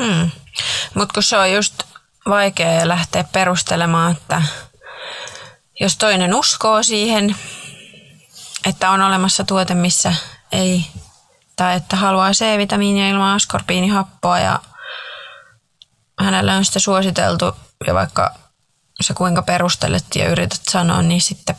Hmm. 0.00 0.30
Mutta 0.94 1.14
kun 1.14 1.22
se 1.22 1.38
on 1.38 1.52
just 1.52 1.82
vaikea 2.28 2.88
lähteä 2.88 3.24
perustelemaan, 3.32 4.12
että 4.12 4.42
jos 5.80 5.96
toinen 5.96 6.34
uskoo 6.34 6.82
siihen, 6.82 7.36
että 8.66 8.90
on 8.90 9.02
olemassa 9.02 9.44
tuote, 9.44 9.74
missä 9.74 10.14
ei, 10.52 10.86
tai 11.56 11.76
että 11.76 11.96
haluaa 11.96 12.32
C-vitamiinia 12.32 13.08
ilman 13.08 13.34
askorbiinihappoa 13.34 14.38
ja 14.38 14.60
hänelle 16.20 16.56
on 16.56 16.64
sitä 16.64 16.78
suositeltu 16.78 17.56
ja 17.86 17.94
vaikka 17.94 18.34
sä 19.04 19.14
kuinka 19.14 19.42
perustelet 19.42 20.04
ja 20.14 20.28
yrität 20.28 20.60
sanoa, 20.70 21.02
niin 21.02 21.20
sitten 21.20 21.56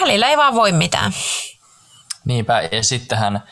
välillä 0.00 0.28
ei 0.28 0.36
vaan 0.36 0.54
voi 0.54 0.72
mitään. 0.72 1.12
Niinpä, 2.24 2.62
ja 2.72 2.82
sittenhän 2.82 3.42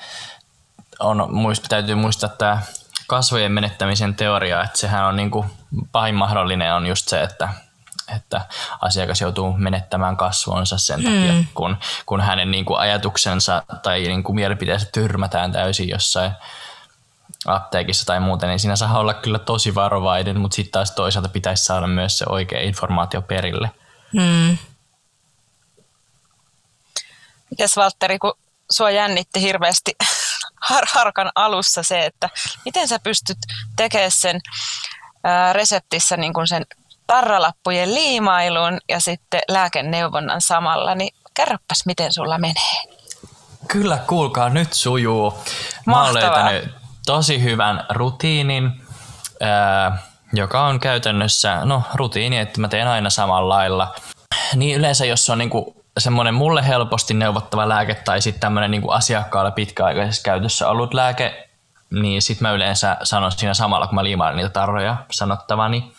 on, 0.98 1.34
muist, 1.34 1.64
täytyy 1.68 1.94
muistaa 1.94 2.28
tämä 2.28 2.62
kasvojen 3.06 3.52
menettämisen 3.52 4.14
teoria, 4.14 4.62
että 4.62 4.78
sehän 4.78 5.04
on 5.04 5.16
niin 5.16 5.30
kuin, 5.30 5.50
pahin 5.92 6.14
mahdollinen 6.14 6.74
on 6.74 6.86
just 6.86 7.08
se, 7.08 7.22
että, 7.22 7.48
että 8.16 8.40
asiakas 8.80 9.20
joutuu 9.20 9.52
menettämään 9.52 10.16
kasvonsa 10.16 10.78
sen 10.78 11.02
takia, 11.04 11.32
Hmm. 11.32 11.46
kun, 11.54 11.76
kun 12.06 12.20
hänen 12.20 12.50
niin 12.50 12.64
kuin, 12.64 12.80
ajatuksensa 12.80 13.62
tai 13.82 14.00
niin 14.00 14.22
kuin, 14.22 14.36
mielipiteensä 14.36 14.86
tyrmätään 14.92 15.52
täysin 15.52 15.88
jossain 15.88 16.32
apteekissa 17.46 18.06
tai 18.06 18.20
muuten, 18.20 18.48
niin 18.48 18.58
siinä 18.58 18.76
saa 18.76 18.98
olla 18.98 19.14
kyllä 19.14 19.38
tosi 19.38 19.74
varovainen, 19.74 20.40
mutta 20.40 20.54
sitten 20.54 20.72
taas 20.72 20.90
toisaalta 20.90 21.28
pitäisi 21.28 21.64
saada 21.64 21.86
myös 21.86 22.18
se 22.18 22.24
oikea 22.28 22.60
informaatio 22.60 23.22
perille. 23.22 23.70
Hmm. 24.20 24.58
Mites 27.50 27.76
Valtteri, 27.76 28.18
kun 28.18 28.34
sua 28.70 28.90
jännitti 28.90 29.40
hirveästi 29.42 29.92
har- 30.68 30.88
harkan 30.92 31.30
alussa 31.34 31.82
se, 31.82 32.06
että 32.06 32.30
miten 32.64 32.88
sä 32.88 32.98
pystyt 32.98 33.38
tekemään 33.76 34.10
sen 34.10 34.40
ää, 35.24 35.52
reseptissä 35.52 36.16
niin 36.16 36.32
kuin 36.32 36.48
sen 36.48 36.66
tarralappujen 37.06 37.94
liimailun 37.94 38.78
ja 38.88 39.00
sitten 39.00 39.40
lääkeneuvonnan 39.48 40.40
samalla, 40.40 40.94
niin 40.94 41.14
kerropas 41.34 41.86
miten 41.86 42.12
sulla 42.12 42.38
menee. 42.38 42.82
Kyllä, 43.68 43.98
kuulkaa, 44.06 44.48
nyt 44.48 44.72
sujuu. 44.72 45.44
Mä 45.86 46.02
oon 46.02 46.12
Mahtavaa. 46.14 46.44
löytänyt 46.44 46.74
tosi 47.08 47.42
hyvän 47.42 47.84
rutiinin, 47.90 48.82
joka 50.32 50.66
on 50.66 50.80
käytännössä, 50.80 51.64
no 51.64 51.82
rutiini, 51.94 52.38
että 52.38 52.60
mä 52.60 52.68
teen 52.68 52.88
aina 52.88 53.10
samalla 53.10 53.54
lailla. 53.54 53.94
Niin 54.54 54.78
yleensä, 54.78 55.04
jos 55.04 55.30
on 55.30 55.38
niinku 55.38 55.84
semmoinen 55.98 56.34
mulle 56.34 56.66
helposti 56.66 57.14
neuvottava 57.14 57.68
lääke 57.68 57.94
tai 57.94 58.20
sitten 58.20 58.40
tämmöinen 58.40 58.70
niinku 58.70 58.90
asiakkaalle 58.90 59.50
pitkäaikaisessa 59.50 60.22
käytössä 60.22 60.68
ollut 60.68 60.94
lääke, 60.94 61.48
niin 61.90 62.22
sitten 62.22 62.48
mä 62.48 62.52
yleensä 62.52 62.96
sanon 63.02 63.32
siinä 63.32 63.54
samalla, 63.54 63.86
kun 63.86 63.94
mä 63.94 64.04
liimailen 64.04 64.36
niitä 64.36 64.50
tarroja 64.50 64.96
sanottavani. 65.10 65.92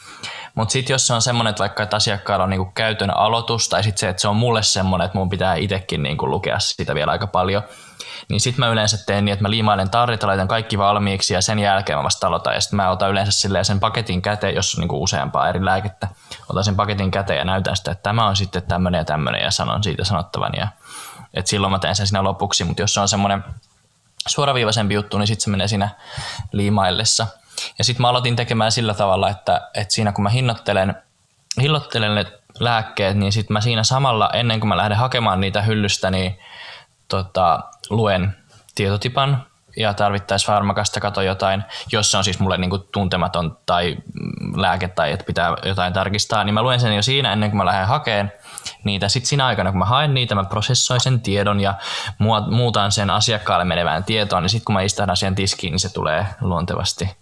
Mutta 0.55 0.71
sitten 0.71 0.93
jos 0.93 1.07
se 1.07 1.13
on 1.13 1.21
semmoinen, 1.21 1.49
että 1.49 1.61
vaikka 1.61 1.83
että 1.83 1.95
asiakkaalla 1.95 2.43
on 2.43 2.49
niinku 2.49 2.71
käytön 2.75 3.17
aloitus 3.17 3.69
tai 3.69 3.83
sitten 3.83 3.99
se, 3.99 4.09
että 4.09 4.21
se 4.21 4.27
on 4.27 4.35
mulle 4.35 4.63
semmoinen, 4.63 5.05
että 5.05 5.17
mun 5.17 5.29
pitää 5.29 5.55
itsekin 5.55 6.03
niinku 6.03 6.29
lukea 6.29 6.59
sitä 6.59 6.95
vielä 6.95 7.11
aika 7.11 7.27
paljon, 7.27 7.63
niin 8.29 8.41
sitten 8.41 8.65
mä 8.65 8.71
yleensä 8.71 9.05
teen 9.05 9.25
niin, 9.25 9.33
että 9.33 9.43
mä 9.43 9.49
liimailen 9.49 9.89
tarrit 9.89 10.23
laitan 10.23 10.47
kaikki 10.47 10.77
valmiiksi 10.77 11.33
ja 11.33 11.41
sen 11.41 11.59
jälkeen 11.59 11.99
mä 11.99 12.03
vasta 12.03 12.27
aloitan. 12.27 12.53
Ja 12.53 12.61
sitten 12.61 12.77
mä 12.77 12.89
otan 12.89 13.09
yleensä 13.09 13.49
sen 13.63 13.79
paketin 13.79 14.21
käteen, 14.21 14.55
jos 14.55 14.75
on 14.75 14.79
niinku 14.79 15.03
useampaa 15.03 15.49
eri 15.49 15.65
lääkettä. 15.65 16.07
Otan 16.49 16.63
sen 16.63 16.75
paketin 16.75 17.11
käteen 17.11 17.39
ja 17.39 17.45
näytän 17.45 17.75
sitä, 17.75 17.91
että 17.91 18.03
tämä 18.03 18.27
on 18.27 18.35
sitten 18.35 18.63
tämmöinen 18.63 18.99
ja 18.99 19.05
tämmöinen 19.05 19.41
ja 19.41 19.51
sanon 19.51 19.83
siitä 19.83 20.03
sanottavan. 20.03 20.51
Ja, 20.57 20.67
et 21.33 21.47
silloin 21.47 21.71
mä 21.71 21.79
teen 21.79 21.95
sen 21.95 22.07
siinä 22.07 22.23
lopuksi, 22.23 22.63
mutta 22.63 22.81
jos 22.81 22.93
se 22.93 22.99
on 22.99 23.07
semmoinen 23.07 23.43
suoraviivaisempi 24.27 24.93
juttu, 24.93 25.17
niin 25.17 25.27
sitten 25.27 25.43
se 25.43 25.49
menee 25.49 25.67
siinä 25.67 25.89
liimaillessa. 26.51 27.27
Ja 27.77 27.83
sitten 27.83 28.01
mä 28.01 28.09
aloitin 28.09 28.35
tekemään 28.35 28.71
sillä 28.71 28.93
tavalla, 28.93 29.29
että, 29.29 29.69
että 29.73 29.93
siinä 29.93 30.11
kun 30.11 30.23
mä 30.23 30.29
hinnoittelen, 30.29 30.95
hinnoittelen 31.61 32.15
ne 32.15 32.25
lääkkeet, 32.59 33.17
niin 33.17 33.31
sitten 33.31 33.53
mä 33.53 33.61
siinä 33.61 33.83
samalla, 33.83 34.29
ennen 34.33 34.59
kuin 34.59 34.67
mä 34.69 34.77
lähden 34.77 34.97
hakemaan 34.97 35.41
niitä 35.41 35.61
hyllystä, 35.61 36.11
niin 36.11 36.39
tota, 37.07 37.63
luen 37.89 38.35
tietotipan 38.75 39.45
ja 39.77 39.93
tarvittaessa 39.93 40.47
farmakasta 40.47 40.99
kato 40.99 41.21
jotain, 41.21 41.63
jos 41.91 42.11
se 42.11 42.17
on 42.17 42.23
siis 42.23 42.39
mulle 42.39 42.57
niinku 42.57 42.77
tuntematon 42.77 43.57
tai 43.65 43.97
lääke 44.55 44.87
tai 44.87 45.11
että 45.11 45.25
pitää 45.25 45.55
jotain 45.65 45.93
tarkistaa, 45.93 46.43
niin 46.43 46.53
mä 46.53 46.61
luen 46.61 46.79
sen 46.79 46.95
jo 46.95 47.01
siinä 47.01 47.33
ennen 47.33 47.51
kuin 47.51 47.57
mä 47.57 47.65
lähden 47.65 47.87
hakemaan 47.87 48.31
niitä. 48.83 49.09
Sitten 49.09 49.29
siinä 49.29 49.45
aikana, 49.45 49.71
kun 49.71 49.79
mä 49.79 49.85
haen 49.85 50.13
niitä, 50.13 50.35
mä 50.35 50.43
prosessoin 50.43 51.01
sen 51.01 51.21
tiedon 51.21 51.59
ja 51.59 51.73
muutan 52.49 52.91
sen 52.91 53.09
asiakkaalle 53.09 53.65
menevään 53.65 54.03
tietoon, 54.03 54.43
niin 54.43 54.49
sitten 54.49 54.65
kun 54.65 54.73
mä 54.73 54.81
istahdan 54.81 55.17
siihen 55.17 55.35
tiskiin, 55.35 55.71
niin 55.71 55.79
se 55.79 55.93
tulee 55.93 56.25
luontevasti 56.41 57.17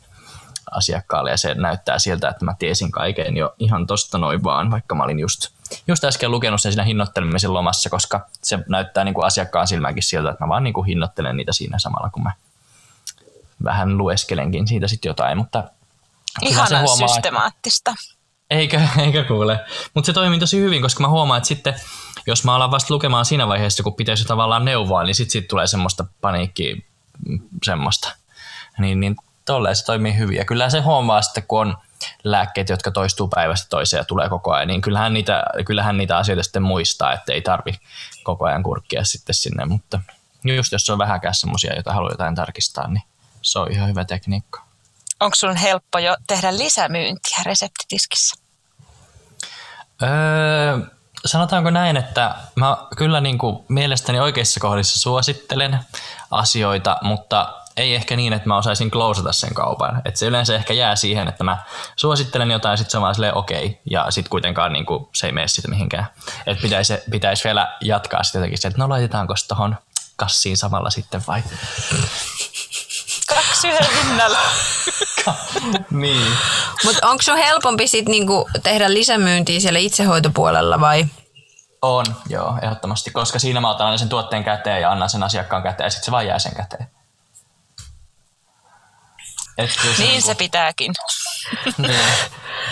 asiakkaalle 0.72 1.32
ja 1.32 1.38
se 1.38 1.53
näyttää 1.53 1.99
siltä, 1.99 2.30
että 2.30 2.45
mä 2.45 2.55
tiesin 2.59 2.91
kaiken 2.91 3.38
jo 3.38 3.55
ihan 3.59 3.88
tosta 3.88 4.18
noin 4.18 4.43
vaan, 4.43 4.72
vaikka 4.72 4.95
mä 4.95 5.03
olin 5.03 5.20
just, 5.20 5.57
just 5.88 6.03
äsken 6.03 6.32
lukenut 6.32 6.61
sen 6.61 6.72
siinä 6.72 6.84
hinnoittelemisen 6.84 7.53
lomassa, 7.53 7.89
koska 7.89 8.28
se 8.43 8.59
näyttää 8.70 9.03
niin 9.03 9.13
kuin 9.13 9.26
asiakkaan 9.26 9.68
silmäänkin 9.68 10.03
siltä, 10.03 10.30
että 10.30 10.43
mä 10.43 10.49
vaan 10.49 10.63
niin 10.63 10.74
kuin 10.74 10.86
hinnoittelen 10.86 11.38
niitä 11.38 11.53
siinä 11.53 11.80
samalla, 11.80 12.09
kun 12.09 12.24
mä 12.24 12.32
vähän 13.63 13.97
lueskelenkin 13.97 14.68
siitä 14.68 14.88
sitten 14.88 15.09
jotain, 15.09 15.38
mutta 15.38 15.63
Ihanan 16.41 16.82
huomaa, 16.82 17.07
systemaattista. 17.07 17.93
Eikö, 18.49 18.82
eikö 19.05 19.24
kuule. 19.24 19.59
Mutta 19.93 20.05
se 20.05 20.13
toimii 20.13 20.39
tosi 20.39 20.59
hyvin, 20.59 20.82
koska 20.82 21.01
mä 21.01 21.09
huomaan, 21.09 21.38
että 21.38 21.47
sitten 21.47 21.76
jos 22.28 22.43
mä 22.43 22.55
alan 22.55 22.72
vasta 22.72 22.93
lukemaan 22.93 23.26
siinä 23.26 23.47
vaiheessa, 23.47 23.84
kun 23.84 23.95
pitäisi 23.95 24.26
tavallaan 24.26 24.65
neuvoa, 24.65 25.03
niin 25.03 25.15
sitten 25.15 25.32
sit 25.32 25.47
tulee 25.47 25.68
semmoista 25.68 26.05
paniikkiä 26.22 26.76
mm, 27.28 27.39
semmoista. 27.63 28.15
Niin, 28.78 28.99
niin 28.99 29.15
tolleen 29.45 29.76
se 29.76 29.86
toimii 29.86 30.18
hyvin. 30.18 30.38
Ja 30.38 30.45
kyllä 30.45 30.70
se 30.70 30.80
huomaa 30.80 31.22
sitten, 31.22 31.43
kun 31.47 31.61
on 31.61 31.78
lääkkeet, 32.23 32.69
jotka 32.69 32.91
toistuu 32.91 33.27
päivästä 33.27 33.67
toiseen 33.69 33.99
ja 33.99 34.05
tulee 34.05 34.29
koko 34.29 34.51
ajan, 34.51 34.67
niin 34.67 34.81
kyllähän 34.81 35.13
niitä, 35.13 35.43
kyllähän 35.65 35.97
niitä 35.97 36.17
asioita 36.17 36.43
sitten 36.43 36.63
muistaa, 36.63 37.13
että 37.13 37.33
ei 37.33 37.41
tarvi 37.41 37.79
koko 38.23 38.45
ajan 38.45 38.63
kurkkia 38.63 39.03
sitten 39.03 39.35
sinne, 39.35 39.65
mutta 39.65 40.01
just 40.43 40.71
jos 40.71 40.89
on 40.89 40.97
vähäkään 40.97 41.35
semmoisia, 41.35 41.73
joita 41.73 41.93
haluaa 41.93 42.11
jotain 42.11 42.35
tarkistaa, 42.35 42.87
niin 42.87 43.03
se 43.41 43.59
on 43.59 43.71
ihan 43.71 43.89
hyvä 43.89 44.05
tekniikka. 44.05 44.61
Onko 45.19 45.35
sun 45.35 45.55
helppo 45.55 45.99
jo 45.99 46.15
tehdä 46.27 46.57
lisämyyntiä 46.57 47.37
reseptitiskissä? 47.45 48.35
Öö, 50.03 50.79
sanotaanko 51.25 51.69
näin, 51.69 51.97
että 51.97 52.35
mä 52.55 52.77
kyllä 52.97 53.21
niin 53.21 53.37
kuin 53.37 53.65
mielestäni 53.67 54.19
oikeissa 54.19 54.59
kohdissa 54.59 54.99
suosittelen 54.99 55.79
asioita, 56.31 56.97
mutta 57.01 57.53
ei 57.78 57.95
ehkä 57.95 58.15
niin, 58.15 58.34
että 58.34 58.47
mä 58.47 58.57
osaisin 58.57 58.91
klousata 58.91 59.34
sen 59.34 59.53
kaupan. 59.53 60.01
Et 60.05 60.15
se 60.15 60.25
yleensä 60.25 60.55
ehkä 60.55 60.73
jää 60.73 60.95
siihen, 60.95 61.28
että 61.28 61.43
mä 61.43 61.57
suosittelen 61.95 62.51
jotain 62.51 62.73
ja 62.73 62.78
sitten 62.78 62.91
se 62.91 62.97
on 62.97 63.01
vaan 63.01 63.15
silleen 63.15 63.38
okei, 63.38 63.65
okay, 63.65 63.78
ja 63.89 64.11
sitten 64.11 64.30
kuitenkaan 64.30 64.73
niin 64.73 64.86
kuin, 64.86 65.07
se 65.13 65.28
ei 65.28 65.32
mene 65.32 65.47
sitä 65.47 65.67
mihinkään. 65.67 66.05
Että 66.45 66.61
pitäisi, 66.61 66.93
pitäisi 67.11 67.43
vielä 67.43 67.78
jatkaa 67.82 68.23
sitten 68.23 68.39
jotenkin 68.39 68.61
se, 68.61 68.67
että 68.67 68.78
no 68.78 68.89
laitetaanko 68.89 69.34
tuohon 69.47 69.75
kassiin 70.15 70.57
samalla 70.57 70.89
sitten 70.89 71.21
vai? 71.28 71.43
Kaksi 73.28 73.67
yhden 73.67 73.88
hinnalla. 74.03 74.39
niin. 75.91 76.32
Mutta 76.84 77.07
onko 77.07 77.21
sun 77.21 77.38
helpompi 77.38 77.88
sit 77.88 78.05
niinku 78.05 78.49
tehdä 78.63 78.93
lisämyyntiä 78.93 79.59
siellä 79.59 79.80
itsehoitopuolella 79.80 80.80
vai? 80.80 81.05
On, 81.82 82.05
joo, 82.30 82.57
ehdottomasti, 82.61 83.11
koska 83.11 83.39
siinä 83.39 83.61
mä 83.61 83.69
otan 83.69 83.99
sen 83.99 84.09
tuotteen 84.09 84.43
käteen 84.43 84.82
ja 84.82 84.91
annan 84.91 85.09
sen 85.09 85.23
asiakkaan 85.23 85.63
käteen 85.63 85.86
ja 85.86 85.89
sitten 85.89 86.05
se 86.05 86.11
vaan 86.11 86.28
jää 86.28 86.39
sen 86.39 86.55
käteen. 86.55 86.96
Et 89.58 89.72
se 89.72 89.80
niin 89.88 89.97
niinku... 89.99 90.28
se 90.28 90.36
pitääkin. 90.36 90.93
niin. 91.78 91.99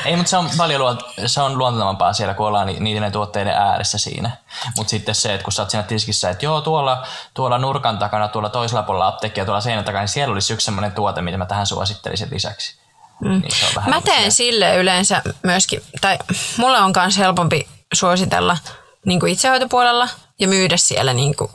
Ei, 0.05 0.15
mutta 0.15 0.29
se 0.29 0.37
on 0.37 0.49
paljon 0.57 0.81
luont- 0.81 1.27
se 1.27 1.41
on 1.41 1.57
luontavampaa 1.57 2.13
siellä, 2.13 2.33
kun 2.33 2.47
ollaan 2.47 2.67
ni- 2.67 2.79
niiden 2.79 3.11
tuotteiden 3.11 3.53
ääressä 3.53 3.97
siinä. 3.97 4.31
Mutta 4.77 4.91
sitten 4.91 5.15
se, 5.15 5.33
että 5.33 5.43
kun 5.43 5.53
sä 5.53 5.61
oot 5.61 5.69
siinä 5.69 5.83
tiskissä, 5.83 6.29
että 6.29 6.45
joo, 6.45 6.61
tuolla, 6.61 7.07
tuolla 7.33 7.57
nurkan 7.57 7.97
takana, 7.97 8.27
tuolla 8.27 8.49
toisella 8.49 8.83
puolella 8.83 9.07
apteekkia, 9.07 9.45
tuolla 9.45 9.61
seinän 9.61 9.85
takana, 9.85 10.01
niin 10.01 10.09
siellä 10.09 10.33
olisi 10.33 10.53
yksi 10.53 10.65
sellainen 10.65 10.91
tuote, 10.91 11.21
mitä 11.21 11.37
mä 11.37 11.45
tähän 11.45 11.67
suosittelisin 11.67 12.29
lisäksi. 12.31 12.75
Mm. 13.21 13.29
Niin 13.29 13.41
mä 13.75 13.91
niin 13.91 14.03
teen 14.03 14.31
sille 14.31 14.75
yleensä 14.75 15.21
myöskin, 15.43 15.81
tai 16.01 16.17
mulle 16.57 16.79
on 16.79 16.93
myös 16.95 17.17
helpompi 17.17 17.67
suositella 17.93 18.57
niin 19.05 19.19
kuin 19.19 19.31
itsehoitopuolella 19.31 20.09
ja 20.39 20.47
myydä 20.47 20.77
siellä 20.77 21.13
niin 21.13 21.35
kuin 21.35 21.51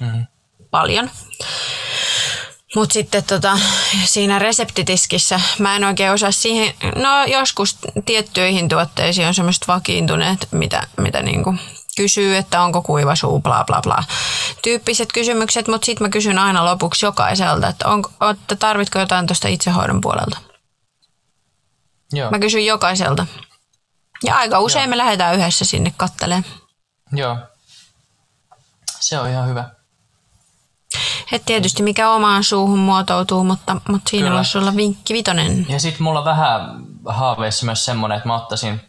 mm. 0.00 0.26
paljon. 0.70 1.10
Mutta 2.74 2.92
sitten 2.92 3.24
tota, 3.24 3.58
siinä 4.04 4.38
reseptitiskissä 4.38 5.40
mä 5.58 5.76
en 5.76 5.84
oikein 5.84 6.12
osaa 6.12 6.32
siihen, 6.32 6.74
no 6.96 7.24
joskus 7.24 7.78
tiettyihin 8.04 8.68
tuotteisiin 8.68 9.28
on 9.28 9.34
semmoiset 9.34 9.68
vakiintuneet, 9.68 10.48
mitä, 10.50 10.86
mitä 10.96 11.22
niinku 11.22 11.54
kysyy, 11.96 12.36
että 12.36 12.62
onko 12.62 12.82
kuiva 12.82 13.16
suu, 13.16 13.40
bla 13.40 13.64
bla 13.64 13.80
bla. 13.82 14.04
Tyyppiset 14.62 15.12
kysymykset, 15.12 15.68
mutta 15.68 15.84
sitten 15.84 16.04
mä 16.04 16.10
kysyn 16.10 16.38
aina 16.38 16.64
lopuksi 16.64 17.06
jokaiselta, 17.06 17.68
että, 17.68 17.88
onko, 17.88 18.10
että 18.30 18.56
tarvitko 18.56 18.98
jotain 18.98 19.26
tuosta 19.26 19.48
itsehoidon 19.48 20.00
puolelta. 20.00 20.38
Joo. 22.12 22.30
Mä 22.30 22.38
kysyn 22.38 22.66
jokaiselta. 22.66 23.26
Ja 24.24 24.36
aika 24.36 24.60
usein 24.60 24.82
Joo. 24.82 24.90
me 24.90 24.98
lähdetään 24.98 25.36
yhdessä 25.36 25.64
sinne 25.64 25.94
kattelemaan. 25.96 26.44
Joo. 27.12 27.38
Se 29.00 29.18
on 29.18 29.30
ihan 29.30 29.48
hyvä. 29.48 29.70
Et 31.32 31.42
tietysti 31.46 31.82
mikä 31.82 32.10
omaan 32.10 32.44
suuhun 32.44 32.78
muotoutuu, 32.78 33.44
mutta, 33.44 33.76
mutta 33.88 34.10
siinä 34.10 34.26
Kyllä. 34.26 34.36
voisi 34.36 34.58
olla 34.58 34.76
vinkki 34.76 35.14
vitonen. 35.14 35.66
Ja 35.68 35.80
sitten 35.80 36.02
mulla 36.02 36.18
on 36.18 36.24
vähän 36.24 36.84
haaveissa 37.06 37.66
myös 37.66 37.84
semmoinen, 37.84 38.16
että 38.16 38.28
mä 38.28 38.34
ottaisin 38.34 38.80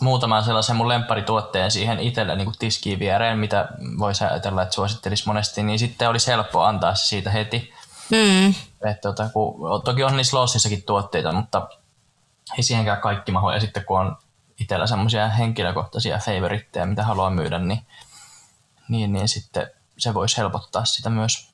muutaman 0.00 0.44
sellaisen 0.44 0.76
mun 0.76 0.88
lempparituotteen 0.88 1.70
siihen 1.70 2.00
itselle 2.00 2.36
niin 2.36 2.52
tiskiin 2.58 2.98
viereen, 2.98 3.38
mitä 3.38 3.68
voisi 3.98 4.24
ajatella, 4.24 4.62
että 4.62 4.74
suosittelisi 4.74 5.26
monesti, 5.26 5.62
niin 5.62 5.78
sitten 5.78 6.08
olisi 6.08 6.26
helppo 6.26 6.62
antaa 6.62 6.94
se 6.94 7.04
siitä 7.04 7.30
heti. 7.30 7.72
Mm. 8.10 8.48
Et, 8.90 9.00
tota, 9.00 9.28
kun, 9.28 9.82
toki 9.84 10.04
on 10.04 10.16
niissä 10.16 10.36
lossissakin 10.36 10.82
tuotteita, 10.82 11.32
mutta 11.32 11.68
ei 12.56 12.62
siihenkään 12.62 13.00
kaikki 13.00 13.32
maho. 13.32 13.52
Ja 13.52 13.60
sitten 13.60 13.84
kun 13.84 14.00
on 14.00 14.16
itsellä 14.60 14.86
semmoisia 14.86 15.28
henkilökohtaisia 15.28 16.18
favoritteja, 16.18 16.86
mitä 16.86 17.02
haluaa 17.02 17.30
myydä, 17.30 17.58
niin, 17.58 17.86
niin, 18.88 19.12
niin 19.12 19.28
sitten 19.28 19.70
se 19.98 20.14
voisi 20.14 20.36
helpottaa 20.36 20.84
sitä 20.84 21.10
myös. 21.10 21.48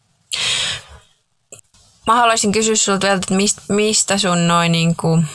Mä 2.07 2.15
haluaisin 2.15 2.53
kysyä 2.53 2.77
sinulta 2.77 3.07
vielä, 3.07 3.17
että 3.17 3.35
mistä, 3.69 4.19
sun 4.19 4.49
noin 4.49 4.73
niin 4.73 4.97
kuin 4.97 5.29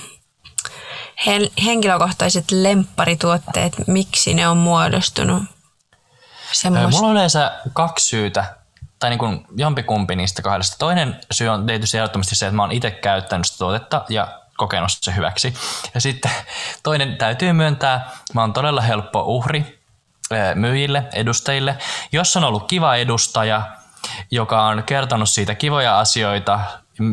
henkilökohtaiset 1.65 2.51
lempparituotteet, 2.51 3.73
miksi 3.87 4.33
ne 4.33 4.47
on 4.47 4.57
muodostunut 4.57 5.43
semmoista? 6.51 6.89
Mulla 6.89 7.07
on 7.07 7.13
yleensä 7.13 7.51
kaksi 7.73 8.07
syytä, 8.07 8.57
tai 8.99 9.09
niin 9.09 9.19
kuin 9.19 9.45
jompikumpi 9.57 10.15
niistä 10.15 10.41
kahdesta. 10.41 10.75
Toinen 10.79 11.19
syy 11.31 11.47
on 11.47 11.65
tietysti 11.65 11.97
ehdottomasti 11.97 12.35
se, 12.35 12.45
että 12.45 12.55
mä 12.55 12.63
oon 12.63 12.71
itse 12.71 12.91
käyttänyt 12.91 13.45
sitä 13.45 13.57
tuotetta 13.57 14.05
ja 14.09 14.41
kokenut 14.57 14.89
se 15.01 15.15
hyväksi. 15.15 15.53
Ja 15.93 16.01
sitten 16.01 16.31
toinen 16.83 17.17
täytyy 17.17 17.53
myöntää, 17.53 18.09
mä 18.33 18.41
oon 18.41 18.53
todella 18.53 18.81
helppo 18.81 19.21
uhri 19.21 19.74
myyjille, 20.55 21.03
edustajille. 21.13 21.77
Jos 22.11 22.37
on 22.37 22.43
ollut 22.43 22.67
kiva 22.67 22.95
edustaja, 22.95 23.61
joka 24.31 24.65
on 24.65 24.83
kertonut 24.83 25.29
siitä 25.29 25.55
kivoja 25.55 25.99
asioita 25.99 26.59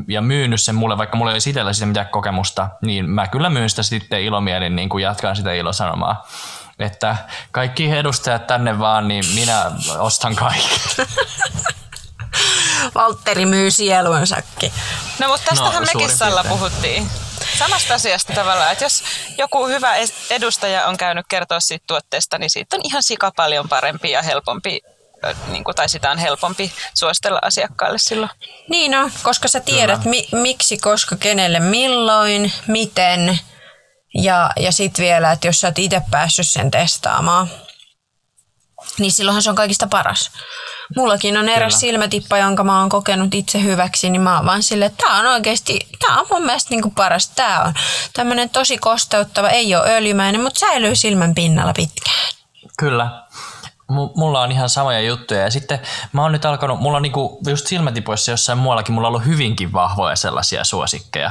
ja 0.09 0.21
myynyt 0.21 0.61
sen 0.61 0.75
mulle, 0.75 0.99
vaikka 0.99 1.17
mulla 1.17 1.31
ei 1.31 1.35
olisi 1.35 1.51
itsellä 1.51 1.73
siitä 1.73 1.87
mitään 1.87 2.09
kokemusta, 2.09 2.69
niin 2.83 3.11
mä 3.11 3.27
kyllä 3.27 3.51
myyn 3.51 3.71
sitä 3.71 3.83
sitten 3.83 4.23
ilomielin, 4.23 4.77
niin 4.77 4.89
kuin 4.89 5.03
jatkan 5.03 5.37
sitä 5.37 5.53
ilosanomaa. 5.53 6.29
Että 6.79 7.17
kaikki 7.51 7.91
edustajat 7.91 8.47
tänne 8.47 8.79
vaan, 8.79 9.09
niin 9.09 9.25
minä 9.35 9.71
ostan 9.99 10.37
kaikki. 10.37 10.81
Valtteri 12.95 13.47
myy 13.47 13.71
sielunsakin. 13.71 14.73
No 15.19 15.29
mutta 15.29 15.47
tästähän 15.51 15.83
no, 15.83 15.89
mekin 15.95 16.49
puhuttiin. 16.49 17.09
Samasta 17.59 17.95
asiasta 17.95 18.33
tavallaan, 18.33 18.73
että 18.73 18.85
jos 18.85 19.03
joku 19.39 19.67
hyvä 19.67 19.95
edustaja 20.31 20.87
on 20.87 20.97
käynyt 20.97 21.27
kertoa 21.29 21.61
siitä 21.61 21.85
tuotteesta, 21.87 22.39
niin 22.39 22.51
siitä 22.51 22.77
on 22.77 22.83
ihan 22.85 23.03
sika 23.03 23.33
paljon 23.37 23.69
parempi 23.69 24.11
ja 24.11 24.23
helpompi 24.23 24.81
niin 25.47 25.65
kuin, 25.65 25.75
tai 25.75 25.89
sitä 25.89 26.11
on 26.11 26.19
helpompi 26.19 26.73
suositella 26.95 27.39
asiakkaalle 27.43 27.99
silloin. 27.99 28.31
Niin 28.69 28.91
no, 28.91 29.11
koska 29.23 29.49
sä 29.49 29.61
tiedät 29.61 30.05
mi- 30.05 30.29
miksi, 30.33 30.79
koska, 30.79 31.17
kenelle, 31.17 31.61
milloin, 31.61 32.53
miten 32.67 33.39
ja, 34.15 34.51
ja 34.57 34.73
sitten 34.73 35.05
vielä, 35.05 35.33
että 35.33 35.47
jos 35.47 35.61
sä 35.61 35.69
oot 35.69 35.79
itse 35.79 36.03
päässyt 36.11 36.49
sen 36.49 36.71
testaamaan, 36.71 37.51
niin 38.99 39.13
silloinhan 39.13 39.43
se 39.43 39.51
on 39.51 39.57
kaikista 39.57 39.87
paras. 39.87 40.31
Mullakin 40.97 41.37
on 41.37 41.49
eräs 41.49 41.73
Kyllä. 41.73 41.81
silmätippa, 41.81 42.39
jonka 42.39 42.65
mä 42.65 42.81
oon 42.81 42.89
kokenut 42.89 43.35
itse 43.35 43.63
hyväksi, 43.63 44.11
niin 44.11 44.23
mä 44.23 44.37
oon 44.37 44.47
vaan 44.47 44.63
sille, 44.63 44.85
että 44.85 45.05
tää 45.07 45.19
on 45.19 45.27
oikeasti, 45.27 45.89
tää 46.07 46.21
on 46.21 46.27
mun 46.31 46.45
mielestä 46.45 46.71
niinku 46.71 46.91
paras. 46.91 47.29
Tää 47.29 47.63
on 47.63 47.75
tämmönen 48.13 48.51
tosi 48.51 48.79
kosteuttava, 48.79 49.49
ei 49.49 49.75
ole 49.75 49.91
öljymäinen, 49.91 50.43
mutta 50.43 50.61
säilyy 50.61 50.97
silmän 50.97 51.35
pinnalla 51.35 51.73
pitkään. 51.73 52.33
Kyllä 52.79 53.23
mulla 54.17 54.41
on 54.41 54.53
ihan 54.53 54.69
samoja 54.69 55.01
juttuja. 55.01 55.41
Ja 55.41 55.51
sitten 55.51 55.81
mä 56.13 56.23
oon 56.23 56.33
nyt 56.33 56.45
alkanut, 56.45 56.81
mulla 56.81 56.97
on 56.97 57.03
niinku 57.03 57.39
just 57.47 57.67
silmätipoissa 57.67 58.31
jossain 58.31 58.59
muuallakin, 58.59 58.95
mulla 58.95 59.09
on 59.09 59.15
ollut 59.15 59.27
hyvinkin 59.27 59.73
vahvoja 59.73 60.17
sellaisia 60.17 60.65
suosikkeja. 60.65 61.31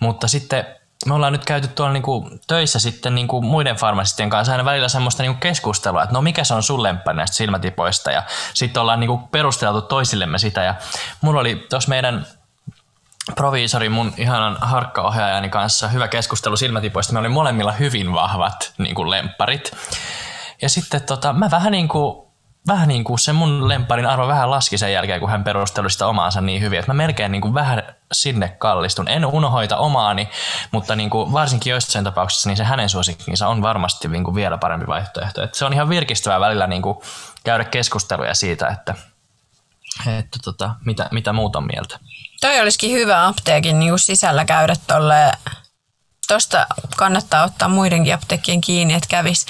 Mutta 0.00 0.28
sitten 0.28 0.66
me 1.06 1.14
ollaan 1.14 1.32
nyt 1.32 1.44
käyty 1.44 1.68
tuolla 1.68 1.92
niinku 1.92 2.30
töissä 2.46 2.78
sitten 2.78 3.14
niinku 3.14 3.42
muiden 3.42 3.76
farmasistien 3.76 4.30
kanssa 4.30 4.52
aina 4.52 4.64
välillä 4.64 4.88
semmoista 4.88 5.22
niinku 5.22 5.40
keskustelua, 5.40 6.02
että 6.02 6.12
no 6.12 6.22
mikä 6.22 6.44
se 6.44 6.54
on 6.54 6.62
sun 6.62 6.82
lemppari 6.82 7.16
näistä 7.16 7.36
silmätipoista 7.36 8.10
ja 8.10 8.22
sitten 8.54 8.80
ollaan 8.80 9.00
niinku 9.00 9.18
perusteltu 9.18 9.82
toisillemme 9.82 10.38
sitä 10.38 10.62
ja 10.62 10.74
mulla 11.20 11.40
oli 11.40 11.66
tuossa 11.70 11.88
meidän 11.88 12.26
proviisori 13.34 13.88
mun 13.88 14.14
ihanan 14.16 14.56
harkkaohjaajani 14.60 15.48
kanssa 15.48 15.88
hyvä 15.88 16.08
keskustelu 16.08 16.56
silmätipoista. 16.56 17.12
Me 17.12 17.18
oli 17.18 17.28
molemmilla 17.28 17.72
hyvin 17.72 18.12
vahvat 18.12 18.72
niin 18.78 18.94
kuin 18.94 19.10
lempparit. 19.10 19.72
Ja 20.62 20.68
sitten 20.68 21.02
tota, 21.02 21.32
mä 21.32 21.50
vähän 21.50 21.72
niin 21.72 21.88
kuin 21.88 22.26
vähän 22.66 22.88
niin 22.88 23.04
kuin 23.04 23.18
se 23.18 23.32
mun 23.32 23.68
lemparin 23.68 24.06
arvo 24.06 24.28
vähän 24.28 24.50
laski 24.50 24.78
sen 24.78 24.92
jälkeen, 24.92 25.20
kun 25.20 25.30
hän 25.30 25.44
perusteli 25.44 25.90
sitä 25.90 26.06
omaansa 26.06 26.40
niin 26.40 26.62
hyvin, 26.62 26.78
että 26.78 26.92
mä 26.92 26.96
melkein 26.96 27.32
niin 27.32 27.42
kuin 27.42 27.54
vähän 27.54 27.82
sinne 28.12 28.48
kallistun. 28.48 29.08
En 29.08 29.26
unohoita 29.26 29.76
omaani, 29.76 30.28
mutta 30.70 30.96
niin 30.96 31.10
kuin 31.10 31.32
varsinkin 31.32 31.70
joissain 31.70 32.04
tapauksissa 32.04 32.48
niin 32.48 32.56
se 32.56 32.64
hänen 32.64 32.88
suosikkinsa 32.88 33.48
on 33.48 33.62
varmasti 33.62 34.08
niin 34.08 34.24
kuin 34.24 34.34
vielä 34.34 34.58
parempi 34.58 34.86
vaihtoehto. 34.86 35.42
Että 35.42 35.58
se 35.58 35.64
on 35.64 35.72
ihan 35.72 35.88
virkistävää 35.88 36.40
välillä 36.40 36.66
niin 36.66 36.82
kuin 36.82 36.98
käydä 37.44 37.64
keskusteluja 37.64 38.34
siitä, 38.34 38.68
että, 38.68 38.94
että 40.18 40.38
tota, 40.44 40.74
mitä, 40.84 41.08
mitä 41.10 41.32
muut 41.32 41.56
on 41.56 41.66
mieltä. 41.66 41.98
Toi 42.40 42.60
olisikin 42.60 42.92
hyvä 42.92 43.26
apteekin 43.26 43.78
niin 43.78 43.90
kuin 43.90 43.98
sisällä 43.98 44.44
käydä 44.44 44.74
tolle 44.86 45.32
Tuosta 46.28 46.66
kannattaa 46.96 47.44
ottaa 47.44 47.68
muidenkin 47.68 48.14
apteekkien 48.14 48.60
kiinni, 48.60 48.94
että 48.94 49.08
kävis 49.08 49.46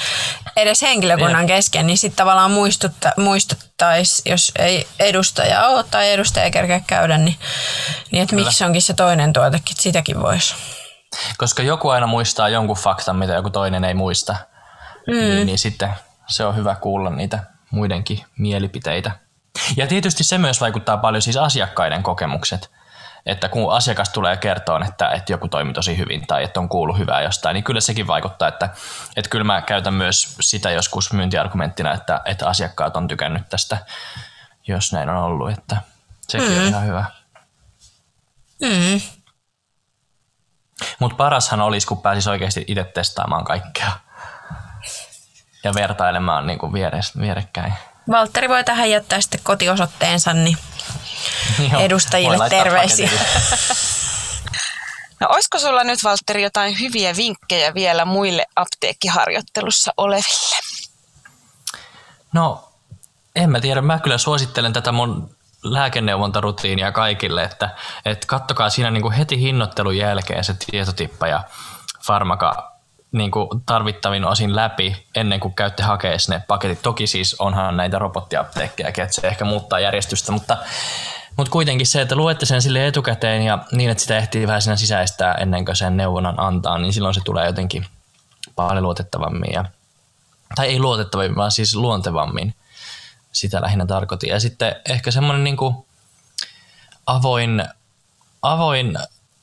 edes 0.56 0.82
henkilökunnan 0.82 1.46
kesken, 1.46 1.86
niin 1.86 1.98
sitten 1.98 2.16
tavallaan 2.16 2.50
muistutta, 2.50 3.12
muistuttaisi, 3.16 4.22
jos 4.30 4.52
ei 4.58 4.86
edustaja 4.98 5.66
ole 5.66 5.84
tai 5.90 6.12
edustaja 6.12 6.44
ei 6.44 6.50
kerkeä 6.50 6.80
käydä, 6.80 7.18
niin, 7.18 7.36
niin 8.10 8.22
että 8.22 8.34
miksi 8.34 8.64
onkin 8.64 8.82
se 8.82 8.94
toinen 8.94 9.32
tuotekin, 9.32 9.72
että 9.72 9.82
sitäkin 9.82 10.22
voisi. 10.22 10.54
Koska 11.38 11.62
joku 11.62 11.88
aina 11.88 12.06
muistaa 12.06 12.48
jonkun 12.48 12.76
faktan, 12.76 13.16
mitä 13.16 13.32
joku 13.32 13.50
toinen 13.50 13.84
ei 13.84 13.94
muista, 13.94 14.36
mm. 15.06 15.14
niin, 15.14 15.46
niin 15.46 15.58
sitten 15.58 15.90
se 16.26 16.44
on 16.44 16.56
hyvä 16.56 16.74
kuulla 16.74 17.10
niitä 17.10 17.38
muidenkin 17.70 18.24
mielipiteitä. 18.38 19.10
Ja 19.76 19.86
tietysti 19.86 20.24
se 20.24 20.38
myös 20.38 20.60
vaikuttaa 20.60 20.96
paljon 20.96 21.22
siis 21.22 21.36
asiakkaiden 21.36 22.02
kokemukset 22.02 22.70
että 23.26 23.48
kun 23.48 23.72
asiakas 23.72 24.08
tulee 24.08 24.36
kertoa, 24.36 24.80
että, 24.88 25.08
että 25.08 25.32
joku 25.32 25.48
toimi 25.48 25.72
tosi 25.72 25.98
hyvin 25.98 26.26
tai 26.26 26.44
että 26.44 26.60
on 26.60 26.68
kuullut 26.68 26.98
hyvää 26.98 27.22
jostain, 27.22 27.54
niin 27.54 27.64
kyllä 27.64 27.80
sekin 27.80 28.06
vaikuttaa, 28.06 28.48
että, 28.48 28.68
että 29.16 29.30
kyllä 29.30 29.44
mä 29.44 29.62
käytän 29.62 29.94
myös 29.94 30.36
sitä 30.40 30.70
joskus 30.70 31.12
myyntiargumenttina, 31.12 31.94
että, 31.94 32.20
että 32.24 32.48
asiakkaat 32.48 32.96
on 32.96 33.08
tykännyt 33.08 33.48
tästä, 33.48 33.78
jos 34.66 34.92
näin 34.92 35.08
on 35.08 35.16
ollut, 35.16 35.50
että 35.50 35.76
sekin 36.28 36.50
mm. 36.50 36.58
on 36.58 36.64
ihan 36.64 36.86
hyvä. 36.86 37.04
Mm. 38.62 39.00
Mutta 40.98 41.16
parashan 41.16 41.60
olisi, 41.60 41.86
kun 41.86 42.02
pääsisi 42.02 42.30
oikeasti 42.30 42.64
itse 42.66 42.84
testaamaan 42.84 43.44
kaikkea 43.44 43.92
ja 45.64 45.74
vertailemaan 45.74 46.46
niin 46.46 46.58
kuin 46.58 46.72
vierekkäin. 47.20 47.74
Valtteri 48.10 48.48
voi 48.48 48.64
tähän 48.64 48.90
jättää 48.90 49.20
sitten 49.20 49.40
kotiosoitteensa, 49.42 50.32
niin 50.32 50.58
Joo, 51.72 51.80
edustajille 51.80 52.48
terveisiä. 52.50 53.10
No 55.20 55.28
olisiko 55.30 55.58
sulla 55.58 55.84
nyt, 55.84 56.04
Valtteri, 56.04 56.42
jotain 56.42 56.80
hyviä 56.80 57.16
vinkkejä 57.16 57.74
vielä 57.74 58.04
muille 58.04 58.46
apteekkiharjoittelussa 58.56 59.92
oleville? 59.96 60.56
No, 62.32 62.68
en 63.36 63.50
mä 63.50 63.60
tiedä. 63.60 63.80
Mä 63.80 63.98
kyllä 63.98 64.18
suosittelen 64.18 64.72
tätä 64.72 64.92
mun 64.92 65.36
lääkeneuvontarutiinia 65.62 66.92
kaikille, 66.92 67.42
että, 67.42 67.70
että 68.04 68.26
kattokaa 68.26 68.70
siinä 68.70 68.90
niin 68.90 69.02
kuin 69.02 69.14
heti 69.14 69.40
hinnoittelun 69.40 69.96
jälkeen 69.96 70.44
se 70.44 70.54
tietotippa 70.54 71.26
ja 71.26 71.44
farmaka 72.06 72.73
niin 73.14 73.30
kuin 73.30 73.48
tarvittavin 73.66 74.24
osin 74.24 74.56
läpi 74.56 75.06
ennen 75.14 75.40
kuin 75.40 75.54
käytte 75.54 75.82
hakea 75.82 76.16
ne 76.28 76.42
paketit. 76.46 76.82
Toki 76.82 77.06
siis 77.06 77.34
onhan 77.38 77.76
näitä 77.76 77.98
robottiapteekkeja, 77.98 78.88
että 78.88 79.08
se 79.10 79.26
ehkä 79.26 79.44
muuttaa 79.44 79.80
järjestystä, 79.80 80.32
mutta, 80.32 80.56
mutta 81.36 81.50
kuitenkin 81.50 81.86
se, 81.86 82.00
että 82.00 82.16
luette 82.16 82.46
sen 82.46 82.62
sille 82.62 82.86
etukäteen 82.86 83.42
ja 83.42 83.58
niin, 83.72 83.90
että 83.90 84.00
sitä 84.00 84.18
ehtii 84.18 84.46
vähän 84.46 84.62
siinä 84.62 84.76
sisäistää 84.76 85.34
ennen 85.34 85.64
kuin 85.64 85.76
sen 85.76 85.96
neuvonnan 85.96 86.40
antaa, 86.40 86.78
niin 86.78 86.92
silloin 86.92 87.14
se 87.14 87.20
tulee 87.24 87.46
jotenkin 87.46 87.86
paljon 88.56 88.82
luotettavammin. 88.82 89.52
Ja, 89.52 89.64
tai 90.54 90.66
ei 90.66 90.78
luotettavammin, 90.78 91.36
vaan 91.36 91.50
siis 91.50 91.76
luontevammin. 91.76 92.54
Sitä 93.32 93.60
lähinnä 93.60 93.86
tarkoitin. 93.86 94.30
Ja 94.30 94.40
sitten 94.40 94.76
ehkä 94.88 95.10
semmoinen 95.10 95.44
niin 95.44 95.56
kuin 95.56 95.76
avoin, 97.06 97.64
avoin 98.42 98.98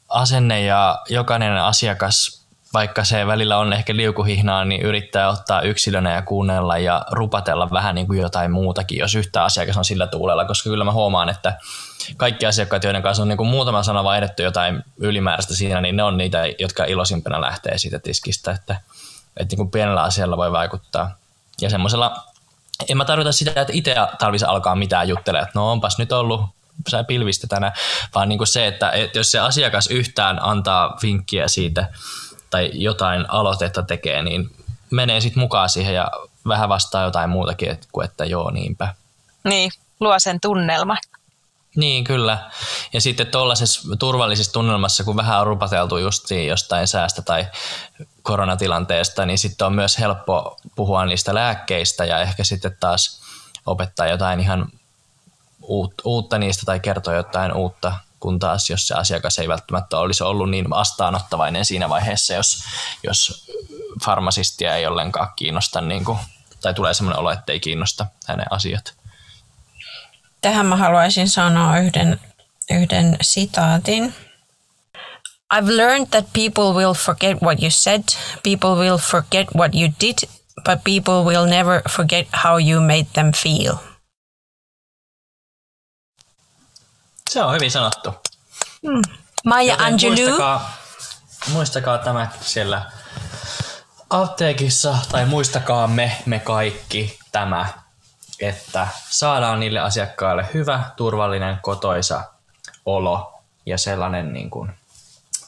asenne 0.10 0.62
ja 0.62 1.02
jokainen 1.10 1.58
asiakas 1.58 2.41
vaikka 2.74 3.04
se 3.04 3.28
välillä 3.28 3.58
on 3.58 3.74
ehkä 3.74 3.96
liukuhihnaa, 3.96 4.66
niin 4.66 4.82
yrittää 4.82 5.30
ottaa 5.30 5.62
yksilönä 5.62 6.14
ja 6.14 6.22
kuunnella 6.22 6.78
ja 6.78 7.06
rupatella 7.12 7.72
vähän 7.72 7.96
niin 7.96 8.08
kuin 8.08 8.20
jotain 8.20 8.52
muutakin, 8.52 8.98
jos 8.98 9.16
yhtä 9.16 9.44
asiakas 9.44 9.78
on 9.78 9.86
sillä 9.86 10.08
tuulella, 10.08 10.46
koska 10.46 10.70
kyllä 10.70 10.84
mä 10.84 10.92
huomaan, 10.92 11.30
että 11.30 11.58
kaikki 12.18 12.46
asiakkaat, 12.46 12.84
joiden 12.84 13.02
kanssa 13.02 13.24
on 13.24 13.30
niin 13.30 13.38
kuin 13.38 13.50
muutama 13.50 13.84
sana 13.84 14.04
vaihdettu 14.04 14.42
jotain 14.42 14.84
ylimääräistä 14.98 15.56
siinä, 15.56 15.82
niin 15.82 15.96
ne 15.96 16.04
on 16.04 16.18
niitä, 16.18 16.44
jotka 16.60 16.86
ilosimpana 16.86 17.42
lähtee 17.42 17.78
siitä 17.78 18.00
tiskistä, 18.00 18.52
että, 18.52 18.76
että 19.38 19.52
niin 19.52 19.58
kuin 19.58 19.72
pienellä 19.72 20.04
asialla 20.04 20.38
voi 20.38 20.52
vaikuttaa. 20.52 21.16
Ja 21.62 21.70
semmoisella, 21.70 22.16
en 22.90 22.98
mä 22.98 23.06
tarkoita 23.06 23.32
sitä, 23.32 23.62
että 23.62 23.74
itse 23.74 23.96
tarvitsisi 24.20 24.50
alkaa 24.50 24.76
mitään 24.76 25.10
juttelemaan, 25.10 25.48
että 25.48 25.60
no 25.60 25.72
onpas 25.72 25.98
nyt 25.98 26.12
ollut 26.12 26.42
sä 26.90 27.04
pilvistä 27.04 27.48
tänään, 27.48 27.74
vaan 28.16 28.30
niin 28.30 28.40
kuin 28.40 28.48
se, 28.48 28.68
että, 28.68 28.92
että 28.92 29.20
jos 29.20 29.32
se 29.32 29.40
asiakas 29.40 29.88
yhtään 29.88 30.40
antaa 30.44 30.98
vinkkiä 31.02 31.48
siitä, 31.48 31.88
tai 32.52 32.72
jotain 32.74 33.26
aloitetta 33.30 33.84
tekee, 33.84 34.22
niin 34.22 34.52
menee 34.92 35.22
sitten 35.22 35.42
mukaan 35.42 35.70
siihen 35.70 35.96
ja 35.96 36.12
vähän 36.48 36.70
vastaa 36.70 37.04
jotain 37.04 37.30
muutakin 37.30 37.80
kuin 37.92 38.06
että 38.06 38.26
joo 38.26 38.52
niinpä. 38.52 38.96
Niin, 39.44 39.72
luo 40.00 40.20
sen 40.20 40.40
tunnelma. 40.40 40.98
Niin, 41.76 42.04
kyllä. 42.04 42.52
Ja 42.94 43.02
sitten 43.02 43.28
tuollaisessa 43.28 43.96
turvallisessa 44.00 44.54
tunnelmassa, 44.54 45.04
kun 45.04 45.16
vähän 45.16 45.40
on 45.40 45.48
rupateltu 45.48 45.98
justiin 45.98 46.48
jostain 46.48 46.88
säästä 46.88 47.22
tai 47.22 47.48
koronatilanteesta, 48.22 49.26
niin 49.26 49.38
sitten 49.38 49.68
on 49.68 49.74
myös 49.74 50.00
helppo 50.00 50.58
puhua 50.76 51.06
niistä 51.06 51.36
lääkkeistä 51.36 52.06
ja 52.06 52.20
ehkä 52.20 52.44
sitten 52.44 52.78
taas 52.80 53.22
opettaa 53.66 54.08
jotain 54.08 54.40
ihan 54.40 54.68
uutta 56.04 56.38
niistä 56.38 56.64
tai 56.66 56.80
kertoa 56.80 57.14
jotain 57.14 57.54
uutta 57.54 57.96
kun 58.22 58.40
taas 58.40 58.70
jos 58.70 58.88
se 58.88 58.94
asiakas 58.94 59.40
ei 59.40 59.48
välttämättä 59.48 59.98
olisi 59.98 60.24
ollut 60.24 60.50
niin 60.50 60.70
vastaanottavainen 60.70 61.66
siinä 61.66 61.90
vaiheessa, 61.90 62.34
jos, 62.34 62.64
jos 63.04 63.52
farmasistia 64.06 64.76
ei 64.76 64.88
ollenkaan 64.88 65.30
kiinnosta, 65.36 65.82
niin 65.82 66.06
kuin, 66.06 66.20
tai 66.62 66.74
tulee 66.74 66.94
sellainen 66.94 67.20
olo, 67.20 67.32
että 67.32 67.52
ei 67.52 67.60
kiinnosta 67.60 68.06
hänen 68.28 68.46
asiat. 68.50 68.94
Tähän 70.42 70.66
mä 70.66 70.76
haluaisin 70.76 71.30
sanoa 71.30 71.78
yhden, 71.78 72.20
yhden 72.72 73.18
sitaatin. 73.22 74.16
I've 75.54 75.78
learned 75.78 76.08
that 76.12 76.26
people 76.34 76.74
will 76.74 76.94
forget 76.94 77.42
what 77.42 77.62
you 77.62 77.72
said, 77.72 78.04
people 78.44 78.70
will 78.70 78.98
forget 78.98 79.48
what 79.56 79.76
you 79.76 79.90
did, 80.02 80.18
but 80.56 80.84
people 80.84 81.24
will 81.26 81.46
never 81.46 81.82
forget 81.90 82.28
how 82.44 82.60
you 82.70 82.82
made 82.82 83.08
them 83.14 83.32
feel. 83.32 83.91
Se 87.32 87.44
on 87.44 87.54
hyvin 87.54 87.72
sanottu. 87.72 88.14
Mm. 88.82 89.02
Maija 89.46 89.76
Angelou. 89.80 90.16
Muistakaa, 90.16 90.78
muistakaa 91.48 91.98
tämä 91.98 92.28
siellä 92.42 92.92
apteekissa, 94.10 94.98
tai 95.12 95.26
muistakaa 95.26 95.88
me, 95.88 96.18
me 96.26 96.40
kaikki 96.40 97.20
tämä, 97.32 97.68
että 98.40 98.88
saadaan 99.10 99.60
niille 99.60 99.80
asiakkaille 99.80 100.50
hyvä, 100.54 100.84
turvallinen, 100.96 101.60
kotoisa 101.62 102.24
olo 102.86 103.34
ja 103.66 103.78
sellainen 103.78 104.34
niin 104.34 104.50
kuin 104.50 104.72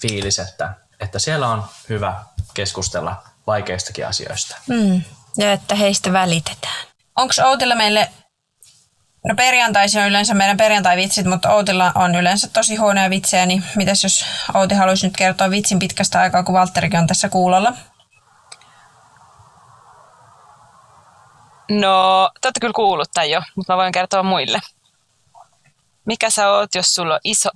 fiilis, 0.02 0.40
että, 0.40 0.74
että 1.00 1.20
siellä 1.20 1.48
on 1.48 1.64
hyvä 1.90 2.24
keskustella 2.54 3.24
vaikeistakin 3.48 4.08
asioista. 4.08 4.56
Mm. 4.68 5.02
Ja 5.38 5.52
että 5.52 5.76
heistä 5.76 6.14
välitetään. 6.14 6.88
Onko 7.16 7.34
Outilla 7.46 7.76
meille 7.76 8.12
No 9.28 9.36
perjantaisin 9.36 10.02
on 10.02 10.08
yleensä 10.08 10.34
meidän 10.34 10.58
perjantai-vitsit, 10.58 11.26
mutta 11.26 11.54
Outilla 11.54 11.92
on 11.96 12.16
yleensä 12.16 12.48
tosi 12.48 12.76
huonoja 12.76 13.10
vitsejä, 13.10 13.46
niin 13.46 13.64
mitäs 13.76 14.04
jos 14.04 14.26
Outi 14.54 14.76
haluaisi 14.76 15.08
nyt 15.08 15.18
kertoa 15.18 15.50
vitsin 15.50 15.80
pitkästä 15.80 16.20
aikaa, 16.20 16.44
kun 16.44 16.56
Valtterikin 16.56 17.00
on 17.00 17.08
tässä 17.08 17.30
kuulolla? 17.30 17.74
No, 21.70 22.30
te 22.42 22.48
olette 22.48 22.60
kyllä 22.60 22.74
kuullut 22.76 23.10
tämän 23.14 23.30
jo, 23.30 23.42
mutta 23.56 23.74
mä 23.74 23.78
voin 23.78 23.92
kertoa 23.92 24.24
muille. 24.24 24.60
Mikä 26.06 26.30
sä 26.30 26.50
oot, 26.50 26.76
jos 26.76 26.94
sulla 26.94 27.14
on 27.14 27.20
iso 27.24 27.50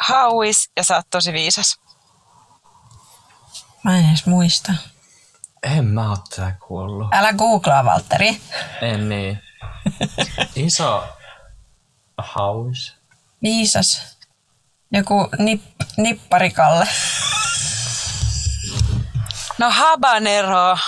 hauis 0.00 0.70
ja 0.76 0.84
sä 0.84 0.96
oot 0.96 1.06
tosi 1.10 1.32
viisas? 1.32 1.80
Mä 3.82 3.98
en 3.98 4.08
edes 4.08 4.26
muista. 4.26 4.72
En 5.62 5.84
mä 5.84 6.10
oo 6.10 6.16
tätä 6.30 6.52
kuullut. 6.68 7.08
Älä 7.12 7.32
googlaa, 7.32 7.84
Valtteri. 7.84 8.40
En 8.80 9.08
niin. 9.08 9.42
Iso 10.56 11.04
haus. 12.18 12.94
Viisas. 13.42 14.16
Joku 14.92 15.28
nip, 15.38 15.62
nipparikalle. 15.96 16.88
No 19.58 19.70
habanero. 19.70 20.78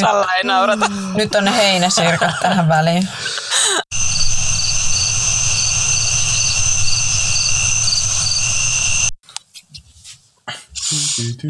Salla 0.00 0.34
ei 0.34 0.44
naurata. 0.44 0.86
Nyt 1.14 1.34
on 1.34 1.48
heinäsirkat 1.48 2.40
tähän 2.40 2.68
väliin. 2.68 3.08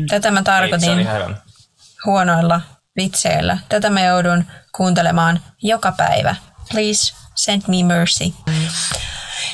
Tätä 0.09 0.30
mä 0.30 0.42
tarkoitin 0.42 0.98
ei, 0.98 1.06
huonoilla 2.04 2.61
vitseillä. 2.99 3.59
Tätä 3.68 3.90
mä 3.90 4.01
joudun 4.01 4.44
kuuntelemaan 4.76 5.40
joka 5.62 5.92
päivä. 5.96 6.34
Please 6.70 7.14
send 7.34 7.62
me 7.68 7.94
mercy. 7.94 8.24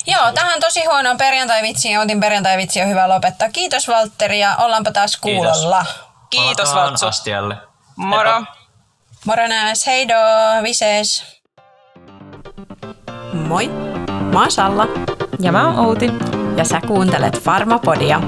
Joo, 0.06 0.32
tähän 0.34 0.60
tosi 0.60 0.84
huonoon 0.84 1.16
perjantai-vitsiin 1.16 1.94
ja 1.94 2.00
otin 2.00 2.20
perjantai-vitsi 2.20 2.82
on 2.82 2.88
hyvä 2.88 3.08
lopettaa. 3.08 3.48
Kiitos 3.50 3.88
Valtteri 3.88 4.40
ja 4.40 4.56
ollaanpa 4.56 4.92
taas 4.92 5.16
kuulolla. 5.16 5.86
Kiitos 6.30 6.68
Palataan 6.68 6.90
Valtsu. 6.90 7.06
astialle. 7.06 7.56
Moro. 7.96 8.44
Moro 9.26 9.46
näes, 9.48 9.86
heido, 9.86 10.14
vises. 10.62 11.24
Moi, 13.32 13.68
mä 14.32 14.40
oon 14.40 14.50
Salla 14.50 14.86
Ja 15.40 15.52
mä 15.52 15.66
oon 15.66 15.78
Outi. 15.78 16.10
ja 16.56 16.64
sä 16.64 16.80
kuuntelet 16.86 17.42
Farmapodia. 17.42 18.20